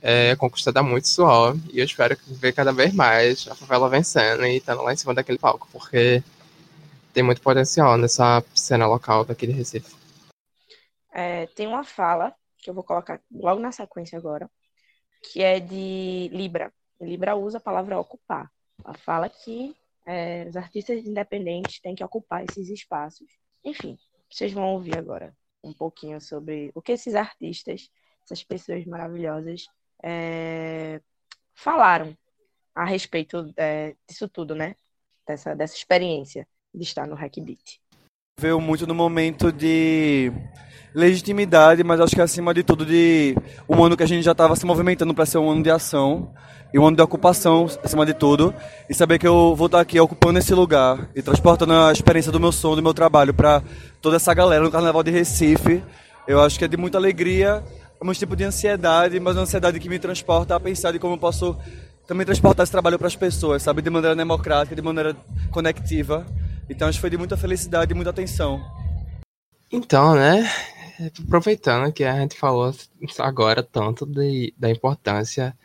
é 0.01 0.35
conquistado 0.35 0.77
a 0.77 0.83
muito 0.83 1.07
suor, 1.07 1.55
e 1.71 1.79
eu 1.79 1.85
espero 1.85 2.17
ver 2.27 2.53
cada 2.53 2.71
vez 2.71 2.93
mais 2.93 3.47
a 3.47 3.55
favela 3.55 3.89
vencendo 3.89 4.45
e 4.45 4.57
estando 4.57 4.81
lá 4.81 4.93
em 4.93 4.97
cima 4.97 5.13
daquele 5.13 5.37
palco, 5.37 5.67
porque 5.71 6.23
tem 7.13 7.23
muito 7.23 7.41
potencial 7.41 7.97
nessa 7.97 8.43
cena 8.53 8.87
local 8.87 9.25
daqui 9.25 9.47
de 9.47 9.53
Recife. 9.53 9.95
É, 11.11 11.47
tem 11.47 11.67
uma 11.67 11.83
fala, 11.83 12.33
que 12.57 12.69
eu 12.69 12.73
vou 12.73 12.83
colocar 12.83 13.21
logo 13.31 13.59
na 13.59 13.71
sequência 13.71 14.17
agora, 14.17 14.49
que 15.31 15.41
é 15.41 15.59
de 15.59 16.29
Libra, 16.31 16.71
Libra 17.01 17.35
usa 17.35 17.57
a 17.57 17.61
palavra 17.61 17.99
ocupar. 17.99 18.51
Ela 18.83 18.93
fala 18.93 19.29
que 19.29 19.75
é, 20.05 20.45
os 20.47 20.55
artistas 20.55 21.05
independentes 21.05 21.79
têm 21.79 21.95
que 21.95 22.03
ocupar 22.03 22.43
esses 22.43 22.69
espaços. 22.69 23.27
Enfim, 23.63 23.97
vocês 24.29 24.51
vão 24.51 24.73
ouvir 24.73 24.97
agora 24.97 25.35
um 25.63 25.73
pouquinho 25.73 26.19
sobre 26.21 26.71
o 26.73 26.81
que 26.81 26.93
esses 26.93 27.15
artistas, 27.15 27.89
essas 28.23 28.43
pessoas 28.43 28.85
maravilhosas, 28.85 29.67
é, 30.03 31.01
falaram 31.53 32.15
a 32.73 32.85
respeito 32.85 33.51
é, 33.57 33.95
disso 34.07 34.27
tudo, 34.27 34.55
né? 34.55 34.75
Dessa, 35.27 35.53
dessa 35.53 35.75
experiência 35.75 36.47
de 36.73 36.83
estar 36.83 37.05
no 37.05 37.15
Hackbeat. 37.15 37.79
Veio 38.39 38.59
muito 38.59 38.87
no 38.87 38.95
momento 38.95 39.51
de 39.51 40.31
legitimidade, 40.93 41.83
mas 41.83 41.99
acho 41.99 42.15
que 42.15 42.21
acima 42.21 42.53
de 42.53 42.63
tudo 42.63 42.85
de 42.85 43.35
um 43.67 43.83
ano 43.83 43.95
que 43.95 44.03
a 44.03 44.07
gente 44.07 44.23
já 44.23 44.31
estava 44.31 44.55
se 44.55 44.65
movimentando 44.65 45.13
para 45.13 45.25
ser 45.25 45.37
um 45.37 45.49
ano 45.49 45.61
de 45.61 45.69
ação 45.69 46.33
e 46.73 46.79
um 46.79 46.85
ano 46.85 46.95
de 46.95 47.01
ocupação, 47.01 47.65
acima 47.83 48.05
de 48.05 48.13
tudo, 48.13 48.53
e 48.89 48.93
saber 48.93 49.19
que 49.19 49.27
eu 49.27 49.55
vou 49.55 49.65
estar 49.65 49.81
aqui 49.81 49.99
ocupando 49.99 50.39
esse 50.39 50.53
lugar 50.53 51.09
e 51.15 51.21
transportando 51.21 51.73
a 51.73 51.91
experiência 51.91 52.31
do 52.31 52.39
meu 52.39 52.51
som, 52.51 52.75
do 52.75 52.83
meu 52.83 52.93
trabalho 52.93 53.33
para 53.33 53.63
toda 54.01 54.15
essa 54.15 54.33
galera 54.33 54.63
no 54.63 54.71
Carnaval 54.71 55.03
de 55.03 55.11
Recife, 55.11 55.83
eu 56.27 56.39
acho 56.41 56.59
que 56.59 56.65
é 56.65 56.67
de 56.67 56.77
muita 56.77 56.97
alegria, 56.97 57.63
um 58.01 58.13
tipo 58.13 58.35
de 58.35 58.43
ansiedade, 58.43 59.19
mas 59.19 59.35
uma 59.35 59.43
ansiedade 59.43 59.79
que 59.79 59.89
me 59.89 59.99
transporta 59.99 60.55
a 60.55 60.59
pensar 60.59 60.91
de 60.91 60.99
como 60.99 61.15
eu 61.15 61.17
posso 61.17 61.57
também 62.07 62.25
transportar 62.25 62.63
esse 62.63 62.71
trabalho 62.71 62.97
para 62.97 63.07
as 63.07 63.15
pessoas, 63.15 63.61
sabe, 63.61 63.81
de 63.81 63.89
maneira 63.89 64.15
democrática, 64.15 64.75
de 64.75 64.81
maneira 64.81 65.15
conectiva. 65.51 66.25
Então 66.69 66.87
acho 66.87 66.97
que 66.97 67.01
foi 67.01 67.09
de 67.09 67.17
muita 67.17 67.35
felicidade 67.35 67.91
e 67.91 67.95
muita 67.95 68.09
atenção. 68.09 68.63
Então, 69.71 70.15
né, 70.15 70.49
aproveitando 71.23 71.91
que 71.93 72.03
a 72.03 72.19
gente 72.19 72.35
falou 72.35 72.73
agora 73.19 73.61
tanto 73.61 74.05
de, 74.05 74.53
da 74.57 74.69
importância 74.69 75.55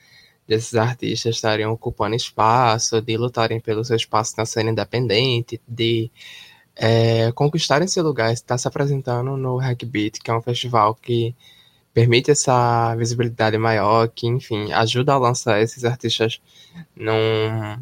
desses 0.47 0.75
artistas 0.75 1.37
estarem 1.37 1.65
ocupando 1.65 2.15
espaço, 2.15 3.01
de 3.01 3.17
lutarem 3.17 3.61
pelo 3.61 3.85
seu 3.85 3.97
espaço 3.97 4.35
na 4.37 4.45
cena 4.45 4.71
independente, 4.71 5.61
de 5.67 6.11
é, 6.77 7.33
conquistarem 7.33 7.89
seu 7.89 8.03
lugar, 8.03 8.33
estar 8.33 8.59
se 8.59 8.69
apresentando 8.69 9.37
no 9.37 9.57
Hackbeat, 9.57 10.21
que 10.21 10.31
é 10.31 10.35
um 10.35 10.43
festival 10.43 10.95
que 10.95 11.35
permite 11.95 12.33
essa 12.33 12.95
visibilidade 12.97 13.57
maior, 13.57 14.09
que, 14.09 14.27
enfim, 14.27 14.73
ajuda 14.73 15.13
a 15.13 15.19
lançar 15.19 15.63
esses 15.63 15.85
artistas 15.85 16.41
num, 16.97 17.79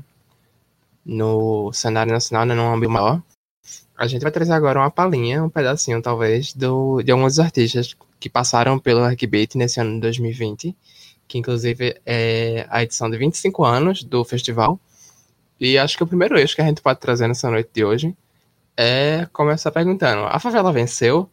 no 1.04 1.72
cenário 1.72 2.12
nacional, 2.12 2.44
né, 2.44 2.54
num 2.54 2.72
âmbito 2.72 2.92
maior. 2.92 3.22
A 3.96 4.06
gente 4.06 4.22
vai 4.22 4.30
trazer 4.30 4.52
agora 4.52 4.80
uma 4.80 4.90
palhinha, 4.90 5.42
um 5.42 5.48
pedacinho, 5.48 6.02
talvez, 6.02 6.52
do, 6.52 7.02
de 7.02 7.10
alguns 7.10 7.38
artistas 7.38 7.96
que 8.20 8.28
passaram 8.28 8.78
pelo 8.78 9.00
Hackbeat 9.00 9.56
nesse 9.56 9.80
ano 9.80 9.94
de 9.94 10.00
2020, 10.00 10.76
que 11.26 11.38
inclusive 11.38 11.98
é 12.04 12.66
a 12.68 12.82
edição 12.82 13.10
de 13.10 13.16
25 13.16 13.64
anos 13.64 14.04
do 14.04 14.24
festival. 14.24 14.78
E 15.58 15.78
acho 15.78 15.96
que 15.96 16.02
o 16.02 16.06
primeiro 16.06 16.38
eixo 16.38 16.54
que 16.54 16.60
a 16.62 16.66
gente 16.66 16.82
pode 16.82 17.00
trazer 17.00 17.28
nessa 17.28 17.50
noite 17.50 17.70
de 17.72 17.84
hoje 17.84 18.14
é 18.76 19.26
começar 19.32 19.70
perguntando: 19.70 20.24
a 20.24 20.38
favela 20.38 20.72
venceu? 20.72 21.30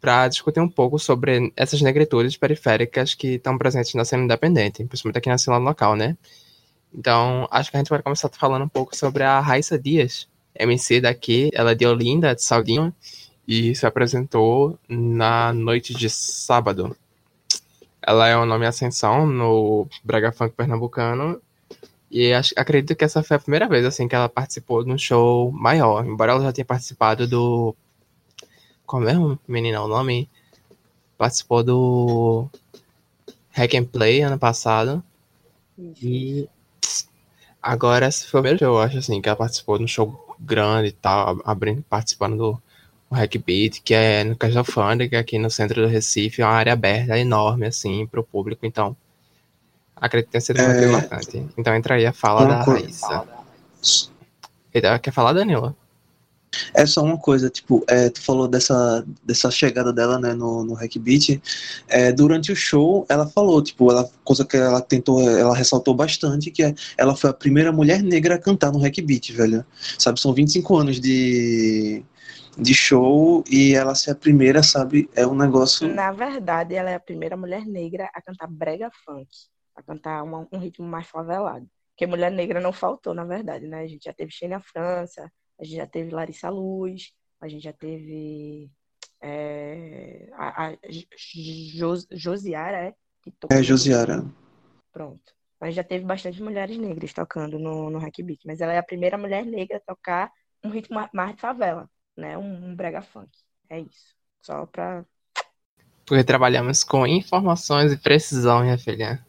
Para 0.00 0.28
discutir 0.28 0.60
um 0.60 0.68
pouco 0.68 0.98
sobre 0.98 1.52
essas 1.56 1.82
negritudes 1.82 2.36
periféricas 2.36 3.14
que 3.14 3.34
estão 3.34 3.58
presentes 3.58 3.94
na 3.94 4.04
cena 4.04 4.24
independente, 4.24 4.84
principalmente 4.84 5.18
aqui 5.18 5.28
na 5.28 5.36
cena 5.36 5.58
local, 5.58 5.94
né? 5.94 6.16
Então, 6.92 7.46
acho 7.50 7.70
que 7.70 7.76
a 7.76 7.80
gente 7.80 7.90
vai 7.90 8.02
começar 8.02 8.28
falando 8.30 8.64
um 8.64 8.68
pouco 8.68 8.96
sobre 8.96 9.22
a 9.22 9.40
Raíssa 9.40 9.78
Dias, 9.78 10.26
MC 10.58 11.00
daqui, 11.00 11.50
ela 11.52 11.72
é 11.72 11.74
de 11.74 11.86
Olinda, 11.86 12.34
de 12.34 12.42
Saldinho, 12.42 12.92
e 13.46 13.74
se 13.74 13.86
apresentou 13.86 14.78
na 14.88 15.52
noite 15.52 15.94
de 15.94 16.08
sábado. 16.08 16.96
Ela 18.02 18.28
é 18.28 18.36
o 18.36 18.46
nome 18.46 18.66
Ascensão 18.66 19.26
no 19.26 19.86
Brega 20.02 20.32
Funk 20.32 20.54
Pernambucano, 20.54 21.40
e 22.10 22.32
acho, 22.32 22.52
acredito 22.56 22.96
que 22.96 23.04
essa 23.04 23.22
foi 23.22 23.36
a 23.36 23.40
primeira 23.40 23.68
vez 23.68 23.84
assim 23.84 24.08
que 24.08 24.16
ela 24.16 24.28
participou 24.28 24.82
de 24.82 24.90
um 24.90 24.98
show 24.98 25.52
maior, 25.52 26.04
embora 26.04 26.32
ela 26.32 26.42
já 26.42 26.52
tenha 26.52 26.64
participado 26.64 27.26
do. 27.26 27.74
Como 28.90 29.08
é 29.08 29.16
o 29.16 29.38
menino 29.46 29.84
o 29.84 29.86
nome? 29.86 30.28
Participou 31.16 31.62
do 31.62 32.48
Hack 33.52 33.72
and 33.76 33.84
Play 33.84 34.20
ano 34.22 34.36
passado. 34.36 35.00
E 36.02 36.48
agora 37.62 38.08
esse 38.08 38.26
foi 38.26 38.40
o 38.40 38.42
primeiro 38.42 38.64
eu 38.64 38.80
acho 38.80 38.98
assim, 38.98 39.22
que 39.22 39.28
ela 39.28 39.36
participou 39.36 39.78
de 39.78 39.84
um 39.84 39.86
show 39.86 40.34
grande 40.40 40.88
e 40.88 40.92
tal, 40.92 41.40
abrindo, 41.44 41.84
participando 41.88 42.36
do 42.36 42.62
Hack 43.12 43.36
Beat, 43.38 43.80
que 43.84 43.94
é 43.94 44.24
no 44.24 44.34
Caixa 44.34 44.58
Alfândega, 44.58 45.20
aqui 45.20 45.38
no 45.38 45.50
centro 45.50 45.82
do 45.82 45.86
Recife, 45.86 46.42
é 46.42 46.44
uma 46.44 46.52
área 46.52 46.72
aberta 46.72 47.16
enorme, 47.16 47.66
assim, 47.66 48.08
para 48.08 48.18
o 48.18 48.24
público, 48.24 48.66
então 48.66 48.96
acredito 49.94 50.26
que 50.26 50.32
tenha 50.32 50.40
sido 50.40 50.60
muito 50.64 50.82
É. 50.82 50.88
importante. 50.88 51.46
Então 51.56 51.76
entra 51.76 51.94
aí 51.94 52.06
a 52.06 52.12
fala 52.12 52.44
Uma 52.44 52.58
da 52.58 52.64
co- 52.64 52.72
Raíssa. 52.72 53.24
Eita, 54.74 54.98
Quer 54.98 55.12
falar, 55.12 55.32
Danila? 55.32 55.76
É 56.74 56.86
só 56.86 57.02
uma 57.02 57.18
coisa, 57.18 57.48
tipo, 57.50 57.84
é, 57.88 58.08
tu 58.10 58.20
falou 58.22 58.48
dessa, 58.48 59.04
dessa 59.24 59.50
chegada 59.50 59.92
dela, 59.92 60.18
né, 60.18 60.34
no, 60.34 60.64
no 60.64 60.74
Hack 60.74 60.96
Beat. 60.98 61.40
É, 61.88 62.12
durante 62.12 62.52
o 62.52 62.56
show, 62.56 63.06
ela 63.08 63.26
falou, 63.28 63.62
tipo, 63.62 63.90
ela, 63.90 64.08
coisa 64.24 64.44
que 64.44 64.56
ela 64.56 64.80
tentou, 64.80 65.20
ela 65.20 65.54
ressaltou 65.54 65.94
bastante, 65.94 66.50
que 66.50 66.62
é, 66.62 66.74
ela 66.96 67.16
foi 67.16 67.30
a 67.30 67.34
primeira 67.34 67.72
mulher 67.72 68.02
negra 68.02 68.34
a 68.36 68.38
cantar 68.38 68.72
no 68.72 68.78
Hack 68.80 69.00
Beat, 69.02 69.32
velho. 69.32 69.64
Sabe, 69.98 70.20
são 70.20 70.32
25 70.32 70.76
anos 70.76 71.00
de, 71.00 72.02
de 72.58 72.74
show 72.74 73.42
e 73.50 73.74
ela 73.74 73.94
ser 73.94 74.12
a 74.12 74.14
primeira, 74.14 74.62
sabe, 74.62 75.08
é 75.14 75.26
um 75.26 75.34
negócio... 75.34 75.92
Na 75.92 76.12
verdade, 76.12 76.74
ela 76.74 76.90
é 76.90 76.94
a 76.94 77.00
primeira 77.00 77.36
mulher 77.36 77.64
negra 77.66 78.10
a 78.14 78.20
cantar 78.22 78.48
brega 78.48 78.90
funk, 79.04 79.28
a 79.76 79.82
cantar 79.82 80.22
uma- 80.22 80.46
um 80.52 80.58
ritmo 80.58 80.86
mais 80.86 81.06
favelado. 81.06 81.66
Porque 81.90 82.06
mulher 82.06 82.30
negra 82.32 82.60
não 82.60 82.72
faltou, 82.72 83.12
na 83.12 83.24
verdade, 83.24 83.66
né? 83.66 83.80
A 83.82 83.86
gente 83.86 84.04
já 84.04 84.12
teve 84.12 84.32
Xenia 84.32 84.58
França, 84.60 85.30
a 85.60 85.64
gente 85.64 85.76
já 85.76 85.86
teve 85.86 86.10
Larissa 86.10 86.48
Luz, 86.48 87.12
a 87.40 87.48
gente 87.48 87.62
já 87.62 87.72
teve 87.72 88.70
é, 89.20 90.28
a, 90.32 90.68
a 90.68 90.76
Jos- 91.28 92.06
Josiara, 92.10 92.88
é? 92.88 92.94
Que 93.22 93.30
tocou 93.32 93.56
É, 93.56 93.62
Josiara. 93.62 94.24
Pronto. 94.92 95.34
A 95.60 95.66
gente 95.66 95.76
já 95.76 95.84
teve 95.84 96.04
bastante 96.06 96.42
mulheres 96.42 96.78
negras 96.78 97.12
tocando 97.12 97.58
no, 97.58 97.90
no 97.90 97.98
Hack 97.98 98.16
Beat, 98.22 98.40
mas 98.46 98.60
ela 98.62 98.72
é 98.72 98.78
a 98.78 98.82
primeira 98.82 99.18
mulher 99.18 99.44
negra 99.44 99.76
a 99.76 99.80
tocar 99.80 100.32
um 100.64 100.70
ritmo 100.70 100.94
ma- 100.94 101.10
mais 101.12 101.34
de 101.34 101.40
favela, 101.40 101.88
né? 102.16 102.36
Um, 102.38 102.70
um 102.70 102.74
brega 102.74 103.02
funk. 103.02 103.30
É 103.68 103.78
isso. 103.80 104.14
Só 104.40 104.64
pra 104.66 105.04
Porque 106.06 106.24
trabalhamos 106.24 106.82
com 106.82 107.06
informações 107.06 107.92
e 107.92 107.96
precisão, 107.98 108.62
minha 108.62 108.78
filha. 108.78 109.24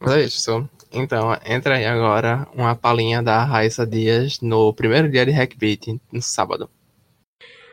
Mas 0.00 0.12
é 0.12 0.22
isso. 0.24 0.68
Então, 0.92 1.36
entra 1.46 1.76
aí 1.76 1.86
agora 1.86 2.48
uma 2.52 2.74
palhinha 2.74 3.22
da 3.22 3.44
Raíssa 3.44 3.86
Dias 3.86 4.40
no 4.40 4.72
primeiro 4.74 5.08
dia 5.08 5.24
de 5.24 5.30
Hackbeat, 5.30 6.00
no 6.12 6.20
sábado. 6.20 6.68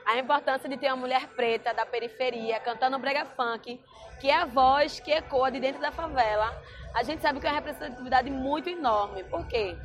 a 0.06 0.18
importância 0.18 0.70
de 0.70 0.78
ter 0.78 0.88
uma 0.88 0.96
mulher 0.96 1.28
preta 1.36 1.74
da 1.74 1.86
periferia 1.86 2.60
cantando 2.60 2.98
brega 2.98 3.26
funk, 3.26 3.82
que 4.22 4.30
é 4.30 4.36
a 4.36 4.46
voz 4.46 5.00
que 5.00 5.12
ecoa 5.12 5.52
de 5.52 5.60
dentro 5.60 5.82
da 5.82 5.92
favela. 5.92 6.56
A 6.94 7.04
gente 7.04 7.22
sabe 7.22 7.40
que 7.40 7.48
é 7.48 7.50
uma 7.50 7.56
representatividade 7.56 8.30
muito 8.30 8.70
enorme. 8.70 9.24
Por 9.26 9.46
quê? 9.48 9.76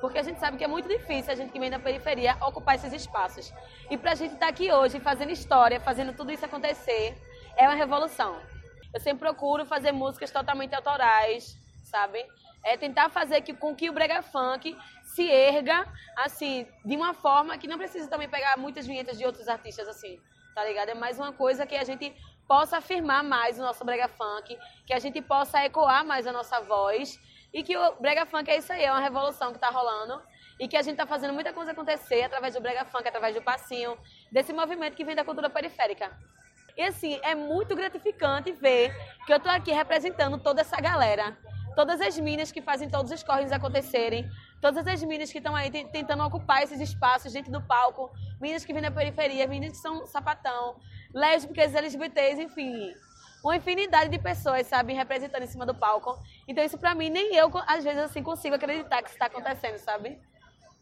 Porque 0.00 0.18
a 0.18 0.22
gente 0.22 0.40
sabe 0.40 0.56
que 0.56 0.64
é 0.64 0.68
muito 0.68 0.88
difícil 0.88 1.32
a 1.32 1.36
gente 1.36 1.52
que 1.52 1.60
vem 1.60 1.70
da 1.70 1.78
periferia 1.78 2.36
ocupar 2.40 2.74
esses 2.74 2.92
espaços. 2.92 3.52
E 3.90 3.96
pra 3.96 4.14
gente 4.14 4.34
estar 4.34 4.48
aqui 4.48 4.72
hoje 4.72 4.98
fazendo 4.98 5.30
história, 5.30 5.78
fazendo 5.78 6.12
tudo 6.12 6.32
isso 6.32 6.44
acontecer, 6.44 7.16
é 7.56 7.68
uma 7.68 7.74
revolução. 7.76 8.36
Eu 8.92 9.00
sempre 9.00 9.20
procuro 9.20 9.64
fazer 9.64 9.92
músicas 9.92 10.30
totalmente 10.30 10.74
autorais, 10.74 11.56
sabe? 11.84 12.24
É 12.68 12.76
tentar 12.76 13.08
fazer 13.08 13.40
que, 13.40 13.54
com 13.54 13.74
que 13.74 13.88
o 13.88 13.92
brega 13.92 14.22
funk 14.22 14.76
se 15.02 15.26
erga, 15.28 15.86
assim, 16.16 16.66
de 16.84 16.96
uma 16.96 17.14
forma 17.14 17.56
que 17.56 17.66
não 17.66 17.78
precisa 17.78 18.08
também 18.08 18.28
pegar 18.28 18.56
muitas 18.58 18.86
vinhetas 18.86 19.16
de 19.16 19.24
outros 19.24 19.48
artistas, 19.48 19.88
assim, 19.88 20.20
tá 20.54 20.64
ligado? 20.64 20.90
É 20.90 20.94
mais 20.94 21.18
uma 21.18 21.32
coisa 21.32 21.66
que 21.66 21.74
a 21.74 21.84
gente 21.84 22.14
possa 22.46 22.76
afirmar 22.78 23.24
mais 23.24 23.58
o 23.58 23.62
nosso 23.62 23.84
brega 23.84 24.06
funk, 24.06 24.58
que 24.86 24.92
a 24.92 24.98
gente 24.98 25.20
possa 25.22 25.64
ecoar 25.64 26.04
mais 26.04 26.26
a 26.26 26.32
nossa 26.32 26.60
voz 26.60 27.18
e 27.52 27.62
que 27.62 27.76
o 27.76 27.92
brega 28.00 28.26
funk 28.26 28.50
é 28.50 28.58
isso 28.58 28.72
aí, 28.72 28.84
é 28.84 28.90
uma 28.90 29.00
revolução 29.00 29.52
que 29.52 29.58
tá 29.58 29.70
rolando 29.70 30.20
e 30.60 30.68
que 30.68 30.76
a 30.76 30.82
gente 30.82 30.96
tá 30.96 31.06
fazendo 31.06 31.32
muita 31.32 31.52
coisa 31.52 31.72
acontecer 31.72 32.22
através 32.22 32.54
do 32.54 32.60
brega 32.60 32.84
funk, 32.84 33.08
através 33.08 33.34
do 33.34 33.42
passinho, 33.42 33.96
desse 34.30 34.52
movimento 34.52 34.94
que 34.94 35.04
vem 35.04 35.16
da 35.16 35.24
cultura 35.24 35.48
periférica. 35.48 36.10
E 36.76 36.82
assim, 36.82 37.18
é 37.22 37.34
muito 37.34 37.74
gratificante 37.74 38.52
ver 38.52 38.94
que 39.26 39.32
eu 39.32 39.40
tô 39.40 39.48
aqui 39.48 39.72
representando 39.72 40.38
toda 40.38 40.60
essa 40.60 40.80
galera. 40.80 41.36
Todas 41.78 42.00
as 42.00 42.18
minas 42.18 42.50
que 42.50 42.60
fazem 42.60 42.88
todos 42.88 43.12
os 43.12 43.22
corres 43.22 43.52
acontecerem. 43.52 44.28
Todas 44.60 44.84
as 44.84 45.00
minas 45.04 45.30
que 45.30 45.38
estão 45.38 45.54
aí 45.54 45.70
te- 45.70 45.84
tentando 45.92 46.24
ocupar 46.24 46.60
esses 46.64 46.80
espaços 46.80 47.32
dentro 47.32 47.52
do 47.52 47.62
palco. 47.62 48.10
Minas 48.40 48.64
que 48.64 48.72
vêm 48.72 48.82
da 48.82 48.90
periferia, 48.90 49.46
minas 49.46 49.70
que 49.70 49.76
são 49.76 50.04
sapatão, 50.04 50.74
lésbicas, 51.14 51.72
LGBTs, 51.76 52.42
enfim. 52.42 52.92
Uma 53.44 53.58
infinidade 53.58 54.10
de 54.10 54.18
pessoas, 54.18 54.66
sabe, 54.66 54.92
representando 54.92 55.44
em 55.44 55.46
cima 55.46 55.64
do 55.64 55.72
palco. 55.72 56.18
Então 56.48 56.64
isso 56.64 56.76
pra 56.76 56.96
mim, 56.96 57.10
nem 57.10 57.36
eu, 57.36 57.48
às 57.64 57.84
vezes, 57.84 58.02
assim, 58.02 58.24
consigo 58.24 58.56
acreditar 58.56 59.00
que 59.00 59.10
isso 59.10 59.18
tá 59.18 59.26
acontecendo, 59.26 59.78
sabe? 59.78 60.18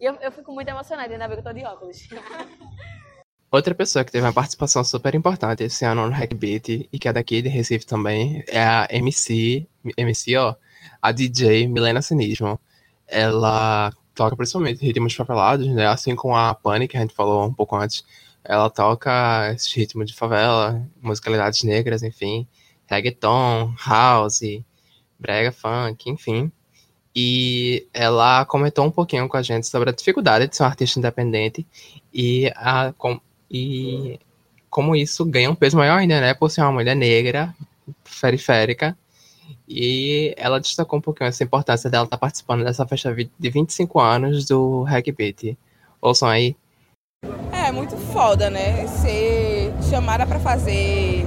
E 0.00 0.04
eu, 0.06 0.14
eu 0.14 0.32
fico 0.32 0.50
muito 0.50 0.68
emocionada, 0.68 1.12
ainda 1.12 1.28
bem 1.28 1.36
que 1.36 1.46
eu 1.46 1.52
tô 1.52 1.58
de 1.58 1.62
óculos. 1.66 2.08
Outra 3.52 3.74
pessoa 3.74 4.02
que 4.02 4.10
teve 4.10 4.24
uma 4.26 4.32
participação 4.32 4.82
super 4.82 5.14
importante 5.14 5.62
esse 5.62 5.84
ano 5.84 6.06
no 6.06 6.12
Hackbeat 6.12 6.88
e 6.90 6.98
que 6.98 7.06
é 7.06 7.12
daqui 7.12 7.42
de 7.42 7.50
Recife 7.50 7.84
também 7.84 8.42
é 8.48 8.62
a 8.64 8.88
MC, 8.90 9.68
MC, 9.96 10.36
ó, 10.36 10.54
a 11.00 11.12
DJ 11.12 11.66
Milena 11.68 12.02
Cinismo. 12.02 12.58
Ela 13.06 13.92
toca 14.14 14.36
principalmente 14.36 14.84
ritmos 14.84 15.14
favelados, 15.14 15.66
né? 15.68 15.86
Assim 15.86 16.14
como 16.16 16.34
a 16.36 16.54
Pani, 16.54 16.88
que 16.88 16.96
a 16.96 17.00
gente 17.00 17.14
falou 17.14 17.44
um 17.46 17.52
pouco 17.54 17.76
antes. 17.76 18.04
Ela 18.44 18.70
toca 18.70 19.52
esse 19.54 19.74
ritmo 19.78 20.04
de 20.04 20.14
favela, 20.14 20.80
musicalidades 21.02 21.62
negras, 21.64 22.02
enfim, 22.02 22.46
reggaeton, 22.86 23.74
house, 23.84 24.40
brega 25.18 25.50
funk, 25.52 26.08
enfim. 26.10 26.50
E 27.14 27.86
ela 27.94 28.44
comentou 28.44 28.84
um 28.84 28.90
pouquinho 28.90 29.26
com 29.28 29.36
a 29.36 29.42
gente 29.42 29.66
sobre 29.66 29.88
a 29.90 29.92
dificuldade 29.92 30.48
de 30.48 30.56
ser 30.56 30.62
um 30.64 30.66
artista 30.66 30.98
independente 30.98 31.66
e 32.12 32.52
a, 32.56 32.92
com- 32.96 33.20
E 33.50 34.20
como 34.68 34.94
isso 34.94 35.24
ganha 35.24 35.50
um 35.50 35.54
peso 35.54 35.76
maior 35.76 35.98
ainda, 35.98 36.20
né? 36.20 36.34
Por 36.34 36.50
ser 36.50 36.60
uma 36.60 36.72
mulher 36.72 36.94
negra, 36.94 37.54
periférica. 38.20 38.96
E 39.68 40.34
ela 40.36 40.60
destacou 40.60 40.98
um 40.98 41.02
pouquinho 41.02 41.28
essa 41.28 41.42
importância 41.42 41.90
dela 41.90 42.04
estar 42.04 42.18
participando 42.18 42.64
dessa 42.64 42.86
festa 42.86 43.14
de 43.14 43.50
25 43.50 44.00
anos 44.00 44.46
do 44.46 44.84
Reggae 44.84 45.12
Beat. 45.12 45.56
Ouçam 46.00 46.28
aí. 46.28 46.56
É 47.52 47.72
muito 47.72 47.96
foda, 47.96 48.48
né? 48.48 48.86
Ser 48.86 49.72
chamada 49.90 50.24
para 50.26 50.38
fazer 50.38 51.26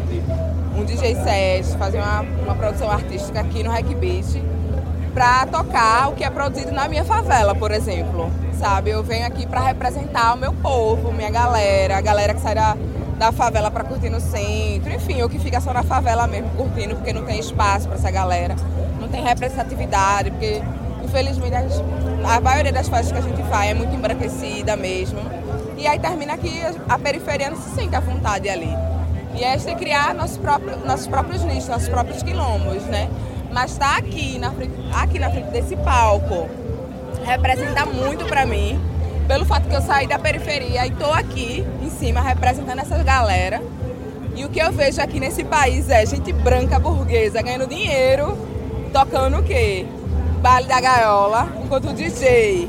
um 0.79 0.85
DJ 0.85 1.15
set, 1.15 1.77
fazer 1.77 1.97
uma, 1.97 2.21
uma 2.21 2.55
produção 2.55 2.89
artística 2.89 3.39
aqui 3.41 3.61
no 3.63 3.69
Hack 3.69 3.87
Beat, 3.95 4.41
para 5.13 5.45
tocar 5.47 6.09
o 6.09 6.15
que 6.15 6.23
é 6.23 6.29
produzido 6.29 6.71
na 6.71 6.87
minha 6.87 7.03
favela, 7.03 7.53
por 7.53 7.71
exemplo. 7.71 8.31
Sabe? 8.57 8.91
Eu 8.91 9.03
venho 9.03 9.25
aqui 9.25 9.45
para 9.45 9.59
representar 9.59 10.33
o 10.33 10.37
meu 10.37 10.53
povo, 10.53 11.11
minha 11.11 11.29
galera, 11.29 11.97
a 11.97 12.01
galera 12.01 12.33
que 12.33 12.41
sai 12.41 12.55
da, 12.55 12.77
da 13.19 13.33
favela 13.33 13.69
para 13.69 13.83
curtir 13.83 14.09
no 14.09 14.21
centro, 14.21 14.93
enfim, 14.93 15.21
o 15.21 15.29
que 15.29 15.37
fica 15.37 15.59
só 15.59 15.73
na 15.73 15.83
favela 15.83 16.25
mesmo 16.25 16.49
curtindo, 16.51 16.95
porque 16.95 17.11
não 17.11 17.25
tem 17.25 17.37
espaço 17.37 17.85
para 17.85 17.97
essa 17.97 18.09
galera, 18.09 18.55
não 18.99 19.09
tem 19.09 19.21
representatividade, 19.21 20.31
porque 20.31 20.61
infelizmente 21.03 21.53
a, 22.23 22.39
maioria 22.39 22.71
das 22.71 22.87
festas 22.87 23.11
que 23.11 23.17
a 23.17 23.21
gente 23.21 23.43
faz 23.49 23.71
é 23.71 23.73
muito 23.73 23.93
embranquecida 23.93 24.77
mesmo. 24.77 25.19
E 25.77 25.85
aí 25.85 25.99
termina 25.99 26.37
que 26.37 26.61
a 26.87 26.97
periferia 26.97 27.49
não 27.49 27.57
se 27.57 27.69
sente 27.71 27.93
à 27.93 27.99
vontade 27.99 28.47
ali. 28.47 28.73
E 29.35 29.43
a 29.43 29.57
gente 29.57 29.75
criar 29.75 30.15
nossos 30.15 30.37
próprios, 30.37 30.83
nossos 30.85 31.07
próprios 31.07 31.43
nichos, 31.43 31.67
nossos 31.67 31.89
próprios 31.89 32.23
quilombos, 32.23 32.83
né? 32.83 33.09
Mas 33.51 33.71
estar 33.71 33.93
tá 33.93 33.97
aqui 33.97 34.39
aqui 34.93 35.19
na 35.19 35.29
frente 35.29 35.51
desse 35.51 35.75
palco 35.77 36.49
representa 37.25 37.85
muito 37.85 38.25
para 38.25 38.45
mim, 38.45 38.79
pelo 39.29 39.45
fato 39.45 39.69
que 39.69 39.75
eu 39.75 39.81
saí 39.81 40.07
da 40.07 40.17
periferia 40.17 40.87
e 40.87 40.89
estou 40.89 41.13
aqui 41.13 41.63
em 41.83 41.89
cima 41.91 42.19
representando 42.19 42.79
essa 42.79 42.97
galera. 43.03 43.61
E 44.35 44.43
o 44.43 44.49
que 44.49 44.57
eu 44.57 44.71
vejo 44.71 44.99
aqui 44.99 45.19
nesse 45.19 45.43
país 45.43 45.87
é 45.87 46.03
gente 46.03 46.33
branca 46.33 46.79
burguesa 46.79 47.39
ganhando 47.39 47.67
dinheiro, 47.67 48.35
tocando 48.91 49.37
o 49.37 49.43
quê? 49.43 49.85
Baile 50.41 50.67
da 50.67 50.81
Gaiola, 50.81 51.47
enquanto 51.63 51.89
o 51.89 51.93
DJ 51.93 52.67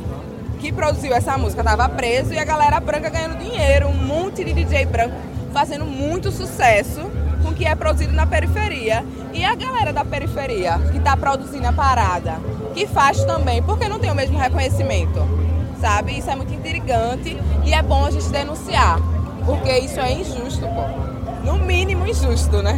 que 0.58 0.70
produziu 0.70 1.14
essa 1.14 1.38
música 1.38 1.62
estava 1.62 1.88
preso 1.88 2.34
e 2.34 2.38
a 2.38 2.44
galera 2.44 2.78
branca 2.78 3.08
ganhando 3.08 3.38
dinheiro, 3.38 3.88
um 3.88 3.96
monte 3.96 4.44
de 4.44 4.52
DJ 4.52 4.84
branco 4.84 5.16
fazendo 5.54 5.86
muito 5.86 6.30
sucesso 6.30 7.00
com 7.42 7.52
o 7.52 7.54
que 7.54 7.64
é 7.64 7.74
produzido 7.74 8.12
na 8.12 8.26
periferia. 8.26 9.02
E 9.32 9.42
a 9.42 9.54
galera 9.54 9.94
da 9.94 10.04
periferia 10.04 10.78
que 10.92 10.98
está 10.98 11.16
produzindo 11.16 11.66
a 11.66 11.72
parada, 11.72 12.38
que 12.74 12.86
faz 12.86 13.24
também, 13.24 13.62
porque 13.62 13.88
não 13.88 13.98
tem 13.98 14.10
o 14.10 14.14
mesmo 14.14 14.36
reconhecimento, 14.36 15.40
sabe? 15.80 16.18
Isso 16.18 16.30
é 16.30 16.36
muito 16.36 16.52
intrigante 16.52 17.36
e 17.66 17.72
é 17.72 17.82
bom 17.82 18.04
a 18.04 18.10
gente 18.10 18.28
denunciar, 18.28 18.98
porque 19.46 19.78
isso 19.78 19.98
é 19.98 20.12
injusto, 20.12 20.60
pô. 20.60 21.44
No 21.44 21.58
mínimo 21.58 22.06
injusto, 22.06 22.62
né? 22.62 22.74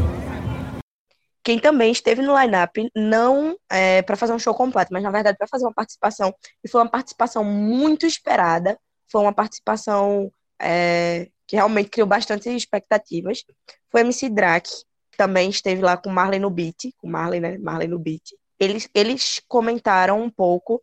Quem 1.44 1.58
também 1.58 1.90
esteve 1.90 2.22
no 2.22 2.38
line-up, 2.40 2.88
não 2.94 3.56
é, 3.68 4.00
para 4.02 4.14
fazer 4.14 4.32
um 4.32 4.38
show 4.38 4.54
completo, 4.54 4.92
mas 4.92 5.02
na 5.02 5.10
verdade 5.10 5.36
para 5.36 5.48
fazer 5.48 5.64
uma 5.64 5.74
participação, 5.74 6.32
e 6.62 6.68
foi 6.68 6.80
uma 6.80 6.88
participação 6.88 7.42
muito 7.42 8.06
esperada, 8.06 8.78
foi 9.10 9.20
uma 9.20 9.32
participação 9.32 10.30
é, 10.60 11.28
que 11.48 11.56
realmente 11.56 11.90
criou 11.90 12.06
bastante 12.06 12.48
expectativas, 12.48 13.42
foi 13.90 14.02
MC 14.02 14.28
Drake, 14.28 14.70
que 15.10 15.18
também 15.18 15.50
esteve 15.50 15.82
lá 15.82 15.96
com 15.96 16.08
Marley 16.08 16.38
no 16.38 16.48
beat, 16.48 16.94
com 16.96 17.08
Marley, 17.08 17.40
né? 17.40 17.58
Marley 17.58 17.88
no 17.88 17.98
beat. 17.98 18.22
Eles, 18.60 18.88
eles 18.94 19.42
comentaram 19.48 20.22
um 20.22 20.30
pouco 20.30 20.80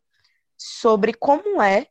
sobre 0.57 1.13
como 1.13 1.61
é 1.61 1.87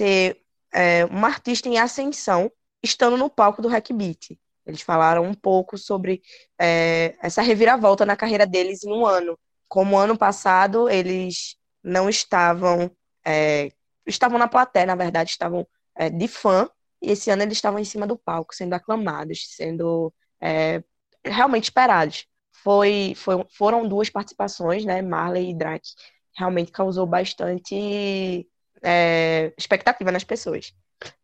ser 0.00 0.40
é, 0.72 1.04
uma 1.04 1.28
artista 1.28 1.68
em 1.68 1.78
ascensão 1.78 2.50
estando 2.82 3.18
no 3.18 3.28
palco 3.28 3.60
do 3.60 3.68
Hack 3.68 3.92
Beat. 3.92 4.38
Eles 4.64 4.80
falaram 4.80 5.24
um 5.24 5.34
pouco 5.34 5.76
sobre 5.76 6.22
é, 6.58 7.16
essa 7.20 7.42
reviravolta 7.42 8.06
na 8.06 8.16
carreira 8.16 8.46
deles 8.46 8.82
em 8.82 8.90
um 8.90 9.04
ano. 9.04 9.38
Como 9.68 9.98
ano 9.98 10.16
passado 10.16 10.88
eles 10.88 11.56
não 11.82 12.08
estavam. 12.08 12.90
É, 13.26 13.70
estavam 14.06 14.38
na 14.38 14.48
plateia, 14.48 14.86
na 14.86 14.94
verdade, 14.94 15.30
estavam 15.30 15.66
é, 15.94 16.08
de 16.08 16.26
fã, 16.26 16.68
e 17.02 17.10
esse 17.10 17.30
ano 17.30 17.42
eles 17.42 17.58
estavam 17.58 17.78
em 17.78 17.84
cima 17.84 18.06
do 18.06 18.16
palco, 18.16 18.54
sendo 18.54 18.72
aclamados, 18.74 19.54
sendo 19.54 20.12
é, 20.40 20.82
realmente 21.24 21.64
esperados. 21.64 22.26
Foi, 22.52 23.14
foi, 23.16 23.44
foram 23.50 23.86
duas 23.86 24.08
participações, 24.08 24.84
né? 24.84 25.02
Marley 25.02 25.50
e 25.50 25.54
Drake. 25.54 25.90
Realmente 26.36 26.72
causou 26.72 27.06
bastante 27.06 28.46
é, 28.82 29.52
expectativa 29.56 30.10
nas 30.10 30.24
pessoas. 30.24 30.74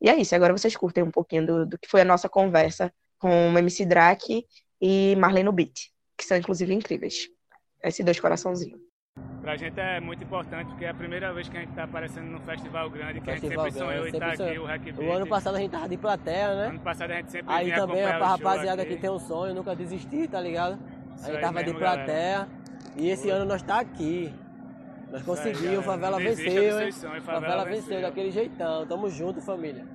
E 0.00 0.08
é 0.08 0.16
isso, 0.16 0.34
agora 0.34 0.56
vocês 0.56 0.76
curtem 0.76 1.04
um 1.04 1.10
pouquinho 1.10 1.46
do, 1.46 1.66
do 1.66 1.78
que 1.78 1.88
foi 1.88 2.00
a 2.00 2.04
nossa 2.04 2.28
conversa 2.28 2.92
com 3.18 3.52
o 3.52 3.58
MC 3.58 3.84
Drake 3.84 4.46
e 4.80 5.14
Marlene 5.16 5.52
Beat, 5.52 5.90
que 6.16 6.24
são 6.24 6.36
inclusive 6.36 6.72
incríveis. 6.72 7.28
Esses 7.82 8.04
dois 8.04 8.18
coraçãozinhos. 8.18 8.80
Pra 9.40 9.56
gente 9.56 9.78
é 9.78 10.00
muito 10.00 10.24
importante, 10.24 10.68
porque 10.68 10.84
é 10.84 10.90
a 10.90 10.94
primeira 10.94 11.32
vez 11.32 11.48
que 11.48 11.56
a 11.56 11.60
gente 11.60 11.72
tá 11.72 11.84
aparecendo 11.84 12.26
num 12.26 12.40
festival 12.40 12.90
grande, 12.90 13.20
que 13.20 13.30
festival 13.30 13.64
a 13.64 13.68
gente 13.68 13.78
sempre 13.78 13.92
sonhou 13.92 14.06
em 14.06 14.10
estar 14.10 14.32
aqui, 14.32 14.58
o 14.58 14.64
Hack. 14.64 14.82
O 14.98 15.12
ano 15.12 15.26
passado 15.26 15.54
a 15.54 15.60
gente 15.60 15.70
tava 15.70 15.88
de 15.88 15.96
plateia, 15.96 16.54
né? 16.54 16.66
Ano 16.68 16.80
passado 16.80 17.10
a 17.12 17.16
gente 17.16 17.30
sempre 17.30 17.54
Aí 17.54 17.72
também 17.72 18.04
a 18.04 18.26
rapaziada 18.26 18.84
que 18.84 18.96
tem 18.96 19.08
um 19.08 19.18
sonho, 19.18 19.54
nunca 19.54 19.74
desistir, 19.74 20.28
tá 20.28 20.40
ligado? 20.40 20.78
a 21.22 21.30
gente 21.30 21.40
tava 21.40 21.60
mesmo, 21.60 21.72
de 21.72 21.78
plateia. 21.78 22.38
Galera. 22.38 22.48
E 22.96 23.08
esse 23.08 23.30
ano 23.30 23.44
nós 23.44 23.62
tá 23.62 23.80
aqui. 23.80 24.34
Nós 25.10 25.22
conseguimos, 25.22 25.84
favela 25.84 26.18
venceu, 26.18 26.80
hein? 26.80 26.92
Favela, 26.92 27.20
favela 27.22 27.64
venceu, 27.64 28.00
daquele 28.02 28.30
jeitão. 28.30 28.86
Tamo 28.86 29.08
junto, 29.08 29.40
família. 29.40 29.86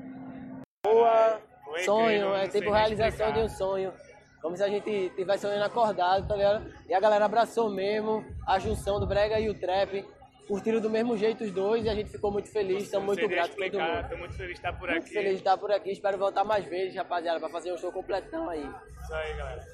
Boa! 0.83 1.41
sonho, 1.79 2.33
é 2.35 2.47
tipo 2.47 2.71
realização 2.71 3.31
de 3.31 3.39
um 3.39 3.49
sonho. 3.49 3.93
Como 4.41 4.57
se 4.57 4.63
a 4.63 4.67
gente 4.67 5.11
tivesse 5.15 5.41
sonhando 5.41 5.63
acordado, 5.63 6.27
tá 6.27 6.35
ligado? 6.35 6.65
E 6.89 6.93
a 6.93 6.99
galera 6.99 7.25
abraçou 7.25 7.69
mesmo 7.69 8.25
a 8.47 8.57
junção 8.57 8.99
do 8.99 9.05
Brega 9.05 9.39
e 9.39 9.49
o 9.49 9.53
Trap. 9.53 10.03
Curtiram 10.47 10.81
do 10.81 10.89
mesmo 10.89 11.15
jeito 11.15 11.43
os 11.43 11.51
dois 11.51 11.85
e 11.85 11.89
a 11.89 11.95
gente 11.95 12.09
ficou 12.09 12.31
muito 12.31 12.51
feliz, 12.51 12.83
estamos 12.83 13.05
muito 13.05 13.27
gratos 13.29 13.55
por 13.55 13.69
todo 13.69 13.79
mundo. 13.79 14.09
Tô 14.09 14.17
muito 14.17 14.33
feliz 14.33 14.53
de 14.53 14.57
estar 14.57 14.73
por 14.73 14.89
muito 14.89 15.03
aqui. 15.03 15.13
feliz 15.13 15.31
de 15.31 15.37
estar 15.37 15.57
por 15.57 15.71
aqui, 15.71 15.91
espero 15.91 16.17
voltar 16.17 16.43
mais 16.43 16.65
vezes, 16.65 16.95
rapaziada, 16.95 17.39
para 17.39 17.49
fazer 17.49 17.71
um 17.71 17.77
show 17.77 17.91
completão 17.91 18.49
aí. 18.49 18.59
Isso 19.03 19.13
aí, 19.13 19.37
galera. 19.37 19.65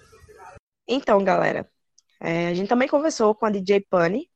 Então, 0.88 1.23
galera, 1.23 1.67
é, 2.21 2.49
a 2.49 2.53
gente 2.53 2.67
também 2.67 2.88
conversou 2.88 3.33
com 3.33 3.45
a 3.45 3.49
DJ 3.49 3.79
Pani 3.89 4.29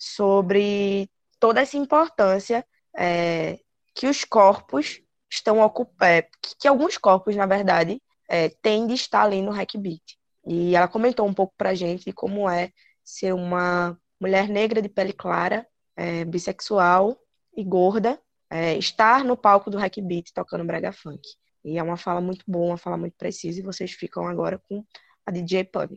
sobre 0.00 1.10
toda 1.38 1.60
essa 1.60 1.76
importância 1.76 2.66
é, 2.96 3.58
que 3.94 4.06
os 4.06 4.24
corpos 4.24 5.02
estão 5.30 5.60
ocupando, 5.60 6.04
é, 6.04 6.26
que, 6.58 6.66
alguns 6.66 6.96
corpos, 6.96 7.36
na 7.36 7.46
verdade, 7.46 8.02
é, 8.28 8.48
têm 8.48 8.86
de 8.86 8.94
estar 8.94 9.22
ali 9.22 9.42
no 9.42 9.52
Hack 9.52 9.76
Beat. 9.76 10.02
E 10.46 10.74
ela 10.74 10.88
comentou 10.88 11.26
um 11.26 11.34
pouco 11.34 11.52
pra 11.56 11.74
gente 11.74 12.12
como 12.12 12.48
é 12.48 12.70
ser 13.04 13.34
uma 13.34 13.96
mulher 14.18 14.48
negra 14.48 14.80
de 14.80 14.88
pele 14.88 15.12
clara, 15.12 15.66
é, 15.96 16.24
bissexual 16.24 17.16
e 17.54 17.62
gorda, 17.62 18.18
é, 18.48 18.76
estar 18.76 19.22
no 19.22 19.36
palco 19.36 19.70
do 19.70 19.78
Hack 19.78 19.96
Beat 20.00 20.30
tocando 20.34 20.64
brega 20.64 20.92
funk. 20.92 21.20
E 21.64 21.78
é 21.78 21.82
uma 21.82 21.96
fala 21.96 22.20
muito 22.20 22.44
boa, 22.48 22.70
uma 22.70 22.78
fala 22.78 22.96
muito 22.96 23.14
precisa, 23.18 23.60
e 23.60 23.62
vocês 23.62 23.92
ficam 23.92 24.26
agora 24.26 24.58
com 24.68 24.82
a 25.26 25.30
DJ 25.30 25.64
Pub. 25.64 25.96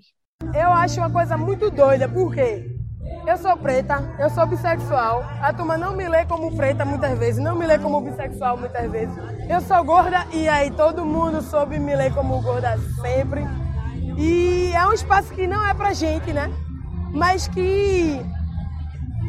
Eu 0.54 0.72
acho 0.74 0.99
uma 0.99 1.10
coisa 1.10 1.38
muito 1.38 1.72
doida, 1.72 2.08
por 2.10 2.34
quê? 2.34 2.82
Eu 3.26 3.38
sou 3.38 3.56
preta, 3.56 4.04
eu 4.20 4.30
sou 4.30 4.45
bissexual. 4.45 5.24
A 5.41 5.54
turma 5.54 5.78
não 5.78 5.95
me 5.95 6.08
lê 6.08 6.26
como 6.26 6.56
preta 6.56 6.84
muitas 6.84 7.18
vezes, 7.18 7.41
não 7.41 7.56
me 7.56 7.66
lê 7.66 7.80
como 7.80 8.01
bissexual 8.01 8.58
muitas 8.58 8.91
vezes. 8.91 9.16
Eu 9.49 9.62
sou 9.62 9.84
gorda 9.84 10.26
e 10.32 10.47
aí 10.47 10.70
todo 10.72 11.06
mundo 11.06 11.41
soube 11.41 11.80
me 11.80 11.95
ler 11.95 12.14
como 12.14 12.41
gorda 12.41 12.78
sempre. 13.01 13.47
E 14.18 14.72
é 14.74 14.86
um 14.86 14.93
espaço 14.93 15.34
que 15.34 15.47
não 15.47 15.66
é 15.66 15.74
pra 15.74 15.93
gente, 15.93 16.34
né? 16.34 16.51
Mas 17.14 17.47
que 17.47 18.22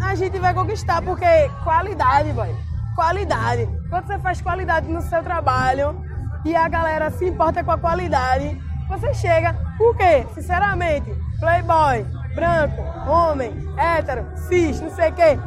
a 0.02 0.14
gente 0.14 0.38
vai 0.38 0.52
conquistar, 0.52 1.00
porque 1.02 1.48
qualidade, 1.62 2.32
boy. 2.32 2.54
Qualidade. 2.94 3.68
Quando 3.90 4.06
você 4.06 4.18
faz 4.18 4.40
qualidade 4.40 4.88
no 4.88 5.02
seu 5.02 5.22
trabalho 5.22 5.96
e 6.44 6.54
a 6.54 6.68
galera 6.68 7.10
se 7.10 7.24
importa 7.26 7.62
com 7.62 7.70
a 7.70 7.78
qualidade, 7.78 8.60
você 8.88 9.14
chega. 9.14 9.54
Por 9.78 9.96
quê? 9.96 10.26
Sinceramente, 10.34 11.10
playboy, 11.40 12.04
branco, 12.34 12.82
homem, 13.08 13.54
hétero, 13.78 14.26
cis, 14.48 14.80
não 14.80 14.90
sei 14.90 15.10
o 15.10 15.14
quê. 15.14 15.38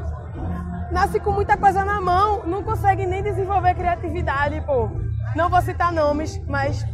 Nasce 0.92 1.20
com 1.20 1.32
muita 1.32 1.58
coisa 1.58 1.84
na 1.84 2.00
mão, 2.00 2.44
não 2.46 2.64
consegue 2.64 3.06
nem 3.06 3.22
desenvolver 3.22 3.76
criatividade, 3.76 4.62
pô. 4.62 4.90
Não 5.36 5.50
vou 5.50 5.62
citar 5.62 5.92
nomes, 5.92 6.42
mas 6.48 6.86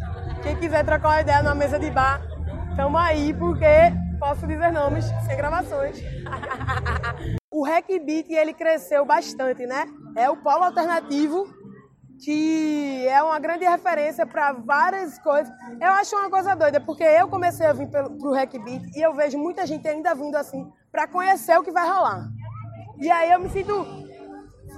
quem 0.42 0.56
quiser 0.56 0.84
trocar 0.84 1.10
uma 1.10 1.22
ideia 1.22 1.44
numa 1.44 1.56
mesa 1.56 1.78
de 1.78 1.90
bar, 1.92 2.22
tamo 2.76 2.98
aí, 2.98 3.34
porque 3.34 3.94
posso 4.20 4.48
dizer 4.48 4.72
nomes 4.72 5.06
sem 5.26 5.38
gravações. 5.38 6.02
o 7.52 7.64
Hack 7.64 7.88
Beat, 8.04 8.30
ele 8.32 8.54
cresceu 8.54 9.06
bastante, 9.06 9.66
né? 9.66 9.86
É 10.18 10.30
o 10.30 10.38
polo 10.38 10.64
alternativo 10.64 11.48
que 12.24 13.06
é 13.08 13.22
uma 13.22 13.38
grande 13.38 13.66
referência 13.66 14.26
para 14.26 14.54
várias 14.54 15.20
coisas. 15.20 15.54
Eu 15.80 15.90
acho 15.90 16.16
uma 16.16 16.30
coisa 16.30 16.56
doida, 16.56 16.80
porque 16.80 17.04
eu 17.04 17.28
comecei 17.28 17.66
a 17.66 17.74
vir 17.74 17.88
para 17.88 18.08
o 18.10 18.34
Hack 18.34 18.54
Beat 18.64 18.96
e 18.96 19.02
eu 19.02 19.14
vejo 19.14 19.38
muita 19.38 19.68
gente 19.68 19.86
ainda 19.88 20.16
vindo 20.16 20.36
assim 20.36 20.72
para 20.92 21.06
conhecer 21.06 21.58
o 21.58 21.64
que 21.64 21.72
vai 21.72 21.86
rolar. 21.86 22.30
E 23.00 23.12
aí 23.12 23.32
eu 23.32 23.40
me 23.40 23.50
sinto 23.50 23.86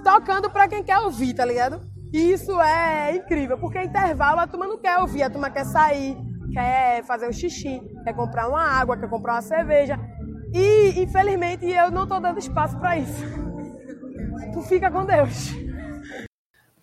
tocando 0.04 0.50
para 0.50 0.68
quem 0.68 0.84
quer 0.84 0.98
ouvir, 1.00 1.36
tá 1.36 1.46
ligado? 1.46 1.82
E 2.12 2.32
isso 2.32 2.60
é 2.60 3.16
incrível, 3.16 3.58
porque 3.58 3.82
intervalo 3.82 4.40
a 4.40 4.48
turma 4.48 4.66
não 4.66 4.80
quer 4.80 4.98
ouvir, 4.98 5.22
a 5.22 5.30
turma 5.30 5.50
quer 5.50 5.66
sair, 5.66 6.18
quer 6.52 7.04
fazer 7.04 7.28
um 7.28 7.34
xixi, 7.34 7.80
quer 8.04 8.14
comprar 8.14 8.48
uma 8.48 8.62
água, 8.62 8.98
quer 8.98 9.10
comprar 9.10 9.34
uma 9.34 9.42
cerveja. 9.42 10.00
E, 10.54 11.04
infelizmente, 11.04 11.66
eu 11.66 11.92
não 11.92 12.04
estou 12.04 12.20
dando 12.20 12.40
espaço 12.40 12.78
para 12.80 12.98
isso. 12.98 13.24
Tu 14.54 14.62
fica 14.62 14.90
com 14.90 15.06
Deus. 15.06 15.65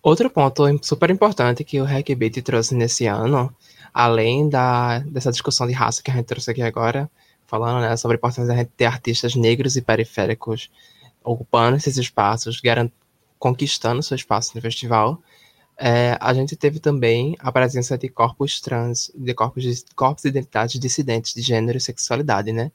Outro 0.03 0.29
ponto 0.29 0.63
super 0.81 1.09
importante 1.09 1.63
que 1.63 1.79
o 1.79 1.85
Hack 1.85 2.13
Beat 2.13 2.41
trouxe 2.41 2.75
nesse 2.75 3.05
ano, 3.05 3.55
além 3.93 4.49
da, 4.49 4.99
dessa 4.99 5.31
discussão 5.31 5.65
de 5.65 5.71
raça 5.71 6.03
que 6.03 6.11
a 6.11 6.13
gente 6.13 6.25
trouxe 6.25 6.51
aqui 6.51 6.61
agora, 6.61 7.09
falando 7.47 7.79
né, 7.79 7.95
sobre 7.95 8.15
a 8.15 8.17
importância 8.17 8.45
da 8.45 8.55
gente 8.57 8.71
ter 8.75 8.83
artistas 8.83 9.33
negros 9.33 9.77
e 9.77 9.81
periféricos 9.81 10.69
ocupando 11.23 11.77
esses 11.77 11.95
espaços, 11.95 12.61
conquistando 13.39 14.03
seu 14.03 14.15
espaço 14.15 14.51
no 14.55 14.61
festival, 14.61 15.21
é, 15.77 16.17
a 16.19 16.33
gente 16.33 16.57
teve 16.57 16.79
também 16.79 17.37
a 17.39 17.49
presença 17.49 17.97
de 17.97 18.09
corpos 18.09 18.59
trans, 18.59 19.09
de 19.15 19.33
corpos, 19.33 19.63
de 19.63 19.85
corpos 19.95 20.23
de 20.23 20.29
identidades 20.29 20.77
dissidentes 20.79 21.33
de 21.33 21.41
gênero 21.41 21.77
e 21.77 21.81
sexualidade, 21.81 22.51
né? 22.51 22.73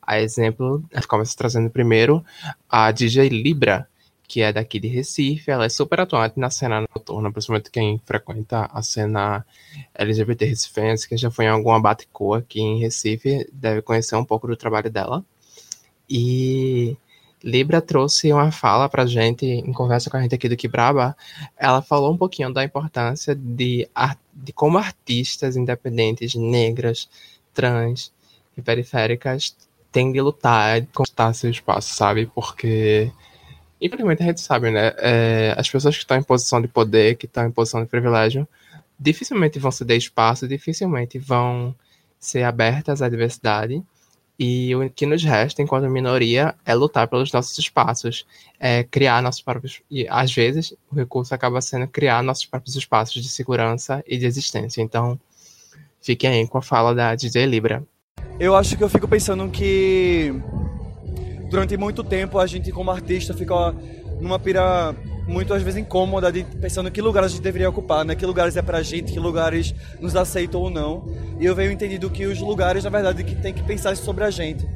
A 0.00 0.20
exemplo, 0.20 0.84
a 0.92 0.96
gente 0.96 1.08
começa 1.08 1.36
trazendo 1.36 1.70
primeiro 1.70 2.24
a 2.68 2.90
DJ 2.92 3.28
Libra, 3.30 3.88
que 4.26 4.42
é 4.42 4.52
daqui 4.52 4.80
de 4.80 4.88
Recife, 4.88 5.50
ela 5.50 5.64
é 5.64 5.68
super 5.68 6.00
atuante 6.00 6.38
na 6.38 6.50
cena 6.50 6.80
noturna, 6.80 7.30
principalmente 7.30 7.70
quem 7.70 8.00
frequenta 8.04 8.68
a 8.72 8.82
cena 8.82 9.44
LGBT 9.94 10.44
recifense, 10.44 11.08
que 11.08 11.16
já 11.16 11.30
foi 11.30 11.46
em 11.46 11.48
alguma 11.48 11.80
batecoa 11.80 12.38
aqui 12.38 12.60
em 12.60 12.78
Recife, 12.80 13.48
deve 13.52 13.82
conhecer 13.82 14.16
um 14.16 14.24
pouco 14.24 14.46
do 14.46 14.56
trabalho 14.56 14.90
dela. 14.90 15.24
E 16.08 16.96
Libra 17.42 17.80
trouxe 17.80 18.32
uma 18.32 18.50
fala 18.50 18.88
pra 18.88 19.06
gente, 19.06 19.46
em 19.46 19.72
conversa 19.72 20.10
com 20.10 20.16
a 20.16 20.22
gente 20.22 20.34
aqui 20.34 20.48
do 20.48 20.56
Quebraba, 20.56 21.16
ela 21.56 21.80
falou 21.82 22.12
um 22.12 22.16
pouquinho 22.16 22.52
da 22.52 22.64
importância 22.64 23.34
de, 23.34 23.88
de 24.32 24.52
como 24.52 24.78
artistas 24.78 25.56
independentes, 25.56 26.34
negras, 26.34 27.08
trans 27.54 28.12
e 28.56 28.62
periféricas 28.62 29.56
têm 29.92 30.12
de 30.12 30.20
lutar 30.20 30.78
e 30.78 30.86
conquistar 30.86 31.32
seu 31.34 31.50
espaço, 31.50 31.94
sabe? 31.94 32.26
Porque 32.26 33.10
Infelizmente 33.80 34.22
a 34.22 34.26
gente 34.26 34.40
sabe, 34.40 34.70
né? 34.70 34.92
É, 34.98 35.54
as 35.56 35.68
pessoas 35.68 35.94
que 35.94 36.02
estão 36.02 36.16
em 36.16 36.22
posição 36.22 36.60
de 36.60 36.68
poder, 36.68 37.16
que 37.16 37.26
estão 37.26 37.46
em 37.46 37.50
posição 37.50 37.82
de 37.82 37.88
privilégio, 37.88 38.48
dificilmente 38.98 39.58
vão 39.58 39.70
ceder 39.70 39.96
espaço, 39.96 40.48
dificilmente 40.48 41.18
vão 41.18 41.74
ser 42.18 42.42
abertas 42.42 43.02
à 43.02 43.08
diversidade. 43.08 43.82
E 44.38 44.74
o 44.76 44.90
que 44.90 45.06
nos 45.06 45.24
resta, 45.24 45.62
enquanto 45.62 45.88
minoria, 45.88 46.54
é 46.64 46.74
lutar 46.74 47.08
pelos 47.08 47.32
nossos 47.32 47.56
espaços, 47.58 48.26
é 48.60 48.84
criar 48.84 49.22
nossos 49.22 49.40
próprios. 49.40 49.80
E 49.90 50.06
às 50.08 50.34
vezes 50.34 50.74
o 50.90 50.94
recurso 50.94 51.34
acaba 51.34 51.60
sendo 51.62 51.88
criar 51.88 52.22
nossos 52.22 52.44
próprios 52.44 52.76
espaços 52.76 53.22
de 53.22 53.28
segurança 53.28 54.04
e 54.06 54.18
de 54.18 54.26
existência. 54.26 54.82
Então, 54.82 55.18
fiquem 56.02 56.30
aí 56.30 56.48
com 56.48 56.58
a 56.58 56.62
fala 56.62 56.94
da 56.94 57.14
DJ 57.14 57.46
Libra. 57.46 57.82
Eu 58.38 58.54
acho 58.54 58.76
que 58.76 58.84
eu 58.84 58.88
fico 58.90 59.08
pensando 59.08 59.50
que 59.50 60.34
durante 61.48 61.76
muito 61.76 62.02
tempo 62.02 62.38
a 62.38 62.46
gente 62.46 62.70
como 62.72 62.90
artista 62.90 63.34
fica 63.34 63.74
numa 64.20 64.38
pira 64.38 64.94
muito 65.26 65.52
às 65.52 65.62
vezes 65.62 65.80
incômoda 65.80 66.30
de 66.30 66.44
pensando 66.44 66.90
que 66.90 67.02
lugares 67.02 67.32
a 67.32 67.34
gente 67.34 67.42
deveria 67.42 67.68
ocupar, 67.68 68.04
né? 68.04 68.14
Que 68.14 68.24
lugares 68.24 68.56
é 68.56 68.62
pra 68.62 68.82
gente, 68.82 69.12
que 69.12 69.18
lugares 69.18 69.74
nos 70.00 70.14
aceitam 70.14 70.60
ou 70.60 70.70
não. 70.70 71.04
E 71.40 71.44
eu 71.44 71.54
venho 71.54 71.72
entendido 71.72 72.08
que 72.08 72.26
os 72.26 72.40
lugares, 72.40 72.84
na 72.84 72.90
verdade, 72.90 73.24
que 73.24 73.34
tem 73.34 73.52
que 73.52 73.62
pensar 73.62 73.96
sobre 73.96 74.24
a 74.24 74.30
gente. 74.30 74.66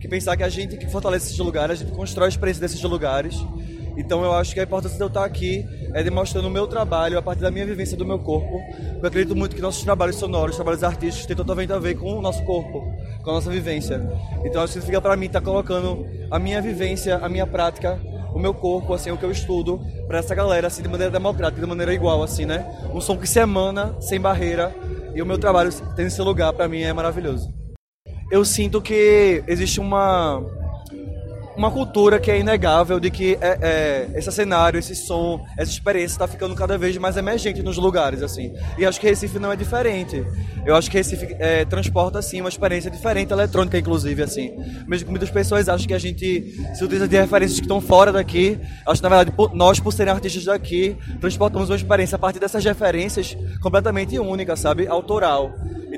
Que 0.00 0.08
pensar 0.08 0.36
que 0.36 0.42
a 0.42 0.48
gente 0.48 0.76
que 0.76 0.86
fortalece 0.90 1.26
esses 1.26 1.38
lugares, 1.38 1.80
a 1.80 1.84
gente 1.84 1.94
constrói 1.94 2.26
a 2.26 2.28
experiência 2.28 2.60
desses 2.60 2.82
lugares. 2.82 3.36
Então 3.96 4.24
eu 4.24 4.32
acho 4.32 4.54
que 4.54 4.60
a 4.60 4.62
importância 4.62 4.96
de 4.96 5.02
eu 5.02 5.08
estar 5.08 5.24
aqui 5.24 5.66
é 5.92 6.02
demonstrando 6.02 6.48
o 6.48 6.50
meu 6.50 6.66
trabalho 6.66 7.18
a 7.18 7.22
partir 7.22 7.42
da 7.42 7.50
minha 7.50 7.66
vivência 7.66 7.96
do 7.96 8.04
meu 8.04 8.18
corpo. 8.18 8.60
Eu 9.00 9.06
acredito 9.06 9.36
muito 9.36 9.54
que 9.54 9.62
nossos 9.62 9.84
trabalhos 9.84 10.16
sonoros, 10.16 10.56
trabalhos 10.56 10.82
artísticos, 10.82 11.26
têm 11.26 11.36
totalmente 11.36 11.72
a 11.72 11.78
ver 11.78 11.96
com 11.96 12.18
o 12.18 12.22
nosso 12.22 12.42
corpo, 12.44 12.92
com 13.22 13.30
a 13.30 13.34
nossa 13.34 13.50
vivência. 13.50 14.00
Então 14.44 14.62
acho 14.62 14.72
que 14.74 14.80
significa 14.80 15.00
para 15.00 15.16
mim 15.16 15.26
estar 15.26 15.40
colocando 15.40 16.06
a 16.30 16.38
minha 16.38 16.60
vivência, 16.60 17.16
a 17.16 17.28
minha 17.28 17.46
prática, 17.46 18.00
o 18.34 18.38
meu 18.38 18.54
corpo, 18.54 18.94
assim, 18.94 19.10
o 19.10 19.16
que 19.16 19.24
eu 19.24 19.30
estudo, 19.30 19.80
para 20.06 20.18
essa 20.18 20.34
galera, 20.34 20.66
assim, 20.66 20.82
de 20.82 20.88
maneira 20.88 21.12
democrática, 21.12 21.60
de 21.60 21.66
maneira 21.66 21.92
igual, 21.92 22.22
assim, 22.22 22.46
né? 22.46 22.66
Um 22.92 23.00
som 23.00 23.16
que 23.16 23.28
se 23.28 23.38
emana, 23.38 23.94
sem 24.00 24.20
barreira, 24.20 24.74
e 25.14 25.20
o 25.20 25.26
meu 25.26 25.38
trabalho 25.38 25.70
tendo 25.94 26.06
esse 26.06 26.22
lugar, 26.22 26.52
para 26.52 26.66
mim, 26.66 26.80
é 26.80 26.92
maravilhoso. 26.92 27.52
Eu 28.30 28.44
sinto 28.44 28.80
que 28.80 29.44
existe 29.46 29.78
uma 29.78 30.42
uma 31.56 31.70
cultura 31.70 32.18
que 32.18 32.30
é 32.30 32.38
inegável 32.38 32.98
de 32.98 33.10
que 33.10 33.38
é, 33.40 33.58
é, 33.60 34.18
esse 34.18 34.30
cenário, 34.32 34.78
esse 34.78 34.94
som, 34.94 35.44
essa 35.56 35.70
experiência 35.70 36.14
está 36.14 36.28
ficando 36.28 36.54
cada 36.54 36.78
vez 36.78 36.96
mais 36.96 37.16
emergente 37.16 37.62
nos 37.62 37.76
lugares, 37.76 38.22
assim. 38.22 38.52
E 38.78 38.86
acho 38.86 39.00
que 39.00 39.06
Recife 39.06 39.38
não 39.38 39.52
é 39.52 39.56
diferente. 39.56 40.24
Eu 40.64 40.74
acho 40.74 40.90
que 40.90 40.96
Recife 40.96 41.36
é, 41.38 41.64
transporta, 41.64 42.18
assim, 42.18 42.40
uma 42.40 42.48
experiência 42.48 42.90
diferente, 42.90 43.32
eletrônica, 43.32 43.76
inclusive, 43.78 44.22
assim. 44.22 44.52
Mesmo 44.86 45.06
que 45.06 45.10
muitas 45.10 45.30
pessoas 45.30 45.68
acham 45.68 45.86
que 45.86 45.94
a 45.94 45.98
gente 45.98 46.54
se 46.74 46.84
utiliza 46.84 47.06
de 47.06 47.16
referências 47.16 47.58
que 47.58 47.64
estão 47.64 47.80
fora 47.80 48.12
daqui, 48.12 48.58
acho 48.86 49.00
que, 49.00 49.08
na 49.08 49.16
verdade, 49.16 49.36
nós, 49.54 49.80
por 49.80 49.92
serem 49.92 50.12
artistas 50.12 50.44
daqui, 50.44 50.96
transportamos 51.20 51.68
uma 51.70 51.76
experiência 51.76 52.16
a 52.16 52.18
partir 52.18 52.38
dessas 52.38 52.64
referências 52.64 53.36
completamente 53.60 54.18
única, 54.18 54.56
sabe? 54.56 54.86
Autoral. 54.86 55.52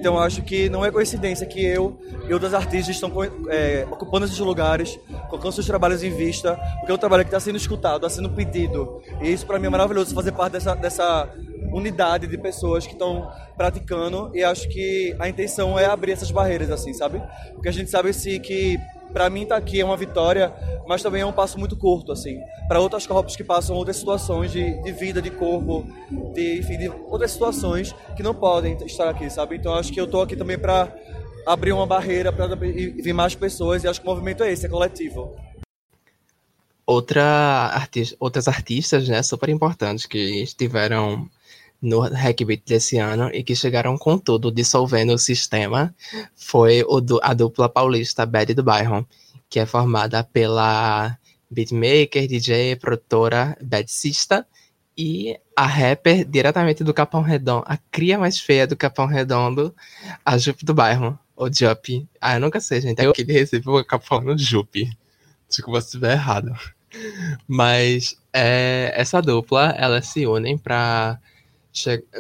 Então, 0.05 0.19
acho 0.19 0.43
que 0.43 0.69
não 0.69 0.85
é 0.85 0.91
coincidência 0.91 1.47
que 1.47 1.65
eu 1.65 1.99
e 2.29 2.35
outros 2.35 2.53
artistas 2.53 2.95
estão 2.95 3.11
é, 3.49 3.87
ocupando 3.91 4.27
esses 4.27 4.39
lugares, 4.39 5.01
colocando 5.31 5.53
seus 5.53 5.65
trabalhos 5.65 6.03
em 6.03 6.11
vista, 6.11 6.57
porque 6.79 6.93
é 6.93 6.95
um 6.95 6.99
trabalho 6.99 7.25
que 7.25 7.29
está 7.29 7.41
sendo 7.41 7.57
escutado, 7.57 8.05
está 8.05 8.11
sendo 8.11 8.29
pedido. 8.29 9.01
E 9.23 9.33
isso, 9.33 9.47
para 9.47 9.59
mim, 9.59 9.69
é 9.69 9.71
maravilhoso, 9.71 10.15
fazer 10.15 10.33
parte 10.33 10.53
dessa, 10.53 10.75
dessa 10.75 11.27
unidade 11.73 12.27
de 12.27 12.37
pessoas 12.37 12.87
que 12.87 12.93
estão 12.93 13.33
praticando 13.57 14.31
e 14.35 14.45
acho 14.45 14.69
que 14.69 15.17
a 15.19 15.27
intenção 15.27 15.79
é 15.79 15.87
abrir 15.87 16.13
essas 16.13 16.31
barreiras, 16.31 16.71
assim, 16.71 16.93
sabe? 16.93 17.23
Porque 17.55 17.71
a 17.71 17.73
gente 17.73 17.89
sabe 17.89 18.11
assim, 18.11 18.39
que 18.39 18.79
para 19.15 19.31
mim 19.31 19.47
tá 19.47 19.57
aqui 19.57 19.81
é 19.81 19.85
uma 19.85 19.97
vitória, 19.97 20.53
mas 20.89 21.01
também 21.01 21.23
é 21.23 21.27
um 21.27 21.33
passo 21.33 21.57
muito 21.57 21.77
curto, 21.77 22.11
assim, 22.11 22.41
para 22.67 22.81
outros 22.81 23.07
corpos 23.07 23.37
que 23.37 23.45
passam 23.45 23.77
outras 23.77 23.97
situações 23.97 24.51
de, 24.51 24.83
de 24.83 24.93
vida, 24.93 25.23
de 25.23 25.31
corpo, 25.31 25.87
de, 26.35 26.59
enfim, 26.59 26.77
de 26.77 26.89
outras 26.89 27.31
situações 27.31 27.95
que 28.17 28.25
não 28.25 28.35
podem 28.35 28.77
estar 28.85 29.09
aqui, 29.09 29.31
sabe? 29.31 29.57
Então 29.57 29.73
acho 29.73 29.93
que 29.93 30.01
eu 30.01 30.07
estou 30.07 30.21
aqui 30.21 30.35
também 30.35 30.59
para 30.59 30.93
abrir 31.47 31.73
uma 31.73 31.87
barreira 31.87 32.33
para 32.33 32.57
vir 32.57 33.13
mais 33.13 33.37
pessoas 33.37 33.85
e 33.85 33.89
acho 33.89 34.01
que 34.01 34.07
o 34.07 34.11
movimento 34.11 34.43
é 34.43 34.53
esse, 34.53 34.67
é 34.67 34.69
coletivo. 34.69 35.37
Outra 36.85 37.23
artista, 37.73 38.17
outras 38.19 38.49
artistas, 38.49 39.09
né, 39.09 39.23
super 39.23 39.49
importantes 39.49 40.07
que 40.07 40.43
estiveram 40.43 41.31
no 41.85 42.01
Hackbeat 42.01 42.63
desse 42.67 42.99
ano 42.99 43.31
e 43.33 43.43
que 43.43 43.55
chegaram 43.55 43.97
com 43.97 44.19
tudo, 44.19 44.51
dissolvendo 44.51 45.13
o 45.13 45.19
sistema, 45.19 45.95
foi 46.35 46.83
o 46.87 47.01
du 47.01 47.21
a 47.23 47.35
dupla 47.35 47.69
paulista 47.69 48.27
Bad 48.27 48.55
do 48.55 48.63
Bairro, 48.63 49.07
que 49.49 49.61
é 49.61 49.67
formada 49.67 50.25
pela 50.25 51.17
beatmaker, 51.51 52.27
DJ, 52.27 52.77
produtora 52.77 53.57
Bad 53.63 53.91
Sista 53.91 54.47
e 54.97 55.39
a 55.57 55.67
rapper 55.67 56.25
diretamente 56.25 56.83
do 56.83 56.95
Capão 56.95 57.21
Redondo, 57.21 57.65
a 57.67 57.77
cria 57.77 58.19
mais 58.19 58.41
feia 58.41 58.67
do 58.67 58.77
Capão 58.77 59.07
Redondo, 59.07 59.75
a 60.25 60.39
Jupe 60.39 60.65
do 60.65 60.75
Bairro, 60.75 61.19
ou 61.37 61.53
Jup. 61.53 62.07
Ah, 62.21 62.35
eu 62.35 62.41
nunca 62.41 62.61
sei, 62.61 62.81
gente. 62.81 63.03
Eu 63.03 63.11
aqui 63.11 63.25
de 63.25 63.33
Recife 63.33 63.65
vou 63.65 63.81
ficar 63.81 63.99
falando 63.99 64.39
Jupe. 64.39 64.91
Desculpa 65.49 65.81
se 65.81 65.89
estiver 65.89 66.13
errado. 66.13 66.53
Mas 67.47 68.17
é, 68.33 68.93
essa 68.95 69.21
dupla, 69.21 69.75
elas 69.77 70.07
se 70.07 70.27
unem 70.27 70.57
pra 70.57 71.19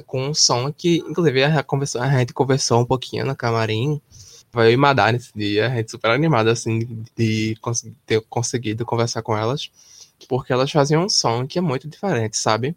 com 0.07 0.29
um 0.29 0.35
som 0.35 0.73
que, 0.73 0.99
inclusive, 0.99 1.45
a, 1.45 1.63
conversou, 1.63 2.01
a 2.03 2.11
gente 2.11 2.33
conversou 2.33 2.81
um 2.81 2.85
pouquinho 2.85 3.25
no 3.25 3.37
camarim. 3.37 4.01
Foi 4.51 4.73
e 4.73 4.77
Madar 4.77 5.13
nesse 5.13 5.33
dia, 5.35 5.67
a 5.67 5.71
gente 5.71 5.91
super 5.91 6.11
animada, 6.11 6.53
assim, 6.53 6.79
de 7.17 7.57
ter 8.07 8.21
conseguido 8.29 8.87
conversar 8.87 9.21
com 9.23 9.37
elas, 9.37 9.71
porque 10.29 10.53
elas 10.53 10.71
faziam 10.71 11.05
um 11.05 11.09
som 11.09 11.45
que 11.47 11.59
é 11.59 11.63
muito 11.63 11.89
diferente, 11.89 12.37
sabe? 12.37 12.77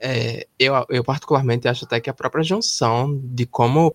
É, 0.00 0.46
eu, 0.58 0.74
eu, 0.88 1.04
particularmente, 1.04 1.68
acho 1.68 1.84
até 1.84 2.00
que 2.00 2.08
a 2.08 2.14
própria 2.14 2.42
junção 2.42 3.20
de 3.22 3.44
como 3.44 3.94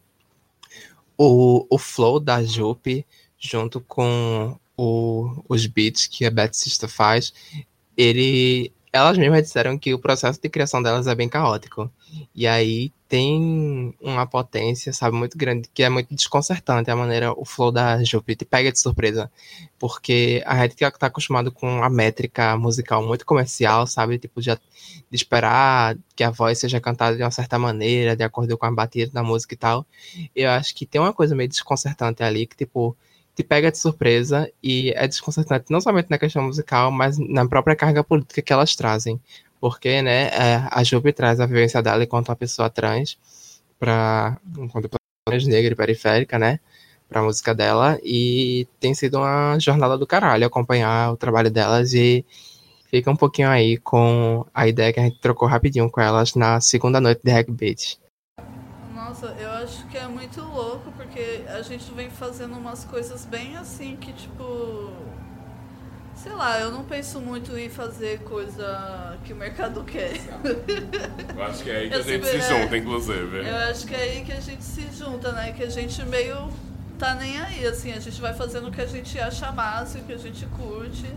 o, 1.18 1.66
o 1.70 1.78
flow 1.78 2.20
da 2.20 2.44
Jupe, 2.44 3.06
junto 3.40 3.82
com 3.82 4.58
o, 4.78 5.44
os 5.48 5.66
beats 5.66 6.08
que 6.08 6.26
a 6.26 6.32
Beth 6.32 6.54
Sister 6.54 6.90
faz, 6.90 7.34
ele 7.96 8.72
elas 8.94 9.18
mesmas 9.18 9.42
disseram 9.42 9.78
que 9.78 9.92
o 9.92 9.98
processo 9.98 10.40
de 10.40 10.48
criação 10.48 10.82
delas 10.82 11.08
é 11.08 11.16
bem 11.16 11.28
caótico. 11.28 11.92
E 12.36 12.46
aí 12.46 12.92
tem 13.10 13.96
uma 14.00 14.28
potência, 14.28 14.94
sabe, 14.94 15.18
muito 15.18 15.36
grande, 15.36 15.68
que 15.74 15.82
é 15.82 15.90
muito 15.90 16.14
desconcertante 16.14 16.92
a 16.92 16.96
maneira, 16.96 17.34
o 17.34 17.44
flow 17.44 17.72
da 17.72 18.04
Jupe 18.04 18.36
te 18.36 18.46
pega 18.46 18.72
de 18.72 18.80
surpresa. 18.80 19.32
Porque 19.80 20.44
a 20.46 20.62
gente 20.62 20.76
tá 20.76 21.08
acostumado 21.08 21.52
com 21.52 21.84
a 21.84 21.90
métrica 21.90 22.56
musical 22.56 23.04
muito 23.04 23.26
comercial, 23.26 23.88
sabe, 23.88 24.20
tipo, 24.20 24.40
de 24.40 24.56
esperar 25.12 25.98
que 26.16 26.24
a 26.24 26.30
voz 26.30 26.60
seja 26.60 26.80
cantada 26.80 27.18
de 27.18 27.24
uma 27.24 27.32
certa 27.32 27.58
maneira, 27.58 28.16
de 28.16 28.24
acordo 28.24 28.56
com 28.60 28.66
a 28.68 28.72
batida 28.72 29.12
da 29.12 29.24
música 29.24 29.56
e 29.56 29.58
tal. 29.58 29.88
Eu 30.36 30.52
acho 30.52 30.76
que 30.76 30.86
tem 30.86 31.02
uma 31.02 31.14
coisa 31.14 31.36
meio 31.36 31.50
desconcertante 31.50 32.22
ali, 32.22 32.46
que, 32.46 32.56
tipo, 32.56 32.96
te 33.36 33.44
pega 33.44 33.72
de 33.72 33.78
surpresa 33.78 34.52
e 34.62 34.92
é 34.96 35.08
desconcertante 35.08 35.66
não 35.70 35.82
somente 35.82 36.10
na 36.10 36.18
questão 36.18 36.44
musical, 36.44 36.92
mas 36.92 37.18
na 37.18 37.48
própria 37.48 37.76
carga 37.76 38.04
política 38.04 38.42
que 38.42 38.54
elas 38.54 38.76
trazem. 38.76 39.20
porque, 39.60 40.02
né, 40.02 40.28
é, 40.28 40.68
a 40.70 40.84
Jupe 40.84 41.14
traz 41.14 41.40
a 41.40 41.46
vivência 41.46 41.82
dela 41.82 42.04
enquanto 42.04 42.30
uma 42.30 42.36
pessoa 42.36 42.70
trans 42.70 43.18
para 43.80 44.38
enquanto 44.58 44.90
pessoa 44.90 45.50
negra 45.50 45.74
e 45.74 45.76
periférica, 45.76 46.38
né, 46.38 46.60
para 47.10 47.22
a 47.22 47.24
música 47.24 47.56
dela 47.56 47.98
e 48.04 48.68
tem 48.80 48.94
sido 48.94 49.18
uma 49.20 49.58
jornada 49.60 49.98
do 49.98 50.08
caralho 50.08 50.46
acompanhar 50.46 51.14
o 51.14 51.18
trabalho 51.18 51.50
delas 51.52 51.94
e 51.94 52.26
fica 52.90 53.10
um 53.10 53.16
pouquinho 53.16 53.50
aí 53.50 53.78
com 53.78 54.46
a 54.54 54.68
ideia 54.68 54.94
que 54.94 55.00
a 55.00 55.04
gente 55.04 55.20
trocou 55.20 55.48
rapidinho 55.48 55.90
com 55.90 56.02
elas 56.02 56.36
na 56.36 56.60
segunda 56.62 57.00
noite 57.00 57.22
de 57.24 57.32
Hackbeat. 57.32 58.00
Nossa, 58.94 59.28
eu 59.40 59.50
acho 59.52 59.88
que 59.88 59.98
é 59.98 60.08
muito 60.08 60.42
louco 60.42 60.92
porque 61.14 61.44
a 61.48 61.62
gente 61.62 61.94
vem 61.94 62.10
fazendo 62.10 62.58
umas 62.58 62.84
coisas 62.84 63.24
bem 63.24 63.56
assim 63.56 63.96
que 63.96 64.12
tipo 64.12 64.92
Sei 66.16 66.32
lá, 66.32 66.60
eu 66.60 66.72
não 66.72 66.84
penso 66.86 67.20
muito 67.20 67.58
em 67.58 67.70
fazer 67.70 68.20
coisa 68.20 69.18
que 69.26 69.34
o 69.34 69.36
mercado 69.36 69.84
quer. 69.84 70.14
Eu 71.36 71.44
acho 71.44 71.64
que 71.64 71.70
é 71.72 71.78
aí 71.78 71.90
que 71.90 71.96
eu 71.96 72.00
a 72.00 72.04
gente 72.04 72.26
se 72.26 72.42
junta, 72.42 72.78
inclusive. 72.78 73.38
Eu 73.40 73.58
acho 73.70 73.86
que 73.88 73.96
é 73.96 74.04
aí 74.04 74.24
que 74.24 74.32
a 74.32 74.40
gente 74.40 74.64
se 74.64 74.88
junta, 74.92 75.32
né? 75.34 75.52
Que 75.52 75.64
a 75.64 75.70
gente 75.70 76.02
meio 76.06 76.50
tá 77.00 77.16
nem 77.16 77.42
aí, 77.42 77.66
assim, 77.66 77.92
a 77.92 78.00
gente 78.00 78.22
vai 78.22 78.34
fazendo 78.34 78.70
o 78.70 78.72
que 78.72 78.80
a 78.80 78.86
gente 78.86 79.20
acha 79.20 79.52
massa, 79.52 79.98
o 79.98 80.04
que 80.04 80.14
a 80.14 80.18
gente 80.18 80.46
curte. 80.46 81.12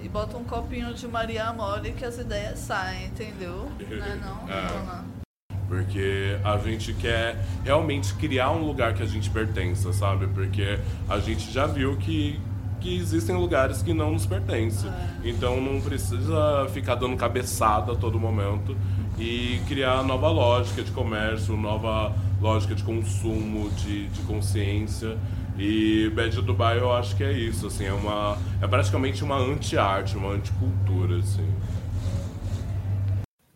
E 0.00 0.08
bota 0.08 0.36
um 0.36 0.44
copinho 0.44 0.92
de 0.94 1.08
Maria 1.08 1.52
Mole 1.52 1.92
que 1.92 2.04
as 2.04 2.18
ideias 2.18 2.58
saem, 2.58 3.06
entendeu? 3.06 3.72
Não 3.80 4.06
é 4.06 4.16
não, 4.16 4.48
é. 5.10 5.23
Porque 5.68 6.36
a 6.44 6.58
gente 6.58 6.92
quer 6.94 7.42
realmente 7.64 8.14
criar 8.14 8.50
um 8.50 8.64
lugar 8.64 8.94
que 8.94 9.02
a 9.02 9.06
gente 9.06 9.30
pertença, 9.30 9.92
sabe? 9.92 10.26
Porque 10.26 10.78
a 11.08 11.18
gente 11.18 11.50
já 11.50 11.66
viu 11.66 11.96
que 11.96 12.40
que 12.84 12.98
existem 12.98 13.34
lugares 13.34 13.80
que 13.80 13.94
não 13.94 14.12
nos 14.12 14.26
pertencem. 14.26 14.90
É. 14.90 15.30
Então 15.30 15.58
não 15.58 15.80
precisa 15.80 16.68
ficar 16.68 16.96
dando 16.96 17.16
cabeçada 17.16 17.92
a 17.92 17.96
todo 17.96 18.20
momento 18.20 18.76
e 19.18 19.58
criar 19.66 20.02
nova 20.02 20.28
lógica 20.28 20.82
de 20.82 20.90
comércio, 20.90 21.56
nova 21.56 22.14
lógica 22.42 22.74
de 22.74 22.82
consumo, 22.82 23.70
de, 23.70 24.06
de 24.08 24.20
consciência. 24.22 25.16
E 25.56 26.10
Bad 26.14 26.42
Dubai 26.42 26.78
eu 26.78 26.92
acho 26.92 27.16
que 27.16 27.24
é 27.24 27.32
isso, 27.32 27.68
assim, 27.68 27.86
é 27.86 27.92
uma 27.92 28.36
é 28.60 28.66
praticamente 28.66 29.24
uma 29.24 29.38
anti-arte, 29.38 30.16
uma 30.16 30.32
anticultura, 30.32 31.18
assim. 31.18 31.48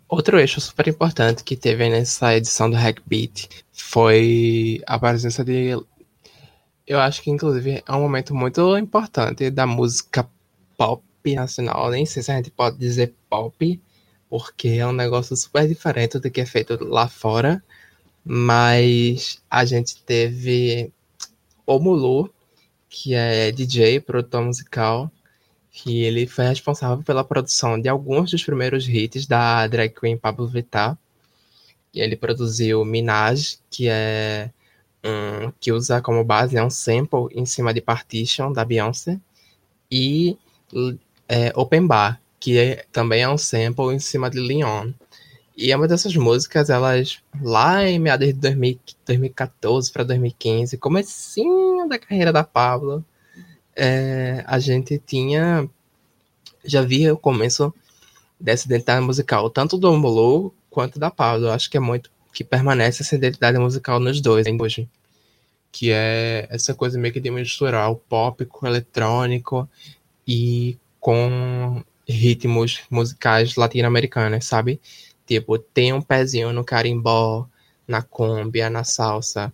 Outro 0.08 0.40
eixo 0.40 0.60
super 0.60 0.88
importante 0.88 1.44
que 1.44 1.54
teve 1.54 1.88
nessa 1.90 2.34
edição 2.34 2.70
do 2.70 2.76
Hackbeat 2.76 3.48
foi 3.72 4.80
a 4.86 4.98
presença 4.98 5.44
de 5.44 5.76
eu 6.86 6.98
acho 6.98 7.20
que, 7.20 7.30
inclusive, 7.30 7.82
é 7.86 7.92
um 7.92 8.00
momento 8.00 8.34
muito 8.34 8.78
importante 8.78 9.50
da 9.50 9.66
música 9.66 10.26
pop 10.78 11.04
nacional. 11.34 11.90
Nem 11.90 12.06
sei 12.06 12.22
se 12.22 12.32
a 12.32 12.36
gente 12.36 12.50
pode 12.50 12.78
dizer 12.78 13.14
pop, 13.28 13.82
porque 14.30 14.68
é 14.68 14.86
um 14.86 14.92
negócio 14.92 15.36
super 15.36 15.68
diferente 15.68 16.18
do 16.18 16.30
que 16.30 16.40
é 16.40 16.46
feito 16.46 16.82
lá 16.82 17.06
fora. 17.06 17.62
Mas 18.24 19.42
a 19.50 19.66
gente 19.66 20.02
teve 20.02 20.90
o 21.66 21.78
Mulu, 21.78 22.32
que 22.88 23.12
é 23.14 23.52
DJ, 23.52 24.00
produtor 24.00 24.42
musical, 24.42 25.12
que 25.80 26.02
ele 26.02 26.26
foi 26.26 26.46
responsável 26.46 27.04
pela 27.04 27.22
produção 27.22 27.80
de 27.80 27.88
alguns 27.88 28.32
dos 28.32 28.42
primeiros 28.42 28.88
hits 28.88 29.26
da 29.26 29.64
drag 29.68 29.94
queen 29.94 30.18
Pablo 30.18 30.48
Vittar. 30.48 30.98
Ele 31.94 32.16
produziu 32.16 32.84
Minaj, 32.84 33.58
que 33.70 33.88
é 33.88 34.50
um, 35.04 35.52
que 35.60 35.70
usa 35.70 36.02
como 36.02 36.24
base 36.24 36.56
é 36.56 36.64
um 36.64 36.68
sample 36.68 37.28
em 37.32 37.46
cima 37.46 37.72
de 37.72 37.80
Partition 37.80 38.52
da 38.52 38.64
Beyoncé 38.64 39.20
e 39.88 40.36
é, 41.28 41.52
Open 41.54 41.86
Bar, 41.86 42.20
que 42.40 42.58
é, 42.58 42.84
também 42.90 43.22
é 43.22 43.28
um 43.28 43.38
sample 43.38 43.94
em 43.94 44.00
cima 44.00 44.28
de 44.28 44.40
Leon. 44.40 44.90
E 45.56 45.70
é 45.70 45.76
uma 45.76 45.86
dessas 45.86 46.14
músicas, 46.16 46.70
elas 46.70 47.20
lá 47.40 47.88
em 47.88 48.00
meados 48.00 48.26
de 48.26 48.32
2000, 48.32 48.80
2014 49.06 49.92
para 49.92 50.02
2015, 50.02 50.76
comecinho 50.76 51.88
da 51.88 52.00
carreira 52.00 52.32
da 52.32 52.42
Pablo, 52.42 53.04
é, 53.78 54.44
a 54.46 54.58
gente 54.58 54.98
tinha 54.98 55.68
já 56.64 56.82
via 56.82 57.14
o 57.14 57.18
começo 57.18 57.72
dessa 58.38 58.66
identidade 58.66 59.04
musical, 59.04 59.48
tanto 59.48 59.78
do 59.78 59.96
Molo 59.96 60.52
quanto 60.68 60.98
da 60.98 61.10
Pablo. 61.10 61.50
Acho 61.50 61.70
que 61.70 61.76
é 61.76 61.80
muito 61.80 62.10
que 62.32 62.44
permanece 62.44 63.02
essa 63.02 63.14
identidade 63.14 63.58
musical 63.58 63.98
nos 64.00 64.20
dois 64.20 64.46
hein, 64.46 64.58
hoje. 64.60 64.88
Que 65.72 65.92
é 65.92 66.46
essa 66.50 66.74
coisa 66.74 66.98
meio 66.98 67.12
que 67.14 67.20
de 67.20 67.30
misturar 67.30 67.90
o 67.90 67.96
pop 67.96 68.44
com 68.46 68.66
o 68.66 68.68
eletrônico 68.68 69.68
e 70.26 70.76
com 71.00 71.82
ritmos 72.08 72.80
musicais 72.90 73.54
latino-americanos, 73.54 74.44
sabe? 74.44 74.80
Tipo, 75.26 75.58
tem 75.58 75.92
um 75.92 76.02
pezinho 76.02 76.52
no 76.52 76.64
carimbó, 76.64 77.46
na 77.86 78.02
cumbia, 78.02 78.70
na 78.70 78.82
salsa, 78.82 79.52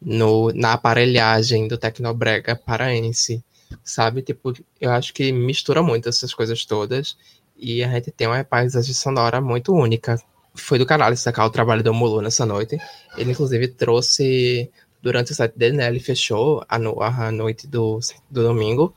no, 0.00 0.52
na 0.52 0.74
aparelhagem 0.74 1.68
do 1.68 1.78
tecnobrega 1.78 2.54
paraense, 2.54 3.42
sabe? 3.84 4.22
Tipo, 4.22 4.52
eu 4.80 4.90
acho 4.90 5.12
que 5.12 5.32
mistura 5.32 5.82
muito 5.82 6.08
essas 6.08 6.32
coisas 6.34 6.64
todas 6.64 7.16
e 7.56 7.82
a 7.82 7.88
gente 7.88 8.10
tem 8.10 8.26
uma 8.26 8.42
paisagem 8.44 8.94
sonora 8.94 9.40
muito 9.40 9.74
única 9.74 10.18
foi 10.56 10.78
do 10.78 10.86
caralho 10.86 11.16
sacar 11.16 11.46
o 11.46 11.50
trabalho 11.50 11.82
do 11.82 11.94
Mulu 11.94 12.20
nessa 12.20 12.44
noite. 12.46 12.78
Ele, 13.16 13.32
inclusive, 13.32 13.68
trouxe, 13.68 14.70
durante 15.02 15.32
o 15.32 15.34
set 15.34 15.56
dele, 15.56 15.76
né? 15.76 15.86
Ele 15.86 16.00
fechou 16.00 16.64
a, 16.68 16.78
no, 16.78 17.00
a 17.02 17.30
noite 17.30 17.66
do, 17.66 18.00
do 18.30 18.42
domingo. 18.42 18.94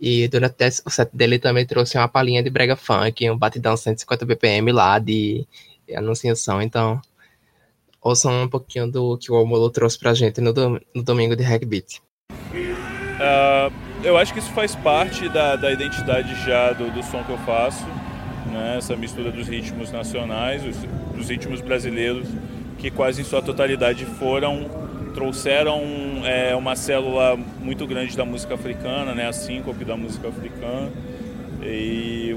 E 0.00 0.28
durante 0.28 0.82
o 0.84 0.90
set 0.90 1.10
dele 1.12 1.38
também 1.38 1.66
trouxe 1.66 1.96
uma 1.96 2.08
palhinha 2.08 2.42
de 2.42 2.50
brega 2.50 2.76
funk, 2.76 3.28
um 3.30 3.38
batidão 3.38 3.76
150 3.76 4.24
BPM 4.26 4.72
lá 4.72 4.98
de 4.98 5.46
anunciação. 5.94 6.60
Então, 6.62 7.00
ouçam 8.00 8.42
um 8.42 8.48
pouquinho 8.48 8.90
do 8.90 9.16
que 9.18 9.32
o 9.32 9.44
Mulu 9.44 9.70
trouxe 9.70 9.98
pra 9.98 10.14
gente 10.14 10.40
no, 10.40 10.52
no 10.94 11.02
domingo 11.02 11.34
de 11.36 11.42
Ragbeat. 11.42 12.02
Uh, 12.30 13.72
eu 14.04 14.16
acho 14.16 14.32
que 14.32 14.38
isso 14.38 14.50
faz 14.52 14.74
parte 14.74 15.28
da, 15.28 15.56
da 15.56 15.72
identidade 15.72 16.34
já 16.44 16.72
do, 16.72 16.90
do 16.92 17.02
som 17.02 17.24
que 17.24 17.30
eu 17.30 17.38
faço 17.38 17.84
né? 18.54 18.76
essa 18.78 18.94
mistura 18.94 19.30
dos 19.30 19.48
ritmos 19.48 19.90
nacionais, 19.90 20.64
os, 20.64 20.76
dos 21.16 21.28
ritmos 21.28 21.60
brasileiros, 21.60 22.28
que 22.78 22.90
quase 22.90 23.20
em 23.20 23.24
sua 23.24 23.42
totalidade 23.42 24.04
foram, 24.04 24.66
trouxeram 25.14 25.82
é, 26.24 26.54
uma 26.54 26.76
célula 26.76 27.36
muito 27.60 27.86
grande 27.86 28.16
da 28.16 28.24
música 28.24 28.54
africana, 28.54 29.14
né? 29.14 29.26
a 29.26 29.32
síncope 29.32 29.84
da 29.84 29.96
música 29.96 30.28
africana. 30.28 30.90
E 31.62 32.36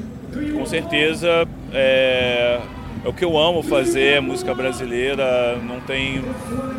com 0.53 0.65
certeza 0.65 1.47
é, 1.73 2.59
é 3.03 3.07
o 3.07 3.13
que 3.13 3.25
eu 3.25 3.37
amo 3.37 3.61
fazer, 3.61 4.21
música 4.21 4.53
brasileira, 4.55 5.57
não 5.57 5.81
tem 5.81 6.23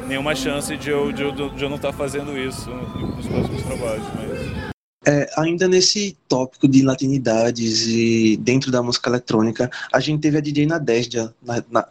nenhuma 0.07 0.35
chance 0.35 0.77
de 0.77 0.91
eu, 0.91 1.13
de 1.13 1.23
eu, 1.23 1.33
de 1.33 1.63
eu 1.63 1.69
não 1.69 1.77
estar 1.77 1.93
fazendo 1.93 2.39
isso 2.39 2.71
nos 2.71 3.27
próximos 3.27 3.63
trabalhos. 3.63 4.05
Mas... 4.17 4.68
É, 5.07 5.31
ainda 5.37 5.69
nesse 5.69 6.17
tópico 6.29 6.67
de 6.67 6.83
latinidades 6.83 7.87
e 7.87 8.37
dentro 8.37 8.71
da 8.71 8.83
música 8.83 9.09
eletrônica, 9.09 9.71
a 9.93 10.01
gente 10.01 10.21
teve 10.21 10.39
a 10.39 10.41
DJ 10.41 10.67
Nadesda, 10.67 11.35
na, 11.43 11.65
na, 11.71 11.89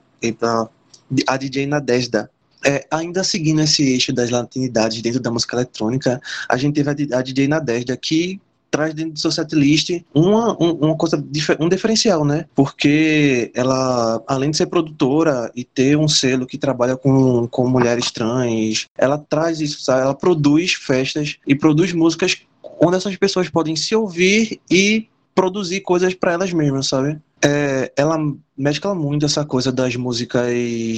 a 1.28 1.38
DJ 1.38 1.66
Nadesda. 1.66 2.30
É, 2.66 2.86
ainda 2.92 3.24
seguindo 3.24 3.62
esse 3.62 3.84
eixo 3.84 4.12
das 4.12 4.30
latinidades 4.30 5.02
dentro 5.02 5.20
da 5.20 5.32
música 5.32 5.56
eletrônica, 5.56 6.20
a 6.50 6.58
gente 6.58 6.76
teve 6.76 6.90
a, 7.14 7.20
a 7.20 7.22
DJ 7.22 7.48
Nadesda 7.48 7.96
que 7.96 8.42
traz 8.70 8.94
dentro 8.94 9.14
do 9.14 9.20
seu 9.20 9.32
setlist 9.32 10.04
uma, 10.14 10.56
uma 10.58 10.96
coisa, 10.96 11.24
um 11.60 11.70
diferencial, 11.70 12.26
né? 12.26 12.46
Porque 12.54 13.52
ela, 13.56 14.22
além 14.28 14.52
de 14.52 14.58
ser 14.58 14.68
produtora 14.68 15.52
e 15.56 15.64
ter 15.64 15.98
um 15.98 16.08
selo 16.08 16.46
que 16.46 16.58
trabalha 16.58 16.98
com, 16.98 17.48
com 17.48 17.68
mulheres 17.68 18.12
trans, 18.12 18.86
ela 18.98 19.18
traz 19.18 19.62
isso, 19.62 19.82
sabe? 19.82 20.02
Ela 20.02 20.14
produz 20.14 20.74
festas 20.74 21.38
e 21.48 21.56
produz 21.56 21.94
músicas 21.94 22.38
onde 22.80 22.98
essas 22.98 23.16
pessoas 23.16 23.50
podem 23.50 23.76
se 23.76 23.96
ouvir 23.96 24.60
e 24.70 25.08
produzir 25.34 25.82
coisas 25.82 26.14
para 26.14 26.34
elas 26.34 26.52
mesmas, 26.52 26.88
sabe? 26.88 27.20
É, 27.44 27.92
ela 27.96 28.18
mescla 28.58 28.96
muito 28.96 29.26
essa 29.28 29.46
coisa 29.46 29.72
das 29.72 29.96
músicas 29.96 30.52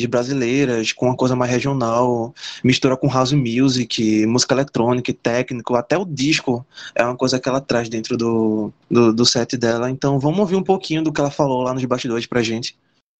brasileiras 0.07 0.93
com 0.93 1.07
uma 1.07 1.15
coisa 1.15 1.35
mais 1.35 1.51
regional, 1.51 2.33
mistura 2.63 2.95
com 2.95 3.09
house 3.09 3.33
music, 3.33 4.25
música 4.25 4.55
eletrônica, 4.55 5.13
técnico, 5.13 5.75
até 5.75 5.97
o 5.97 6.05
disco 6.05 6.65
é 6.95 7.03
uma 7.03 7.17
coisa 7.17 7.37
que 7.37 7.49
ela 7.49 7.59
traz 7.59 7.89
dentro 7.89 8.15
do, 8.15 8.71
do, 8.89 9.13
do 9.13 9.25
set 9.25 9.57
dela. 9.57 9.91
Então 9.91 10.17
vamos 10.19 10.39
ouvir 10.39 10.55
um 10.55 10.63
pouquinho 10.63 11.03
do 11.03 11.11
que 11.11 11.19
ela 11.19 11.29
falou 11.29 11.63
lá 11.63 11.73
nos 11.73 11.83
bastidores 11.83 12.25
pra 12.25 12.41
gente. 12.41 12.77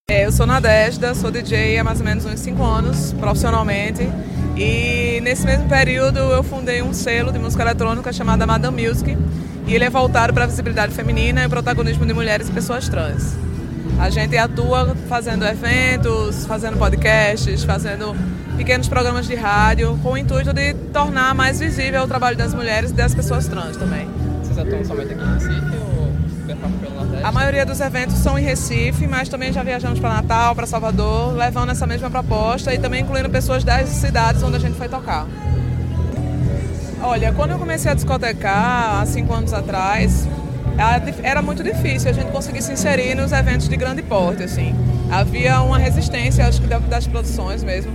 É, 0.09 0.25
eu 0.25 0.31
sou 0.31 0.47
Nadesda, 0.47 1.13
sou 1.13 1.29
DJ 1.29 1.77
há 1.77 1.83
mais 1.83 1.99
ou 1.99 2.05
menos 2.05 2.25
uns 2.25 2.39
5 2.39 2.63
anos, 2.63 3.13
profissionalmente. 3.13 4.03
E 4.59 5.21
nesse 5.21 5.45
mesmo 5.45 5.69
período 5.69 6.19
eu 6.19 6.43
fundei 6.43 6.81
um 6.81 6.91
selo 6.91 7.31
de 7.31 7.39
música 7.39 7.63
eletrônica 7.63 8.11
chamado 8.11 8.45
Madame 8.45 8.85
Music. 8.85 9.17
E 9.65 9.73
ele 9.73 9.85
é 9.85 9.89
voltado 9.89 10.33
para 10.33 10.43
a 10.43 10.47
visibilidade 10.47 10.93
feminina 10.93 11.41
e 11.43 11.45
o 11.45 11.49
protagonismo 11.49 12.05
de 12.05 12.13
mulheres 12.13 12.49
e 12.49 12.51
pessoas 12.51 12.89
trans. 12.89 13.37
A 13.97 14.09
gente 14.09 14.35
atua 14.37 14.97
fazendo 15.07 15.45
eventos, 15.45 16.45
fazendo 16.45 16.77
podcasts, 16.77 17.63
fazendo 17.63 18.13
pequenos 18.57 18.89
programas 18.89 19.27
de 19.27 19.35
rádio, 19.35 19.97
com 20.03 20.11
o 20.11 20.17
intuito 20.17 20.51
de 20.51 20.73
tornar 20.91 21.33
mais 21.33 21.61
visível 21.61 22.03
o 22.03 22.07
trabalho 22.07 22.35
das 22.35 22.53
mulheres 22.53 22.91
e 22.91 22.93
das 22.93 23.15
pessoas 23.15 23.47
trans 23.47 23.77
também. 23.77 24.09
Vocês 24.43 24.57
atuam 24.57 24.83
somente 24.83 25.13
aqui 25.13 25.21
pelo 25.21 25.29
Nordeste? 25.29 25.88
A 27.23 27.31
maioria 27.33 27.65
dos 27.65 27.81
eventos 27.81 28.17
são 28.17 28.39
em 28.39 28.43
Recife, 28.43 29.05
mas 29.05 29.27
também 29.27 29.51
já 29.51 29.61
viajamos 29.61 29.99
para 29.99 30.09
Natal, 30.13 30.55
para 30.55 30.65
Salvador, 30.65 31.35
levando 31.35 31.69
essa 31.71 31.85
mesma 31.85 32.09
proposta 32.09 32.73
e 32.73 32.79
também 32.79 33.01
incluindo 33.01 33.29
pessoas 33.29 33.63
das 33.63 33.89
cidades 33.89 34.41
onde 34.41 34.55
a 34.55 34.59
gente 34.59 34.77
foi 34.77 34.87
tocar. 34.87 35.27
Olha, 37.01 37.33
quando 37.33 37.51
eu 37.51 37.59
comecei 37.59 37.91
a 37.91 37.93
discotecar, 37.93 39.01
há 39.01 39.05
cinco 39.05 39.33
anos 39.33 39.53
atrás, 39.53 40.27
era 41.21 41.41
muito 41.41 41.61
difícil 41.61 42.09
a 42.09 42.13
gente 42.13 42.31
conseguir 42.31 42.61
se 42.61 42.71
inserir 42.71 43.15
nos 43.15 43.33
eventos 43.33 43.67
de 43.67 43.75
grande 43.75 44.01
porte, 44.01 44.43
assim. 44.43 44.73
Havia 45.11 45.61
uma 45.61 45.77
resistência, 45.77 46.47
acho 46.47 46.61
que 46.61 46.67
das 46.67 47.05
produções 47.05 47.63
mesmo, 47.63 47.91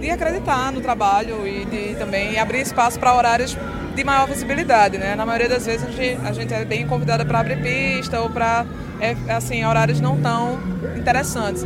de 0.00 0.10
acreditar 0.10 0.72
no 0.72 0.80
trabalho 0.80 1.46
e 1.46 1.64
de 1.64 1.94
também 1.94 2.38
abrir 2.38 2.60
espaço 2.60 2.98
para 2.98 3.14
horários 3.14 3.56
de 3.94 4.04
maior 4.04 4.26
visibilidade, 4.26 4.98
né? 4.98 5.14
Na 5.14 5.24
maioria 5.24 5.48
das 5.48 5.66
vezes 5.66 5.86
a 5.86 5.90
gente, 5.90 6.20
a 6.26 6.32
gente 6.32 6.52
é 6.52 6.64
bem 6.64 6.86
convidada 6.86 7.24
para 7.24 7.40
abrir 7.40 7.62
pista 7.62 8.20
ou 8.20 8.28
para 8.28 8.66
é, 9.00 9.16
assim 9.32 9.64
horários 9.64 10.00
não 10.00 10.20
tão 10.20 10.58
interessantes. 10.96 11.64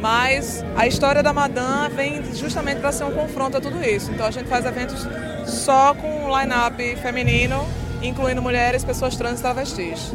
Mas 0.00 0.64
a 0.76 0.86
história 0.86 1.22
da 1.22 1.32
Madame 1.32 1.94
vem 1.94 2.34
justamente 2.34 2.80
para 2.80 2.90
ser 2.90 3.04
um 3.04 3.12
confronto 3.12 3.56
a 3.56 3.60
tudo 3.60 3.82
isso. 3.84 4.10
Então 4.10 4.26
a 4.26 4.30
gente 4.30 4.48
faz 4.48 4.64
eventos 4.66 5.06
só 5.46 5.94
com 5.94 6.28
line-up 6.36 6.96
feminino, 6.96 7.64
incluindo 8.02 8.42
mulheres, 8.42 8.84
pessoas 8.84 9.16
trans 9.16 9.38
e 9.38 9.42
travestis. 9.42 10.12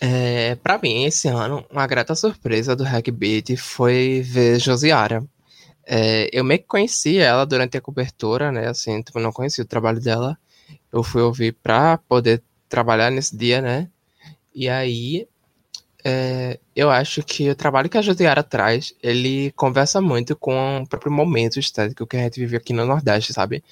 É, 0.00 0.54
para 0.56 0.78
mim, 0.78 1.04
esse 1.04 1.26
ano, 1.26 1.64
uma 1.70 1.86
grata 1.86 2.14
surpresa 2.14 2.76
do 2.76 2.84
Hack 2.84 3.10
Beat 3.10 3.56
foi 3.56 4.22
ver 4.24 4.60
Josiara. 4.60 5.24
É, 5.86 6.28
eu 6.30 6.44
meio 6.44 6.60
que 6.60 6.66
conheci 6.66 7.18
ela 7.18 7.46
durante 7.46 7.78
a 7.78 7.80
cobertura, 7.80 8.52
né? 8.52 8.68
Assim, 8.68 9.00
tipo, 9.00 9.18
não 9.18 9.32
conhecia 9.32 9.64
o 9.64 9.66
trabalho 9.66 10.00
dela 10.00 10.38
eu 10.92 11.02
fui 11.02 11.22
ouvir 11.22 11.52
para 11.52 11.98
poder 11.98 12.42
trabalhar 12.68 13.10
nesse 13.10 13.36
dia, 13.36 13.60
né? 13.60 13.88
E 14.54 14.68
aí, 14.68 15.26
é, 16.04 16.58
eu 16.74 16.90
acho 16.90 17.22
que 17.22 17.50
o 17.50 17.54
trabalho 17.54 17.88
que 17.88 17.98
a 17.98 18.02
Josiara 18.02 18.42
traz, 18.42 18.94
ele 19.02 19.52
conversa 19.52 20.00
muito 20.00 20.36
com 20.36 20.82
o 20.82 20.86
próprio 20.86 21.12
momento 21.12 21.58
estético 21.58 22.06
que 22.06 22.16
a 22.16 22.20
gente 22.20 22.40
vive 22.40 22.56
aqui 22.56 22.72
no 22.72 22.86
Nordeste, 22.86 23.32
sabe? 23.32 23.62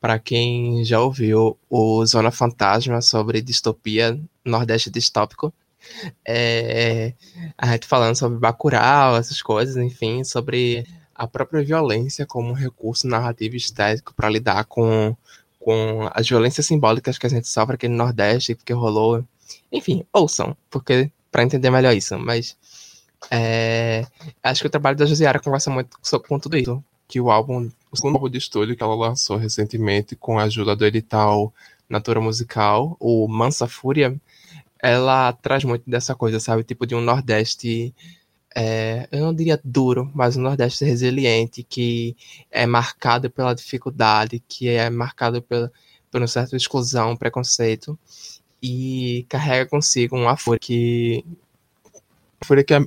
Para 0.00 0.18
quem 0.18 0.84
já 0.84 1.00
ouviu 1.00 1.58
o 1.70 2.04
Zona 2.06 2.30
Fantasma 2.30 3.00
sobre 3.00 3.40
distopia 3.40 4.18
Nordeste 4.44 4.90
distópico, 4.90 5.52
é, 6.26 7.12
a 7.56 7.72
gente 7.72 7.86
falando 7.86 8.16
sobre 8.16 8.38
Bacurau, 8.38 9.16
essas 9.16 9.40
coisas, 9.42 9.76
enfim, 9.76 10.24
sobre 10.24 10.86
a 11.14 11.26
própria 11.26 11.62
violência 11.64 12.26
como 12.26 12.52
recurso 12.52 13.06
narrativo 13.06 13.56
estético 13.56 14.14
para 14.14 14.28
lidar 14.28 14.64
com 14.64 15.16
com 15.66 16.08
as 16.14 16.28
violências 16.28 16.64
simbólicas 16.64 17.18
que 17.18 17.26
a 17.26 17.28
gente 17.28 17.48
sofre 17.48 17.74
aqui 17.74 17.88
no 17.88 17.96
Nordeste, 17.96 18.54
que 18.54 18.72
rolou. 18.72 19.24
Enfim, 19.72 20.04
ouçam, 20.12 20.56
porque 20.70 21.10
para 21.28 21.42
entender 21.42 21.70
melhor 21.70 21.92
isso. 21.92 22.16
Mas 22.16 22.56
é, 23.32 24.06
acho 24.44 24.60
que 24.60 24.68
o 24.68 24.70
trabalho 24.70 24.96
da 24.96 25.04
Josiara 25.04 25.40
conversa 25.40 25.68
muito 25.68 25.98
com 26.28 26.38
tudo 26.38 26.56
isso. 26.56 26.84
Que 27.08 27.20
o 27.20 27.32
álbum, 27.32 27.68
o 27.90 27.96
segundo 27.96 28.14
álbum 28.14 28.30
de 28.30 28.38
estúdio 28.38 28.76
que 28.76 28.82
ela 28.84 28.94
lançou 28.94 29.36
recentemente 29.36 30.14
com 30.14 30.38
a 30.38 30.44
ajuda 30.44 30.76
do 30.76 30.86
edital 30.86 31.52
Natura 31.88 32.20
Musical, 32.20 32.96
o 33.00 33.26
Mansa 33.26 33.66
Fúria, 33.66 34.14
ela 34.80 35.32
traz 35.32 35.64
muito 35.64 35.82
dessa 35.90 36.14
coisa, 36.14 36.38
sabe? 36.38 36.62
Tipo 36.62 36.86
de 36.86 36.94
um 36.94 37.00
Nordeste 37.00 37.92
é, 38.58 39.06
eu 39.12 39.20
não 39.20 39.34
diria 39.34 39.60
duro, 39.62 40.10
mas 40.14 40.34
um 40.34 40.40
Nordeste 40.40 40.82
resiliente, 40.82 41.62
que 41.62 42.16
é 42.50 42.64
marcado 42.64 43.30
pela 43.30 43.54
dificuldade, 43.54 44.42
que 44.48 44.66
é 44.66 44.88
marcado 44.88 45.42
pela, 45.42 45.70
por 46.10 46.22
uma 46.22 46.26
certa 46.26 46.56
exclusão, 46.56 47.14
preconceito, 47.14 47.98
e 48.62 49.26
carrega 49.28 49.68
consigo 49.68 50.16
uma 50.16 50.38
fúria 50.38 50.58
que. 50.58 51.22
fúria 52.42 52.64
que 52.64 52.72
é 52.72 52.80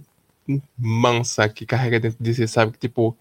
mansa, 0.76 1.48
que 1.48 1.68
carrega 1.68 2.00
dentro 2.00 2.18
de 2.20 2.34
si, 2.34 2.48
sabe? 2.48 2.72
Que, 2.72 2.80
tipo, 2.80 3.16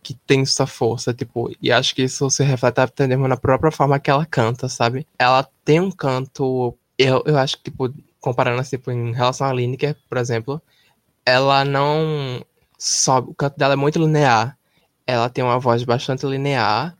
que 0.00 0.14
tem 0.14 0.44
sua 0.46 0.68
força, 0.68 1.12
tipo, 1.12 1.50
e 1.60 1.72
acho 1.72 1.92
que 1.92 2.02
isso 2.04 2.30
se 2.30 2.44
reflete 2.44 2.78
até 2.80 3.08
mesmo 3.08 3.26
na 3.26 3.36
própria 3.36 3.72
forma 3.72 3.98
que 3.98 4.08
ela 4.10 4.24
canta, 4.24 4.68
sabe? 4.68 5.04
Ela 5.18 5.42
tem 5.64 5.80
um 5.80 5.90
canto, 5.90 6.72
eu, 6.96 7.20
eu 7.26 7.36
acho 7.36 7.56
que, 7.56 7.64
tipo, 7.64 7.92
comparando 8.20 8.60
assim, 8.60 8.76
tipo, 8.76 8.92
em 8.92 9.12
relação 9.12 9.48
a 9.48 9.52
Lineker, 9.52 9.96
por 10.08 10.18
exemplo, 10.18 10.62
ela 11.30 11.64
não 11.64 12.44
sobe, 12.78 13.30
o 13.30 13.34
canto 13.34 13.56
dela 13.56 13.74
é 13.74 13.76
muito 13.76 13.98
linear. 13.98 14.56
Ela 15.06 15.28
tem 15.28 15.42
uma 15.44 15.58
voz 15.58 15.82
bastante 15.84 16.26
linear, 16.26 16.96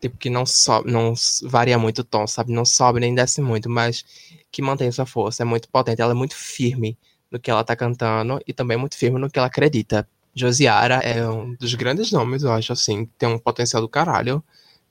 tipo 0.00 0.16
que 0.16 0.30
não 0.30 0.44
sobe, 0.46 0.90
não 0.90 1.14
varia 1.44 1.78
muito 1.78 2.00
o 2.00 2.04
tom, 2.04 2.26
sabe? 2.26 2.52
Não 2.52 2.64
sobe 2.64 3.00
nem 3.00 3.14
desce 3.14 3.40
muito, 3.40 3.70
mas 3.70 4.04
que 4.50 4.62
mantém 4.62 4.90
sua 4.92 5.06
força, 5.06 5.42
é 5.42 5.46
muito 5.46 5.68
potente, 5.68 6.02
ela 6.02 6.12
é 6.12 6.14
muito 6.14 6.34
firme 6.34 6.96
no 7.30 7.38
que 7.40 7.50
ela 7.50 7.64
tá 7.64 7.74
cantando 7.76 8.40
e 8.46 8.52
também 8.52 8.76
muito 8.76 8.96
firme 8.96 9.18
no 9.18 9.30
que 9.30 9.38
ela 9.38 9.48
acredita. 9.48 10.06
Josiara 10.34 10.96
é 10.96 11.28
um 11.28 11.54
dos 11.54 11.74
grandes 11.74 12.10
nomes, 12.12 12.42
eu 12.42 12.52
acho 12.52 12.72
assim, 12.72 13.06
tem 13.18 13.28
um 13.28 13.38
potencial 13.38 13.82
do 13.82 13.88
caralho 13.88 14.42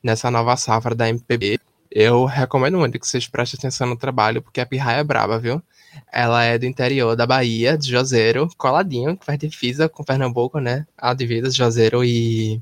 nessa 0.03 0.31
nova 0.31 0.55
safra 0.55 0.95
da 0.95 1.09
MPB. 1.09 1.59
Eu 1.89 2.25
recomendo 2.25 2.77
muito 2.77 2.99
que 2.99 3.07
vocês 3.07 3.27
prestem 3.27 3.57
atenção 3.57 3.87
no 3.87 3.97
trabalho, 3.97 4.41
porque 4.41 4.61
a 4.61 4.65
pirraia 4.65 4.99
é 4.99 5.03
braba, 5.03 5.39
viu? 5.39 5.61
Ela 6.11 6.43
é 6.43 6.57
do 6.57 6.65
interior 6.65 7.15
da 7.15 7.25
Bahia, 7.25 7.77
de 7.77 7.89
Juazeiro, 7.89 8.49
coladinho, 8.57 9.15
que 9.17 9.25
faz 9.25 9.39
divisa 9.39 9.87
com 9.87 10.03
Pernambuco, 10.03 10.59
né? 10.59 10.85
A 10.97 11.13
divisa 11.13 11.49
de 11.49 11.57
Juazeiro 11.57 12.03
e. 12.03 12.61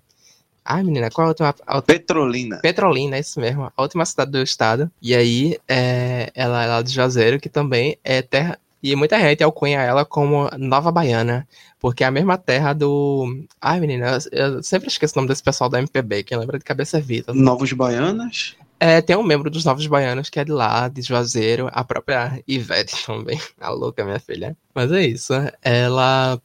Ai, 0.63 0.83
menina, 0.83 1.09
qual 1.09 1.25
é 1.25 1.27
a 1.27 1.29
última. 1.29 1.55
A... 1.65 1.81
Petrolina. 1.81 2.57
Petrolina, 2.57 3.17
é 3.17 3.19
isso 3.19 3.39
mesmo. 3.39 3.71
A 3.75 3.81
última 3.81 4.05
cidade 4.05 4.31
do 4.31 4.41
estado. 4.41 4.91
E 5.01 5.15
aí, 5.15 5.57
é... 5.67 6.31
ela 6.35 6.63
é 6.63 6.67
lá 6.67 6.81
de 6.81 6.91
Juazeiro, 6.91 7.39
que 7.39 7.49
também 7.49 7.97
é 8.03 8.21
terra. 8.21 8.59
E 8.81 8.95
muita 8.95 9.19
gente 9.19 9.43
alcunha 9.43 9.81
ela 9.81 10.05
como 10.05 10.49
Nova 10.57 10.89
Baiana, 10.89 11.45
porque 11.79 12.03
é 12.03 12.07
a 12.07 12.11
mesma 12.11 12.37
terra 12.37 12.71
do. 12.71 13.45
Ai, 13.59 13.79
menina, 13.79 14.19
eu 14.31 14.63
sempre 14.63 14.87
esqueço 14.87 15.15
o 15.15 15.17
nome 15.17 15.27
desse 15.27 15.43
pessoal 15.43 15.69
da 15.69 15.79
MPB, 15.79 16.23
quem 16.23 16.37
lembra 16.37 16.57
de 16.57 16.63
cabeça 16.63 16.97
é 16.97 17.01
vida. 17.01 17.33
Novos 17.33 17.73
Baianas? 17.73 18.55
É, 18.79 19.01
tem 19.01 19.15
um 19.17 19.23
membro 19.23 19.49
dos 19.49 19.65
Novos 19.65 19.85
Baianos 19.87 20.29
que 20.29 20.39
é 20.39 20.45
de 20.45 20.51
lá, 20.51 20.87
de 20.87 21.01
Juazeiro, 21.01 21.69
a 21.73 21.83
própria 21.83 22.41
Ivete 22.47 23.05
também, 23.05 23.39
a 23.59 23.69
louca 23.69 24.05
minha 24.05 24.19
filha. 24.19 24.55
Mas 24.73 24.89
é 24.91 25.05
isso, 25.05 25.33
ela 25.61 26.41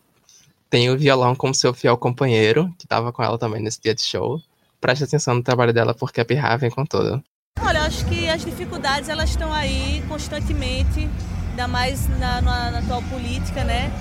tem 0.69 0.91
o 0.91 0.99
violão 0.99 1.37
como 1.37 1.55
seu 1.55 1.73
fiel 1.73 1.97
companheiro, 1.97 2.75
que 2.77 2.89
tava 2.89 3.13
com 3.13 3.23
ela 3.23 3.39
também 3.39 3.63
nesse 3.63 3.81
dia 3.81 3.95
de 3.95 4.03
show. 4.03 4.43
Preste 4.81 5.05
atenção 5.05 5.37
no 5.37 5.43
trabalho 5.43 5.73
dela, 5.73 5.95
porque 5.95 6.21
a 6.21 6.25
Pirra 6.25 6.57
vem 6.57 6.71
com 6.71 6.85
tudo. 6.85 7.23
Olha, 7.61 7.79
eu 7.79 7.83
acho 7.85 8.05
que 8.07 8.29
as 8.29 8.45
dificuldades 8.45 9.09
elas 9.09 9.31
estão 9.31 9.53
aí 9.53 10.03
constantemente, 10.09 11.09
ainda 11.51 11.69
mais 11.69 12.09
na, 12.19 12.43
na, 12.43 12.71
na 12.73 12.79
atual 12.81 13.01
política, 13.05 13.63
né? 13.63 13.93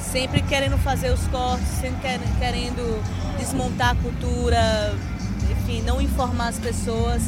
Sempre 0.00 0.42
querendo 0.42 0.76
fazer 0.78 1.12
os 1.12 1.24
cortes, 1.28 1.68
sempre 1.80 2.28
querendo 2.40 3.00
desmontar 3.38 3.90
a 3.90 3.94
cultura, 3.94 4.94
enfim, 5.50 5.82
não 5.82 6.00
informar 6.00 6.48
as 6.48 6.58
pessoas. 6.58 7.22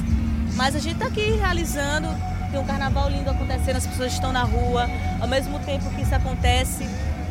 Mas 0.59 0.75
a 0.75 0.81
gente 0.81 0.95
está 0.95 1.07
aqui 1.07 1.37
realizando, 1.37 2.09
tem 2.51 2.59
um 2.59 2.65
carnaval 2.65 3.09
lindo 3.09 3.31
acontecendo, 3.31 3.77
as 3.77 3.87
pessoas 3.87 4.13
estão 4.13 4.33
na 4.33 4.43
rua. 4.43 4.91
Ao 5.21 5.29
mesmo 5.29 5.57
tempo 5.61 5.89
que 5.91 6.03
isso 6.03 6.13
acontece, 6.13 6.85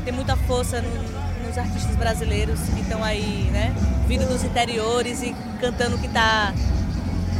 tem 0.05 0.13
muita 0.13 0.37
força 0.37 0.81
no, 0.81 1.45
nos 1.45 1.57
artistas 1.57 1.93
brasileiros 1.97 2.57
que 2.73 2.79
estão 2.79 3.03
aí, 3.03 3.49
né? 3.51 3.75
Vindo 4.07 4.25
dos 4.25 4.45
interiores 4.45 5.21
e 5.21 5.35
cantando 5.59 5.97
o 5.97 5.99
que 5.99 6.07
está 6.07 6.53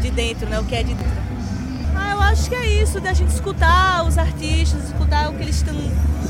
de 0.01 0.11
dentro, 0.11 0.49
né? 0.49 0.59
O 0.59 0.65
que 0.65 0.75
é 0.75 0.83
de 0.83 0.93
dentro. 0.93 1.21
Ah, 1.95 2.11
eu 2.11 2.21
acho 2.21 2.49
que 2.49 2.55
é 2.55 2.65
isso, 2.83 2.99
da 2.99 3.13
gente 3.13 3.29
escutar 3.29 4.05
os 4.05 4.17
artistas, 4.17 4.83
escutar 4.83 5.29
o 5.29 5.35
que 5.35 5.43
eles 5.43 5.55
estão 5.55 5.73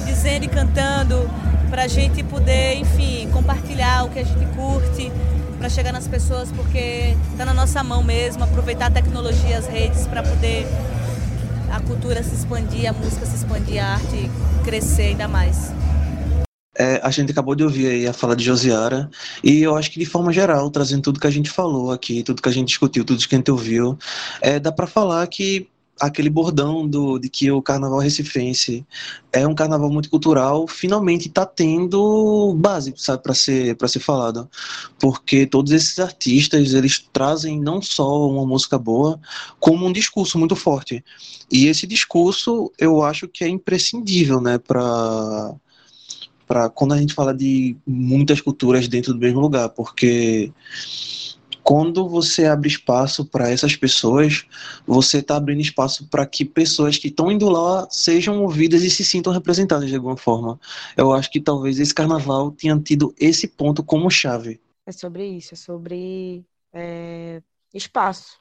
dizendo 0.05 0.45
e 0.45 0.47
cantando, 0.47 1.27
para 1.71 1.85
a 1.85 1.87
gente 1.87 2.21
poder, 2.21 2.75
enfim, 2.75 3.27
compartilhar 3.33 4.05
o 4.05 4.09
que 4.09 4.19
a 4.19 4.23
gente 4.23 4.45
curte, 4.55 5.11
para 5.57 5.69
chegar 5.69 5.91
nas 5.91 6.07
pessoas, 6.07 6.51
porque 6.51 7.15
está 7.31 7.45
na 7.45 7.53
nossa 7.53 7.83
mão 7.83 8.03
mesmo, 8.03 8.43
aproveitar 8.43 8.87
a 8.87 8.91
tecnologia, 8.91 9.57
as 9.57 9.67
redes 9.67 10.05
para 10.07 10.23
poder 10.23 10.65
a 11.71 11.79
cultura 11.81 12.23
se 12.23 12.35
expandir, 12.35 12.89
a 12.89 12.93
música 12.93 13.25
se 13.25 13.35
expandir, 13.35 13.83
a 13.83 13.95
arte 13.95 14.29
crescer 14.63 15.07
ainda 15.07 15.27
mais. 15.27 15.71
É, 16.79 17.01
a 17.03 17.09
gente 17.09 17.31
acabou 17.31 17.55
de 17.55 17.63
ouvir 17.63 18.07
a 18.07 18.13
fala 18.13 18.35
de 18.35 18.43
Josiara, 18.43 19.09
e 19.43 19.63
eu 19.63 19.75
acho 19.75 19.89
que 19.89 19.99
de 19.99 20.05
forma 20.05 20.31
geral, 20.31 20.69
trazendo 20.69 21.01
tudo 21.01 21.19
que 21.19 21.25
a 21.25 21.31
gente 21.31 21.49
falou 21.49 21.91
aqui, 21.91 22.21
tudo 22.21 22.41
que 22.41 22.49
a 22.49 22.51
gente 22.51 22.67
discutiu, 22.67 23.03
tudo 23.03 23.27
que 23.27 23.33
a 23.33 23.37
gente 23.37 23.49
ouviu, 23.49 23.97
é, 24.41 24.59
dá 24.59 24.71
para 24.71 24.85
falar 24.85 25.25
que 25.27 25.67
aquele 25.99 26.29
bordão 26.29 26.87
do, 26.87 27.17
de 27.19 27.29
que 27.29 27.51
o 27.51 27.61
carnaval 27.61 27.99
recifense 27.99 28.85
é 29.31 29.47
um 29.47 29.55
carnaval 29.55 29.89
multicultural, 29.89 30.67
finalmente 30.67 31.27
está 31.27 31.45
tendo 31.45 32.53
base, 32.57 32.93
sabe, 32.97 33.23
para 33.23 33.33
ser 33.33 33.75
para 33.75 33.87
ser 33.87 33.99
falado, 33.99 34.49
porque 34.99 35.45
todos 35.45 35.71
esses 35.71 35.99
artistas 35.99 36.73
eles 36.73 36.99
trazem 37.11 37.59
não 37.59 37.81
só 37.81 38.29
uma 38.29 38.45
música 38.45 38.77
boa, 38.77 39.19
como 39.59 39.85
um 39.85 39.91
discurso 39.91 40.37
muito 40.37 40.55
forte. 40.55 41.03
E 41.51 41.67
esse 41.67 41.87
discurso 41.87 42.71
eu 42.77 43.03
acho 43.03 43.27
que 43.27 43.43
é 43.43 43.47
imprescindível, 43.47 44.41
né, 44.41 44.57
para 44.57 45.55
para 46.47 46.69
quando 46.69 46.93
a 46.93 46.97
gente 46.97 47.13
fala 47.13 47.33
de 47.33 47.75
muitas 47.85 48.39
culturas 48.39 48.87
dentro 48.87 49.13
do 49.13 49.19
mesmo 49.19 49.41
lugar, 49.41 49.69
porque 49.69 50.51
quando 51.68 52.07
você 52.07 52.45
abre 52.45 52.70
espaço 52.70 53.26
para 53.26 53.49
essas 53.49 53.76
pessoas, 53.76 54.45
você 54.86 55.18
está 55.18 55.36
abrindo 55.36 55.59
espaço 55.59 56.07
para 56.07 56.26
que 56.26 56.45
pessoas 56.45 56.97
que 56.97 57.09
estão 57.09 57.30
indo 57.30 57.49
lá 57.49 57.86
sejam 57.91 58.41
ouvidas 58.41 58.84
e 58.84 58.89
se 58.89 59.03
sintam 59.03 59.34
representadas 59.34 59.89
de 59.89 59.95
alguma 59.97 60.15
forma. 60.15 60.57
Eu 60.95 61.11
acho 61.11 61.30
que 61.30 61.41
talvez 61.41 61.78
esse 61.78 61.93
carnaval 61.93 62.51
tenha 62.51 62.80
tido 62.80 63.13
esse 63.20 63.49
ponto 63.49 63.84
como 63.84 64.09
chave. 64.09 64.61
É 64.86 64.93
sobre 64.93 65.28
isso, 65.28 65.55
é 65.55 65.57
sobre 65.57 66.45
é, 66.72 67.43
espaço. 67.74 68.39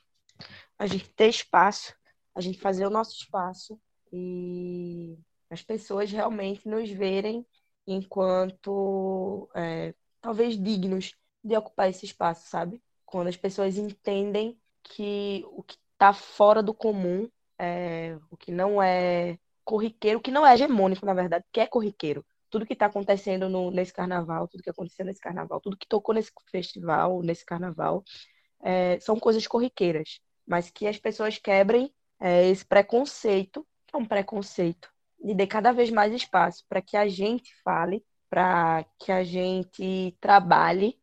A 0.79 0.87
gente 0.87 1.09
ter 1.11 1.29
espaço, 1.29 1.93
a 2.33 2.41
gente 2.41 2.61
fazer 2.61 2.87
o 2.87 2.91
nosso 2.91 3.17
espaço 3.17 3.77
e 4.13 5.19
as 5.51 5.65
pessoas 5.65 6.13
realmente 6.13 6.69
nos 6.69 6.89
verem 6.91 7.45
enquanto 7.89 9.49
é, 9.53 9.93
talvez 10.21 10.57
dignos 10.57 11.17
de 11.43 11.57
ocupar 11.57 11.91
esse 11.91 12.05
espaço, 12.05 12.49
sabe? 12.49 12.81
Quando 13.07 13.29
as 13.29 13.37
pessoas 13.37 13.79
entendem 13.79 14.59
que 14.83 15.45
o 15.53 15.63
que 15.63 15.77
está 15.93 16.13
fora 16.13 16.63
do 16.63 16.75
comum, 16.75 17.29
é, 17.59 18.19
o 18.31 18.37
que 18.37 18.53
não 18.53 18.83
é 18.83 19.39
corriqueiro, 19.65 20.19
o 20.19 20.23
que 20.23 20.31
não 20.31 20.47
é 20.47 20.55
hegemônico, 20.55 21.07
na 21.07 21.15
verdade, 21.15 21.45
que 21.53 21.61
é 21.61 21.67
corriqueiro. 21.67 22.25
Tudo 22.51 22.67
que 22.67 22.75
está 22.75 22.87
acontecendo 22.87 23.49
no, 23.49 23.71
nesse 23.71 23.93
carnaval, 23.93 24.47
tudo 24.49 24.63
que 24.63 24.71
aconteceu 24.71 25.05
nesse 25.05 25.21
carnaval, 25.21 25.61
tudo 25.61 25.77
que 25.77 25.87
tocou 25.87 26.15
nesse 26.15 26.31
festival, 26.51 27.23
nesse 27.23 27.45
carnaval, 27.45 28.05
é, 28.63 28.99
são 29.01 29.19
coisas 29.19 29.47
corriqueiras, 29.47 30.21
mas 30.47 30.71
que 30.71 30.87
as 30.87 30.99
pessoas 30.99 31.39
quebrem 31.39 31.93
é, 32.21 32.49
esse 32.49 32.65
preconceito, 32.65 33.67
que 33.87 33.97
é 33.97 33.99
um 33.99 34.07
preconceito, 34.07 34.91
e 35.21 35.35
dê 35.35 35.47
cada 35.47 35.73
vez 35.73 35.91
mais 35.91 36.13
espaço 36.13 36.65
para 36.69 36.83
que 36.83 36.97
a 36.97 37.09
gente 37.09 37.55
fale, 37.63 38.05
para 38.29 38.85
que 38.99 39.11
a 39.11 39.25
gente 39.25 40.17
trabalhe, 40.21 40.99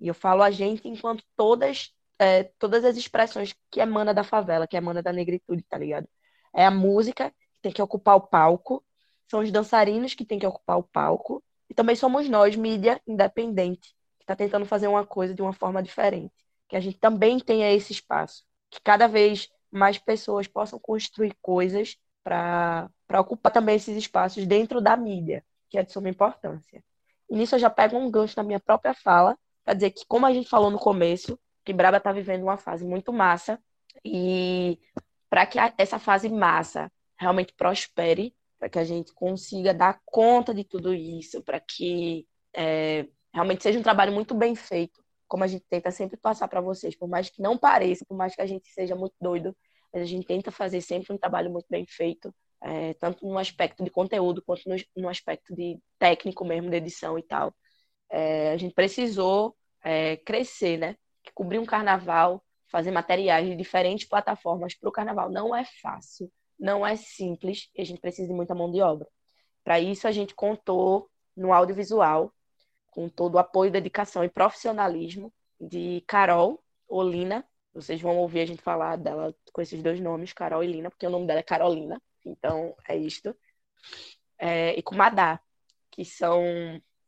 e 0.00 0.08
eu 0.08 0.14
falo 0.14 0.42
a 0.42 0.50
gente 0.50 0.86
enquanto 0.88 1.24
todas, 1.36 1.92
é, 2.18 2.44
todas 2.58 2.84
as 2.84 2.96
expressões 2.96 3.54
que 3.70 3.80
emana 3.80 4.14
da 4.14 4.24
favela, 4.24 4.66
que 4.66 4.76
emana 4.76 5.02
da 5.02 5.12
negritude, 5.12 5.62
tá 5.62 5.78
ligado? 5.78 6.08
É 6.54 6.64
a 6.64 6.70
música 6.70 7.30
que 7.54 7.60
tem 7.60 7.72
que 7.72 7.82
ocupar 7.82 8.16
o 8.16 8.20
palco, 8.20 8.84
são 9.28 9.40
os 9.40 9.50
dançarinos 9.50 10.14
que 10.14 10.24
tem 10.24 10.38
que 10.38 10.46
ocupar 10.46 10.78
o 10.78 10.82
palco, 10.82 11.42
e 11.68 11.74
também 11.74 11.94
somos 11.94 12.28
nós, 12.28 12.56
mídia 12.56 13.00
independente, 13.06 13.94
que 14.18 14.24
está 14.24 14.34
tentando 14.34 14.64
fazer 14.64 14.88
uma 14.88 15.04
coisa 15.04 15.34
de 15.34 15.42
uma 15.42 15.52
forma 15.52 15.82
diferente. 15.82 16.32
Que 16.66 16.76
a 16.76 16.80
gente 16.80 16.98
também 16.98 17.38
tenha 17.38 17.70
esse 17.72 17.92
espaço, 17.92 18.44
que 18.70 18.80
cada 18.80 19.06
vez 19.06 19.48
mais 19.70 19.98
pessoas 19.98 20.46
possam 20.46 20.78
construir 20.78 21.36
coisas 21.42 21.96
para 22.24 22.90
ocupar 23.20 23.52
também 23.52 23.76
esses 23.76 23.96
espaços 23.96 24.46
dentro 24.46 24.80
da 24.80 24.96
mídia, 24.96 25.44
que 25.68 25.78
é 25.78 25.82
de 25.82 25.92
suma 25.92 26.08
importância. 26.08 26.82
E 27.30 27.36
nisso 27.36 27.54
eu 27.54 27.58
já 27.58 27.68
pego 27.70 27.96
um 27.96 28.10
gancho 28.10 28.34
na 28.36 28.42
minha 28.42 28.60
própria 28.60 28.94
fala, 28.94 29.36
para 29.68 29.74
dizer 29.74 29.90
que, 29.90 30.06
como 30.06 30.24
a 30.24 30.32
gente 30.32 30.48
falou 30.48 30.70
no 30.70 30.78
começo, 30.78 31.38
que 31.62 31.74
Braba 31.74 31.98
está 31.98 32.10
vivendo 32.10 32.42
uma 32.42 32.56
fase 32.56 32.86
muito 32.86 33.12
massa, 33.12 33.62
e 34.02 34.78
para 35.28 35.44
que 35.44 35.58
essa 35.76 35.98
fase 35.98 36.26
massa 36.30 36.90
realmente 37.18 37.52
prospere, 37.52 38.34
para 38.58 38.70
que 38.70 38.78
a 38.78 38.84
gente 38.84 39.12
consiga 39.12 39.74
dar 39.74 40.00
conta 40.06 40.54
de 40.54 40.64
tudo 40.64 40.94
isso, 40.94 41.42
para 41.42 41.60
que 41.60 42.26
é, 42.56 43.06
realmente 43.30 43.62
seja 43.62 43.78
um 43.78 43.82
trabalho 43.82 44.10
muito 44.10 44.34
bem 44.34 44.54
feito, 44.54 45.04
como 45.26 45.44
a 45.44 45.46
gente 45.46 45.66
tenta 45.68 45.90
sempre 45.90 46.16
passar 46.16 46.48
para 46.48 46.62
vocês, 46.62 46.96
por 46.96 47.06
mais 47.06 47.28
que 47.28 47.42
não 47.42 47.58
pareça, 47.58 48.06
por 48.08 48.16
mais 48.16 48.34
que 48.34 48.40
a 48.40 48.46
gente 48.46 48.70
seja 48.70 48.96
muito 48.96 49.16
doido, 49.20 49.54
mas 49.92 50.02
a 50.02 50.06
gente 50.06 50.26
tenta 50.26 50.50
fazer 50.50 50.80
sempre 50.80 51.12
um 51.12 51.18
trabalho 51.18 51.50
muito 51.50 51.66
bem 51.68 51.84
feito, 51.86 52.34
é, 52.62 52.94
tanto 52.94 53.26
no 53.28 53.36
aspecto 53.36 53.84
de 53.84 53.90
conteúdo 53.90 54.40
quanto 54.40 54.66
no, 54.66 54.76
no, 54.96 55.10
aspecto 55.10 55.54
de 55.54 55.78
técnico 55.98 56.42
mesmo, 56.42 56.70
de 56.70 56.76
edição 56.78 57.18
e 57.18 57.22
tal. 57.22 57.54
É, 58.10 58.52
a 58.52 58.56
gente 58.56 58.74
precisou 58.74 59.56
é, 59.82 60.16
crescer, 60.18 60.78
né? 60.78 60.96
Cobrir 61.34 61.58
um 61.58 61.64
carnaval, 61.64 62.42
fazer 62.66 62.90
materiais 62.90 63.46
de 63.46 63.54
diferentes 63.54 64.08
plataformas 64.08 64.74
para 64.74 64.88
o 64.88 64.92
carnaval 64.92 65.30
não 65.30 65.54
é 65.54 65.64
fácil, 65.82 66.30
não 66.58 66.86
é 66.86 66.96
simples 66.96 67.70
e 67.74 67.82
a 67.82 67.84
gente 67.84 68.00
precisa 68.00 68.28
de 68.28 68.34
muita 68.34 68.54
mão 68.54 68.70
de 68.70 68.80
obra. 68.80 69.06
Para 69.62 69.78
isso, 69.78 70.08
a 70.08 70.12
gente 70.12 70.34
contou 70.34 71.10
no 71.36 71.52
audiovisual, 71.52 72.32
com 72.90 73.08
todo 73.08 73.34
o 73.34 73.38
apoio, 73.38 73.70
dedicação 73.70 74.24
e 74.24 74.28
profissionalismo 74.28 75.32
de 75.60 76.02
Carol 76.06 76.62
Olina, 76.88 77.46
vocês 77.78 78.00
vão 78.00 78.16
ouvir 78.18 78.40
a 78.40 78.46
gente 78.46 78.62
falar 78.62 78.96
dela 78.96 79.34
com 79.52 79.60
esses 79.60 79.80
dois 79.82 80.00
nomes, 80.00 80.32
Carol 80.32 80.64
e 80.64 80.66
Lina, 80.66 80.90
porque 80.90 81.06
o 81.06 81.10
nome 81.10 81.26
dela 81.26 81.40
é 81.40 81.44
Carolina. 81.44 82.00
Então, 82.24 82.74
é 82.88 82.96
isto. 82.96 83.36
É, 84.38 84.76
e 84.76 84.82
com 84.82 84.96
Madá, 84.96 85.40
que 85.90 86.04
são. 86.04 86.42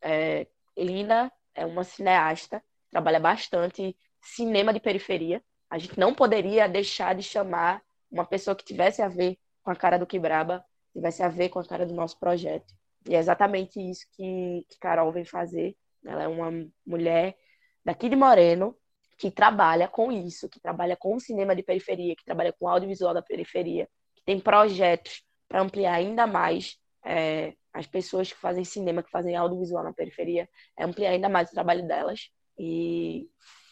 É, 0.01 0.47
Lina 0.83 1.33
é 1.55 1.65
uma 1.65 1.85
cineasta, 1.85 2.63
trabalha 2.91 3.21
bastante 3.21 3.97
cinema 4.21 4.73
de 4.73 4.81
periferia. 4.81 5.43
A 5.69 5.79
gente 5.79 5.99
não 5.99 6.15
poderia 6.15 6.69
deixar 6.69 7.15
de 7.15 7.23
chamar 7.23 7.83
uma 8.11 8.25
pessoa 8.25 8.57
que 8.57 8.65
tivesse 8.65 9.01
a 9.03 9.09
ver 9.09 9.39
com 9.63 9.71
a 9.71 9.77
cara 9.77 9.99
do 9.99 10.07
Quebraba, 10.07 10.65
tivesse 10.93 11.23
a 11.23 11.29
ver 11.29 11.49
com 11.49 11.59
a 11.59 11.65
cara 11.65 11.87
do 11.87 11.95
nosso 11.95 12.19
projeto. 12.19 12.75
E 13.09 13.15
é 13.15 13.19
exatamente 13.19 13.81
isso 13.81 14.07
que, 14.13 14.67
que 14.69 14.79
Carol 14.79 15.13
vem 15.13 15.25
fazer. 15.25 15.77
Ela 16.05 16.25
é 16.25 16.29
uma 16.29 16.51
mulher 16.85 17.37
daqui 17.85 18.09
de 18.09 18.17
Moreno, 18.17 18.77
que 19.17 19.31
trabalha 19.31 19.87
com 19.87 20.11
isso, 20.11 20.49
que 20.49 20.59
trabalha 20.59 20.97
com 20.97 21.19
cinema 21.21 21.55
de 21.55 21.63
periferia, 21.63 22.17
que 22.17 22.25
trabalha 22.25 22.53
com 22.53 22.67
audiovisual 22.67 23.15
da 23.15 23.23
periferia, 23.23 23.89
que 24.15 24.23
tem 24.23 24.41
projetos 24.41 25.23
para 25.47 25.61
ampliar 25.61 25.95
ainda 25.95 26.27
mais 26.27 26.79
é, 27.05 27.55
as 27.73 27.87
pessoas 27.87 28.33
que 28.33 28.39
fazem 28.39 28.65
cinema, 28.65 29.03
que 29.03 29.11
fazem 29.11 29.37
audiovisual 29.37 29.85
na 29.85 29.93
periferia, 29.93 30.49
é 30.77 30.85
ampliar 30.85 31.11
ainda 31.11 31.29
mais 31.29 31.51
o 31.51 31.53
trabalho 31.53 31.87
delas. 31.87 32.31
E 32.59 33.29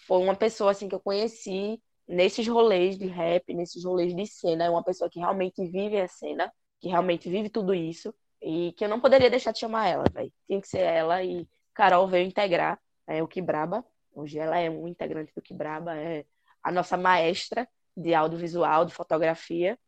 foi 0.06 0.18
uma 0.18 0.34
pessoa 0.34 0.70
assim 0.70 0.88
que 0.88 0.94
eu 0.94 1.00
conheci 1.00 1.80
nesses 2.06 2.46
rolês 2.48 2.96
de 2.96 3.06
rap, 3.06 3.52
nesses 3.52 3.84
rolês 3.84 4.14
de 4.14 4.26
cena, 4.26 4.64
é 4.64 4.70
uma 4.70 4.82
pessoa 4.82 5.10
que 5.10 5.18
realmente 5.18 5.64
vive 5.66 6.00
a 6.00 6.08
cena, 6.08 6.50
que 6.80 6.88
realmente 6.88 7.28
vive 7.28 7.50
tudo 7.50 7.74
isso 7.74 8.14
e 8.40 8.72
que 8.72 8.84
eu 8.84 8.88
não 8.88 9.00
poderia 9.00 9.28
deixar 9.28 9.52
de 9.52 9.58
chamar 9.58 9.88
ela, 9.88 10.04
velho. 10.12 10.32
Tinha 10.46 10.60
que 10.60 10.68
ser 10.68 10.80
ela 10.80 11.22
e 11.22 11.46
Carol 11.74 12.06
veio 12.08 12.26
integrar 12.26 12.80
é, 13.06 13.22
o 13.22 13.28
Que 13.28 13.42
Braba 13.42 13.84
Hoje 14.18 14.36
ela 14.36 14.58
é 14.58 14.68
um 14.68 14.88
integrante 14.88 15.32
do 15.32 15.40
Quebraba, 15.40 15.96
é 15.96 16.24
a 16.60 16.72
nossa 16.72 16.96
maestra 16.96 17.68
de 17.96 18.12
audiovisual, 18.14 18.84
de 18.84 18.92
fotografia. 18.92 19.78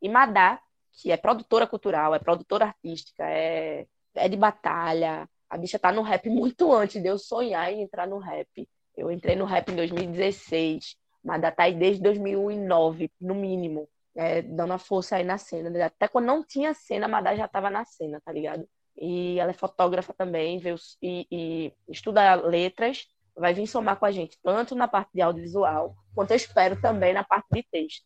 E 0.00 0.08
Madá, 0.08 0.60
que 0.92 1.10
é 1.10 1.16
produtora 1.16 1.66
cultural, 1.66 2.14
é 2.14 2.18
produtora 2.18 2.66
artística, 2.66 3.24
é, 3.24 3.86
é 4.14 4.28
de 4.28 4.36
batalha. 4.36 5.28
A 5.48 5.56
bicha 5.56 5.78
tá 5.78 5.92
no 5.92 6.02
rap 6.02 6.28
muito 6.30 6.72
antes 6.72 7.02
de 7.02 7.08
eu 7.08 7.18
sonhar 7.18 7.72
em 7.72 7.82
entrar 7.82 8.06
no 8.06 8.18
rap. 8.18 8.68
Eu 8.96 9.10
entrei 9.10 9.36
no 9.36 9.44
rap 9.44 9.70
em 9.70 9.76
2016. 9.76 10.96
Madá 11.22 11.50
tá 11.50 11.64
aí 11.64 11.74
desde 11.74 12.02
2009, 12.02 13.10
no 13.20 13.34
mínimo, 13.34 13.88
é, 14.16 14.42
dando 14.42 14.72
a 14.72 14.78
força 14.78 15.16
aí 15.16 15.24
na 15.24 15.38
cena. 15.38 15.84
Até 15.84 16.08
quando 16.08 16.26
não 16.26 16.42
tinha 16.42 16.72
cena, 16.74 17.06
a 17.06 17.08
Madá 17.08 17.34
já 17.36 17.46
tava 17.46 17.68
na 17.68 17.84
cena, 17.84 18.20
tá 18.24 18.32
ligado? 18.32 18.66
E 18.96 19.38
ela 19.38 19.50
é 19.50 19.54
fotógrafa 19.54 20.14
também, 20.14 20.58
veio, 20.58 20.76
e, 21.02 21.26
e 21.30 21.72
estuda 21.88 22.34
letras 22.34 23.06
vai 23.40 23.54
vir 23.54 23.66
somar 23.66 23.98
com 23.98 24.04
a 24.04 24.12
gente, 24.12 24.38
tanto 24.42 24.74
na 24.74 24.86
parte 24.86 25.10
de 25.14 25.22
audiovisual, 25.22 25.96
quanto 26.14 26.32
eu 26.32 26.36
espero 26.36 26.80
também 26.80 27.12
na 27.12 27.24
parte 27.24 27.48
de 27.52 27.62
texto. 27.62 28.04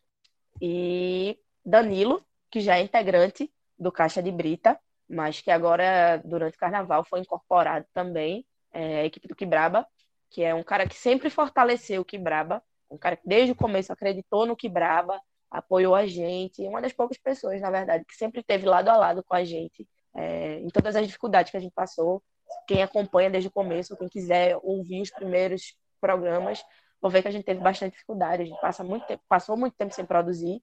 E 0.60 1.38
Danilo, 1.64 2.24
que 2.54 2.60
já 2.60 2.78
é 2.78 2.82
integrante 2.82 3.52
do 3.76 3.90
Caixa 3.90 4.22
de 4.22 4.30
Brita, 4.30 4.78
mas 5.08 5.40
que 5.40 5.50
agora, 5.50 6.22
durante 6.24 6.54
o 6.54 6.60
carnaval, 6.60 7.04
foi 7.04 7.18
incorporado 7.18 7.84
também 7.92 8.46
é, 8.72 9.00
a 9.00 9.04
equipe 9.04 9.26
do 9.26 9.34
Quibraba, 9.34 9.84
que 10.30 10.40
é 10.40 10.54
um 10.54 10.62
cara 10.62 10.86
que 10.88 10.94
sempre 10.94 11.28
fortaleceu 11.30 12.02
o 12.02 12.04
Quibraba, 12.04 12.62
um 12.88 12.96
cara 12.96 13.16
que 13.16 13.26
desde 13.26 13.50
o 13.50 13.56
começo 13.56 13.92
acreditou 13.92 14.46
no 14.46 14.54
Quibraba, 14.54 15.20
apoiou 15.50 15.96
a 15.96 16.06
gente, 16.06 16.62
uma 16.62 16.80
das 16.80 16.92
poucas 16.92 17.18
pessoas, 17.18 17.60
na 17.60 17.72
verdade, 17.72 18.04
que 18.04 18.14
sempre 18.14 18.40
esteve 18.40 18.66
lado 18.66 18.88
a 18.88 18.96
lado 18.96 19.24
com 19.24 19.34
a 19.34 19.42
gente 19.42 19.84
é, 20.14 20.60
em 20.60 20.68
todas 20.68 20.94
as 20.94 21.04
dificuldades 21.04 21.50
que 21.50 21.56
a 21.56 21.60
gente 21.60 21.74
passou, 21.74 22.22
quem 22.68 22.84
acompanha 22.84 23.30
desde 23.30 23.48
o 23.48 23.52
começo, 23.52 23.96
quem 23.96 24.08
quiser 24.08 24.56
ouvir 24.62 25.02
os 25.02 25.10
primeiros 25.10 25.74
programas, 26.00 26.64
vão 27.02 27.10
ver 27.10 27.20
que 27.20 27.28
a 27.28 27.32
gente 27.32 27.44
teve 27.44 27.60
bastante 27.60 27.94
dificuldade. 27.94 28.44
A 28.44 28.46
gente 28.46 28.60
passa 28.60 28.84
muito 28.84 29.04
tempo, 29.08 29.24
passou 29.28 29.56
muito 29.56 29.74
tempo 29.74 29.92
sem 29.92 30.06
produzir, 30.06 30.62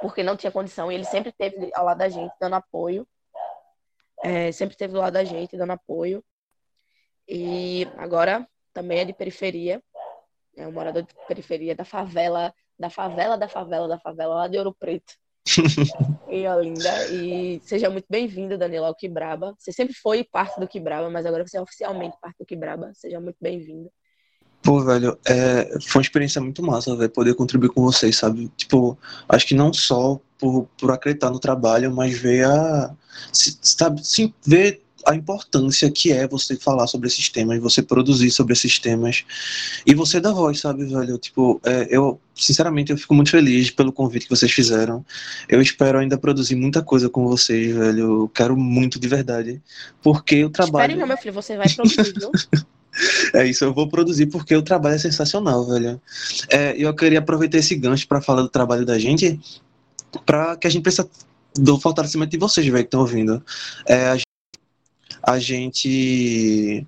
porque 0.00 0.22
não 0.22 0.36
tinha 0.36 0.50
condição, 0.50 0.90
e 0.90 0.94
ele 0.94 1.04
sempre 1.04 1.30
esteve 1.30 1.70
ao 1.74 1.84
lado 1.84 1.98
da 1.98 2.08
gente, 2.08 2.32
dando 2.40 2.54
apoio. 2.54 3.06
É, 4.24 4.52
sempre 4.52 4.74
esteve 4.74 4.92
do 4.92 5.00
lado 5.00 5.12
da 5.12 5.24
gente, 5.24 5.56
dando 5.56 5.72
apoio. 5.72 6.24
E 7.28 7.86
agora 7.96 8.46
também 8.72 9.00
é 9.00 9.04
de 9.04 9.12
periferia, 9.12 9.82
é 10.56 10.66
um 10.66 10.72
morador 10.72 11.02
de 11.02 11.14
periferia 11.26 11.74
da 11.74 11.84
favela, 11.84 12.54
da 12.78 12.90
favela, 12.90 13.36
da 13.36 13.48
favela, 13.48 13.88
da 13.88 13.98
favela, 13.98 14.34
lá 14.34 14.48
de 14.48 14.58
Ouro 14.58 14.74
Preto 14.74 15.14
e 16.28 16.46
Olinda. 16.46 17.08
E 17.10 17.60
seja 17.60 17.90
muito 17.90 18.06
bem-vindo, 18.08 18.58
Danilo, 18.58 18.86
ao 18.86 18.94
Quibraba. 18.94 19.54
Você 19.58 19.72
sempre 19.72 19.94
foi 19.94 20.24
parte 20.24 20.58
do 20.58 20.68
Quibraba, 20.68 21.10
mas 21.10 21.26
agora 21.26 21.46
você 21.46 21.58
é 21.58 21.60
oficialmente 21.60 22.16
parte 22.20 22.38
do 22.38 22.46
Quibraba. 22.46 22.92
Seja 22.94 23.20
muito 23.20 23.38
bem-vindo. 23.40 23.90
Pô, 24.62 24.80
velho, 24.84 25.18
é, 25.24 25.76
foi 25.86 26.00
uma 26.00 26.02
experiência 26.02 26.40
muito 26.40 26.62
massa, 26.62 26.94
velho, 26.94 27.10
poder 27.10 27.34
contribuir 27.34 27.70
com 27.70 27.82
vocês, 27.82 28.16
sabe? 28.16 28.50
Tipo, 28.56 28.96
acho 29.28 29.46
que 29.46 29.54
não 29.54 29.72
só 29.72 30.20
por, 30.38 30.68
por 30.78 30.90
acreditar 30.92 31.30
no 31.30 31.38
trabalho, 31.38 31.92
mas 31.94 32.16
ver 32.16 32.46
a. 32.46 32.94
Sabe, 33.32 34.06
sim, 34.06 34.32
ver 34.46 34.82
a 35.06 35.14
importância 35.14 35.90
que 35.90 36.12
é 36.12 36.26
você 36.28 36.56
falar 36.56 36.86
sobre 36.86 37.08
esses 37.08 37.28
temas, 37.28 37.60
você 37.60 37.82
produzir 37.82 38.30
sobre 38.30 38.52
esses 38.52 38.78
temas 38.78 39.24
e 39.86 39.94
você 39.94 40.20
dar 40.20 40.32
voz, 40.32 40.60
sabe, 40.60 40.84
velho? 40.84 41.18
Tipo, 41.18 41.60
é, 41.64 41.88
eu, 41.90 42.20
sinceramente, 42.34 42.92
eu 42.92 42.98
fico 42.98 43.14
muito 43.14 43.30
feliz 43.30 43.70
pelo 43.70 43.92
convite 43.92 44.26
que 44.26 44.30
vocês 44.30 44.52
fizeram. 44.52 45.04
Eu 45.48 45.60
espero 45.60 45.98
ainda 45.98 46.16
produzir 46.16 46.54
muita 46.54 46.82
coisa 46.82 47.08
com 47.08 47.26
vocês, 47.26 47.74
velho. 47.74 48.22
Eu 48.22 48.28
quero 48.28 48.56
muito 48.56 48.98
de 48.98 49.08
verdade, 49.08 49.60
porque 50.02 50.44
o 50.44 50.50
trabalho. 50.50 50.84
Espere 50.84 51.00
não, 51.00 51.06
meu 51.06 51.16
filho, 51.16 51.34
você 51.34 51.56
vai 51.56 51.68
produzir, 51.68 52.14
viu? 52.16 52.30
É 53.32 53.46
isso, 53.46 53.64
eu 53.64 53.72
vou 53.72 53.88
produzir 53.88 54.26
porque 54.26 54.54
o 54.54 54.62
trabalho 54.62 54.96
é 54.96 54.98
sensacional, 54.98 55.66
velho. 55.66 56.00
É, 56.50 56.74
eu 56.76 56.94
queria 56.94 57.20
aproveitar 57.20 57.58
esse 57.58 57.74
gancho 57.74 58.06
para 58.06 58.20
falar 58.20 58.42
do 58.42 58.48
trabalho 58.48 58.84
da 58.84 58.98
gente, 58.98 59.40
para 60.26 60.56
que 60.56 60.66
a 60.66 60.70
gente 60.70 60.82
precisa 60.82 61.08
do 61.54 61.78
fortalecimento 61.78 62.30
de 62.30 62.38
vocês, 62.38 62.66
velho, 62.66 62.78
que 62.78 62.88
estão 62.88 63.00
ouvindo. 63.00 63.42
É, 63.86 64.10
a, 64.10 64.16
a 65.22 65.38
gente 65.38 66.86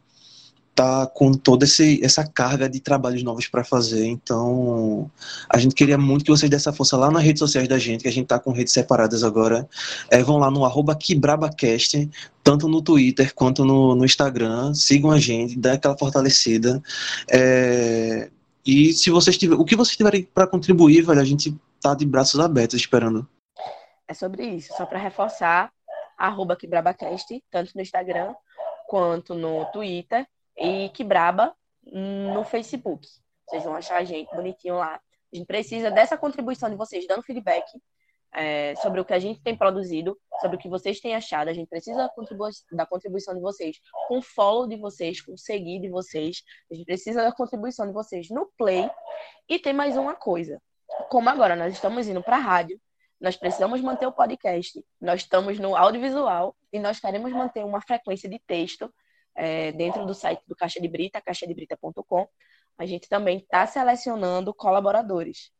tá 0.74 1.06
com 1.06 1.32
toda 1.32 1.64
esse, 1.64 2.04
essa 2.04 2.26
carga 2.26 2.68
de 2.68 2.80
trabalhos 2.80 3.22
novos 3.22 3.46
para 3.46 3.62
fazer, 3.62 4.06
então 4.06 5.08
a 5.48 5.56
gente 5.56 5.74
queria 5.74 5.96
muito 5.96 6.24
que 6.24 6.30
vocês 6.32 6.50
dessem 6.50 6.72
força 6.72 6.96
lá 6.96 7.10
nas 7.10 7.22
redes 7.22 7.38
sociais 7.38 7.68
da 7.68 7.78
gente, 7.78 8.02
que 8.02 8.08
a 8.08 8.12
gente 8.12 8.26
tá 8.26 8.40
com 8.40 8.50
redes 8.50 8.72
separadas 8.72 9.22
agora. 9.22 9.68
É, 10.10 10.22
vão 10.22 10.36
lá 10.36 10.50
no 10.50 10.64
arroba 10.64 10.94
Kibrabacast, 10.96 12.10
tanto 12.44 12.68
no 12.68 12.82
Twitter 12.82 13.34
quanto 13.34 13.64
no, 13.64 13.94
no 13.94 14.04
Instagram, 14.04 14.74
sigam 14.74 15.10
a 15.10 15.18
gente, 15.18 15.58
dá 15.58 15.72
aquela 15.72 15.96
fortalecida. 15.96 16.82
É, 17.28 18.30
e 18.64 18.92
se 18.92 19.10
vocês 19.10 19.38
tiverem, 19.38 19.60
o 19.60 19.64
que 19.64 19.74
vocês 19.74 19.96
tiverem 19.96 20.24
para 20.24 20.46
contribuir, 20.46 21.00
velho, 21.00 21.20
a 21.20 21.24
gente 21.24 21.56
tá 21.80 21.94
de 21.94 22.04
braços 22.04 22.38
abertos 22.38 22.78
esperando. 22.78 23.26
É 24.06 24.12
sobre 24.12 24.44
isso, 24.46 24.74
só 24.76 24.84
para 24.84 24.98
reforçar, 24.98 25.72
arroba 26.18 26.54
Kibrabacast, 26.54 27.42
tanto 27.50 27.72
no 27.74 27.80
Instagram 27.80 28.34
quanto 28.86 29.34
no 29.34 29.64
Twitter 29.72 30.26
e 30.56 30.90
Kibraba 30.90 31.54
no 31.82 32.44
Facebook. 32.44 33.08
Vocês 33.48 33.64
vão 33.64 33.74
achar 33.74 33.96
a 33.96 34.04
gente 34.04 34.34
bonitinho 34.34 34.76
lá. 34.76 35.00
A 35.32 35.36
gente 35.36 35.46
precisa 35.46 35.90
dessa 35.90 36.16
contribuição 36.16 36.68
de 36.68 36.76
vocês, 36.76 37.06
dando 37.06 37.22
feedback 37.22 37.64
é, 38.34 38.74
sobre 38.76 39.00
o 39.00 39.04
que 39.04 39.14
a 39.14 39.18
gente 39.18 39.40
tem 39.40 39.56
produzido, 39.56 40.18
sobre 40.40 40.56
o 40.56 40.60
que 40.60 40.68
vocês 40.68 41.00
têm 41.00 41.14
achado. 41.14 41.48
A 41.48 41.52
gente 41.52 41.68
precisa 41.68 41.96
da, 41.96 42.08
contribu 42.08 42.48
da 42.72 42.84
contribuição 42.84 43.34
de 43.34 43.40
vocês, 43.40 43.78
com 44.08 44.20
follow 44.20 44.66
de 44.66 44.76
vocês, 44.76 45.20
com 45.20 45.36
seguir 45.36 45.80
de 45.80 45.88
vocês. 45.88 46.42
A 46.70 46.74
gente 46.74 46.84
precisa 46.84 47.22
da 47.22 47.32
contribuição 47.32 47.86
de 47.86 47.92
vocês 47.92 48.28
no 48.30 48.50
play. 48.58 48.90
E 49.48 49.58
tem 49.58 49.72
mais 49.72 49.96
uma 49.96 50.14
coisa. 50.14 50.60
Como 51.08 51.28
agora 51.28 51.54
nós 51.54 51.72
estamos 51.72 52.08
indo 52.08 52.22
para 52.22 52.36
a 52.36 52.40
rádio, 52.40 52.80
nós 53.20 53.36
precisamos 53.36 53.80
manter 53.80 54.06
o 54.06 54.12
podcast. 54.12 54.84
Nós 55.00 55.20
estamos 55.20 55.58
no 55.58 55.76
audiovisual 55.76 56.56
e 56.72 56.78
nós 56.80 56.98
queremos 56.98 57.32
manter 57.32 57.64
uma 57.64 57.80
frequência 57.80 58.28
de 58.28 58.38
texto 58.40 58.92
é, 59.36 59.72
dentro 59.72 60.04
do 60.04 60.12
site 60.12 60.42
do 60.46 60.56
Caixa 60.56 60.80
de 60.80 60.88
Brita, 60.88 61.20
caixadebrita.com. 61.20 62.28
A 62.76 62.84
gente 62.84 63.08
também 63.08 63.38
está 63.38 63.64
selecionando 63.66 64.52
colaboradores. 64.52 65.52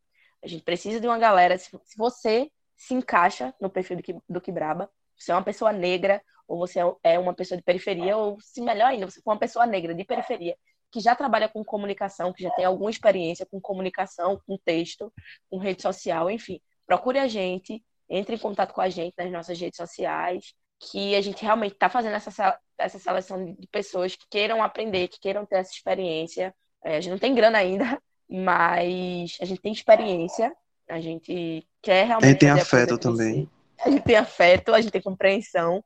A 0.43 0.49
gente 0.49 0.65
precisa 0.65 1.01
de 1.01 1.07
uma 1.07 1.19
galera. 1.19 1.57
Se 1.57 1.71
você 1.97 2.51
se 2.87 2.95
encaixa 2.95 3.55
no 3.61 3.71
perfil 3.71 3.99
do, 4.29 4.41
Kibraba, 4.41 4.91
você 5.17 5.33
é 5.33 5.35
uma 5.35 5.43
pessoa 5.43 5.73
negra, 5.73 6.23
ou 6.47 6.59
você 6.59 6.81
é 7.03 7.19
uma 7.19 7.35
pessoa 7.35 7.57
de 7.57 7.65
periferia, 7.65 8.17
ou 8.17 8.39
se 8.41 8.61
melhor 8.61 8.89
ainda, 8.89 9.11
você 9.11 9.21
for 9.23 9.33
uma 9.33 9.39
pessoa 9.39 9.67
negra 9.67 9.95
de 9.95 10.05
periferia, 10.05 10.57
que 10.91 11.01
já 11.01 11.15
trabalha 11.15 11.49
com 11.49 11.65
comunicação, 11.65 12.33
que 12.33 12.43
já 12.43 12.51
tem 12.51 12.65
alguma 12.65 12.91
experiência 12.91 13.47
com 13.47 13.61
comunicação, 13.61 14.41
com 14.47 14.57
texto, 14.59 15.13
com 15.51 15.59
rede 15.59 15.83
social, 15.83 16.31
enfim 16.31 16.61
procure 16.87 17.19
a 17.19 17.27
gente, 17.27 17.83
entre 18.09 18.37
em 18.37 18.39
contato 18.39 18.73
com 18.73 18.81
a 18.81 18.89
gente 18.89 19.15
nas 19.17 19.31
nossas 19.31 19.59
redes 19.59 19.77
sociais, 19.77 20.55
que 20.79 21.15
a 21.15 21.21
gente 21.21 21.43
realmente 21.43 21.73
está 21.73 21.89
fazendo 21.89 22.15
essa, 22.15 22.59
essa 22.79 22.99
seleção 22.99 23.55
de 23.55 23.67
pessoas 23.69 24.15
que 24.15 24.27
queiram 24.31 24.63
aprender, 24.63 25.09
que 25.09 25.21
queiram 25.21 25.47
ter 25.47 25.57
essa 25.57 25.73
experiência. 25.73 26.55
É, 26.85 26.97
a 26.97 27.01
gente 27.01 27.13
não 27.13 27.19
tem 27.19 27.35
grana 27.35 27.59
ainda, 27.59 27.85
mas 28.29 29.39
a 29.41 29.45
gente 29.45 29.61
tem 29.61 29.73
experiência, 29.73 30.55
a 30.89 31.01
gente 31.01 31.67
quer 31.83 32.07
realmente. 32.07 32.25
A 32.25 32.31
gente 32.31 32.41
tem 32.41 32.51
afeto 32.51 32.99
também. 32.99 33.51
A 33.85 33.91
gente 33.91 34.03
tem 34.03 34.17
afeto, 34.17 34.75
a 34.75 34.81
gente 34.81 34.93
tem 34.93 35.03
compreensão. 35.03 35.85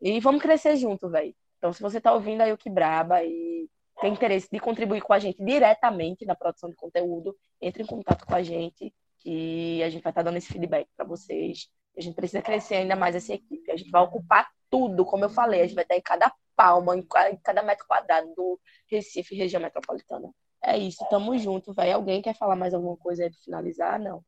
E 0.00 0.20
vamos 0.20 0.42
crescer 0.42 0.76
junto, 0.76 1.08
velho. 1.08 1.34
Então, 1.58 1.72
se 1.72 1.80
você 1.80 1.98
está 1.98 2.12
ouvindo 2.12 2.42
aí 2.42 2.52
o 2.52 2.58
Que 2.58 2.68
Braba 2.68 3.22
e 3.24 3.68
tem 4.00 4.12
interesse 4.12 4.48
de 4.52 4.60
contribuir 4.60 5.00
com 5.00 5.12
a 5.12 5.18
gente 5.18 5.42
diretamente 5.42 6.26
na 6.26 6.34
produção 6.34 6.68
de 6.68 6.76
conteúdo, 6.76 7.34
entre 7.60 7.82
em 7.82 7.86
contato 7.86 8.26
com 8.26 8.34
a 8.34 8.42
gente 8.42 8.92
que 9.20 9.82
a 9.82 9.88
gente 9.88 10.02
vai 10.02 10.10
estar 10.10 10.22
dando 10.22 10.36
esse 10.36 10.52
feedback 10.52 10.86
para 10.94 11.06
vocês. 11.06 11.68
A 11.96 12.00
gente 12.00 12.14
precisa 12.14 12.42
crescer 12.42 12.74
ainda 12.74 12.94
mais 12.94 13.14
essa 13.14 13.32
equipe. 13.32 13.70
A 13.70 13.76
gente 13.76 13.90
vai 13.90 14.02
ocupar 14.02 14.50
tudo, 14.68 15.04
como 15.06 15.24
eu 15.24 15.30
falei, 15.30 15.60
a 15.60 15.64
gente 15.64 15.74
vai 15.74 15.84
estar 15.84 15.96
em 15.96 16.02
cada 16.02 16.30
palma, 16.54 16.96
em 16.96 17.06
cada 17.42 17.62
metro 17.62 17.86
quadrado 17.86 18.32
do 18.34 18.60
Recife, 18.90 19.34
região 19.34 19.62
metropolitana. 19.62 20.30
É 20.66 20.78
isso, 20.78 21.04
tamo 21.10 21.36
junto, 21.38 21.74
vai. 21.74 21.92
Alguém 21.92 22.22
quer 22.22 22.34
falar 22.34 22.56
mais 22.56 22.72
alguma 22.72 22.96
coisa 22.96 23.24
aí 23.24 23.30
para 23.30 23.38
finalizar? 23.40 24.00
Não. 24.00 24.24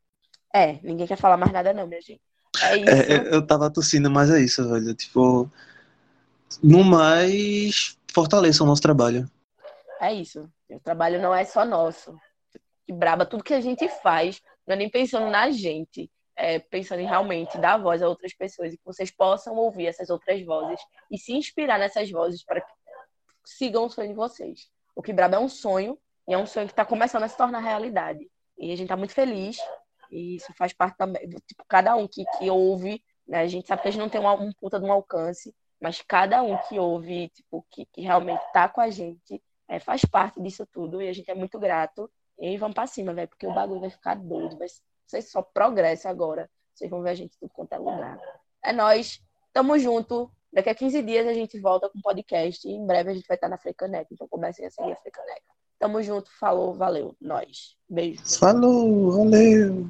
É, 0.55 0.79
ninguém 0.83 1.07
quer 1.07 1.17
falar 1.17 1.39
mais 1.39 1.51
nada, 1.51 1.73
não, 1.73 1.87
minha 1.87 2.01
gente. 2.01 2.21
É 2.63 2.77
isso. 2.77 2.91
É, 2.91 3.35
eu 3.35 3.47
tava 3.47 3.71
tossindo, 3.71 4.11
mas 4.11 4.31
é 4.31 4.41
isso, 4.41 4.69
velho. 4.69 4.95
Tipo, 4.95 5.51
no 6.63 6.85
mais, 6.85 7.97
fortaleça 8.13 8.63
o 8.63 8.67
nosso 8.67 8.83
trabalho. 8.83 9.31
É 10.01 10.13
isso. 10.13 10.49
O 10.69 10.81
trabalho 10.81 11.21
não 11.21 11.35
é 11.35 11.45
só 11.45 11.65
nosso. 11.65 12.15
Que 12.85 12.93
braba, 12.93 13.25
tudo 13.25 13.43
que 13.43 13.55
a 13.55 13.61
gente 13.61 13.89
faz 14.03 14.43
não 14.67 14.75
é 14.75 14.77
nem 14.77 14.91
pensando 14.91 15.31
na 15.31 15.51
gente, 15.51 16.11
é 16.37 16.59
pensando 16.59 17.01
em 17.01 17.07
realmente 17.07 17.57
dar 17.59 17.79
voz 17.79 18.03
a 18.03 18.09
outras 18.09 18.35
pessoas 18.35 18.73
e 18.73 18.77
que 18.77 18.85
vocês 18.85 19.11
possam 19.11 19.55
ouvir 19.57 19.87
essas 19.87 20.11
outras 20.11 20.45
vozes 20.45 20.81
e 21.11 21.17
se 21.17 21.33
inspirar 21.33 21.79
nessas 21.79 22.11
vozes 22.11 22.45
para 22.45 22.61
que 22.61 22.73
sigam 23.45 23.87
o 23.87 23.91
sonho 23.91 24.09
de 24.09 24.15
vocês. 24.15 24.69
O 24.95 25.03
Quebrado 25.03 25.37
é 25.37 25.39
um 25.39 25.49
sonho 25.49 25.99
e 26.29 26.35
é 26.35 26.39
um 26.39 26.47
sonho 26.47 26.67
que 26.67 26.73
está 26.73 26.85
começando 26.85 27.23
a 27.23 27.29
se 27.29 27.37
tornar 27.37 27.61
realidade. 27.61 28.31
E 28.59 28.67
a 28.73 28.77
gente 28.77 28.85
está 28.85 28.97
muito 28.97 29.13
feliz 29.13 29.59
e 30.11 30.37
isso 30.37 30.53
faz 30.55 30.73
parte 30.73 30.97
também, 30.97 31.29
tipo, 31.47 31.65
cada 31.69 31.95
um 31.97 32.07
que, 32.07 32.25
que 32.39 32.49
ouve, 32.51 33.03
né, 33.27 33.41
a 33.41 33.47
gente 33.47 33.67
sabe 33.67 33.83
que 33.83 33.89
a 33.89 33.91
gente 33.91 34.01
não 34.01 34.09
tem 34.09 34.21
um, 34.21 34.31
um 34.31 34.53
puta 34.53 34.79
de 34.79 34.87
um 34.87 34.93
alcance, 34.93 35.55
mas 35.81 36.01
cada 36.01 36.43
um 36.43 36.57
que 36.69 36.79
ouve, 36.79 37.29
tipo, 37.31 37.67
que, 37.71 37.85
que 37.87 38.01
realmente 38.01 38.43
está 38.47 38.69
com 38.69 38.81
a 38.81 38.89
gente, 38.89 39.43
é, 39.69 39.81
faz 39.81 40.05
parte 40.05 40.41
disso 40.41 40.67
tudo 40.67 41.03
e 41.03 41.09
a 41.09 41.13
gente 41.13 41.31
é 41.31 41.35
muito 41.35 41.59
grato 41.59 42.11
e 42.39 42.57
vamos 42.59 42.75
pra 42.75 42.87
cima, 42.87 43.15
velho, 43.15 43.29
porque 43.29 43.47
o 43.47 43.55
bagulho 43.55 43.81
vai 43.81 43.91
ficar 43.91 44.15
doido. 44.15 44.59
Vai 44.59 44.69
ser 45.07 45.23
só 45.23 45.43
progresso 45.43 46.09
agora. 46.09 46.51
Vocês 46.75 46.91
vão 46.91 47.03
ver 47.03 47.11
a 47.11 47.15
gente 47.15 47.39
tudo 47.39 47.51
quanto 47.51 47.73
é 47.73 47.79
lugar. 47.79 48.19
É 48.63 48.73
nós. 48.73 49.23
Tamo 49.53 49.79
junto. 49.79 50.31
Daqui 50.53 50.69
a 50.69 50.75
15 50.75 51.03
dias 51.03 51.27
a 51.27 51.33
gente 51.33 51.59
volta 51.59 51.89
com 51.89 52.01
podcast. 52.01 52.69
E 52.69 52.73
em 52.73 52.87
breve 52.87 53.11
a 53.11 53.15
gente 53.15 53.27
vai 53.27 53.37
estar 53.37 53.49
na 53.49 53.57
Frecaneca. 53.57 54.09
Então 54.13 54.29
comecem 54.29 54.67
a 54.67 54.71
seguir 54.71 54.93
a 54.93 54.97
Frecaneca. 54.97 55.56
Tamo 55.79 56.03
junto. 56.03 56.31
Falou. 56.39 56.75
Valeu. 56.75 57.17
Nós. 57.21 57.77
Beijo. 57.89 58.21
Falou. 58.39 59.13
Valeu. 59.13 59.89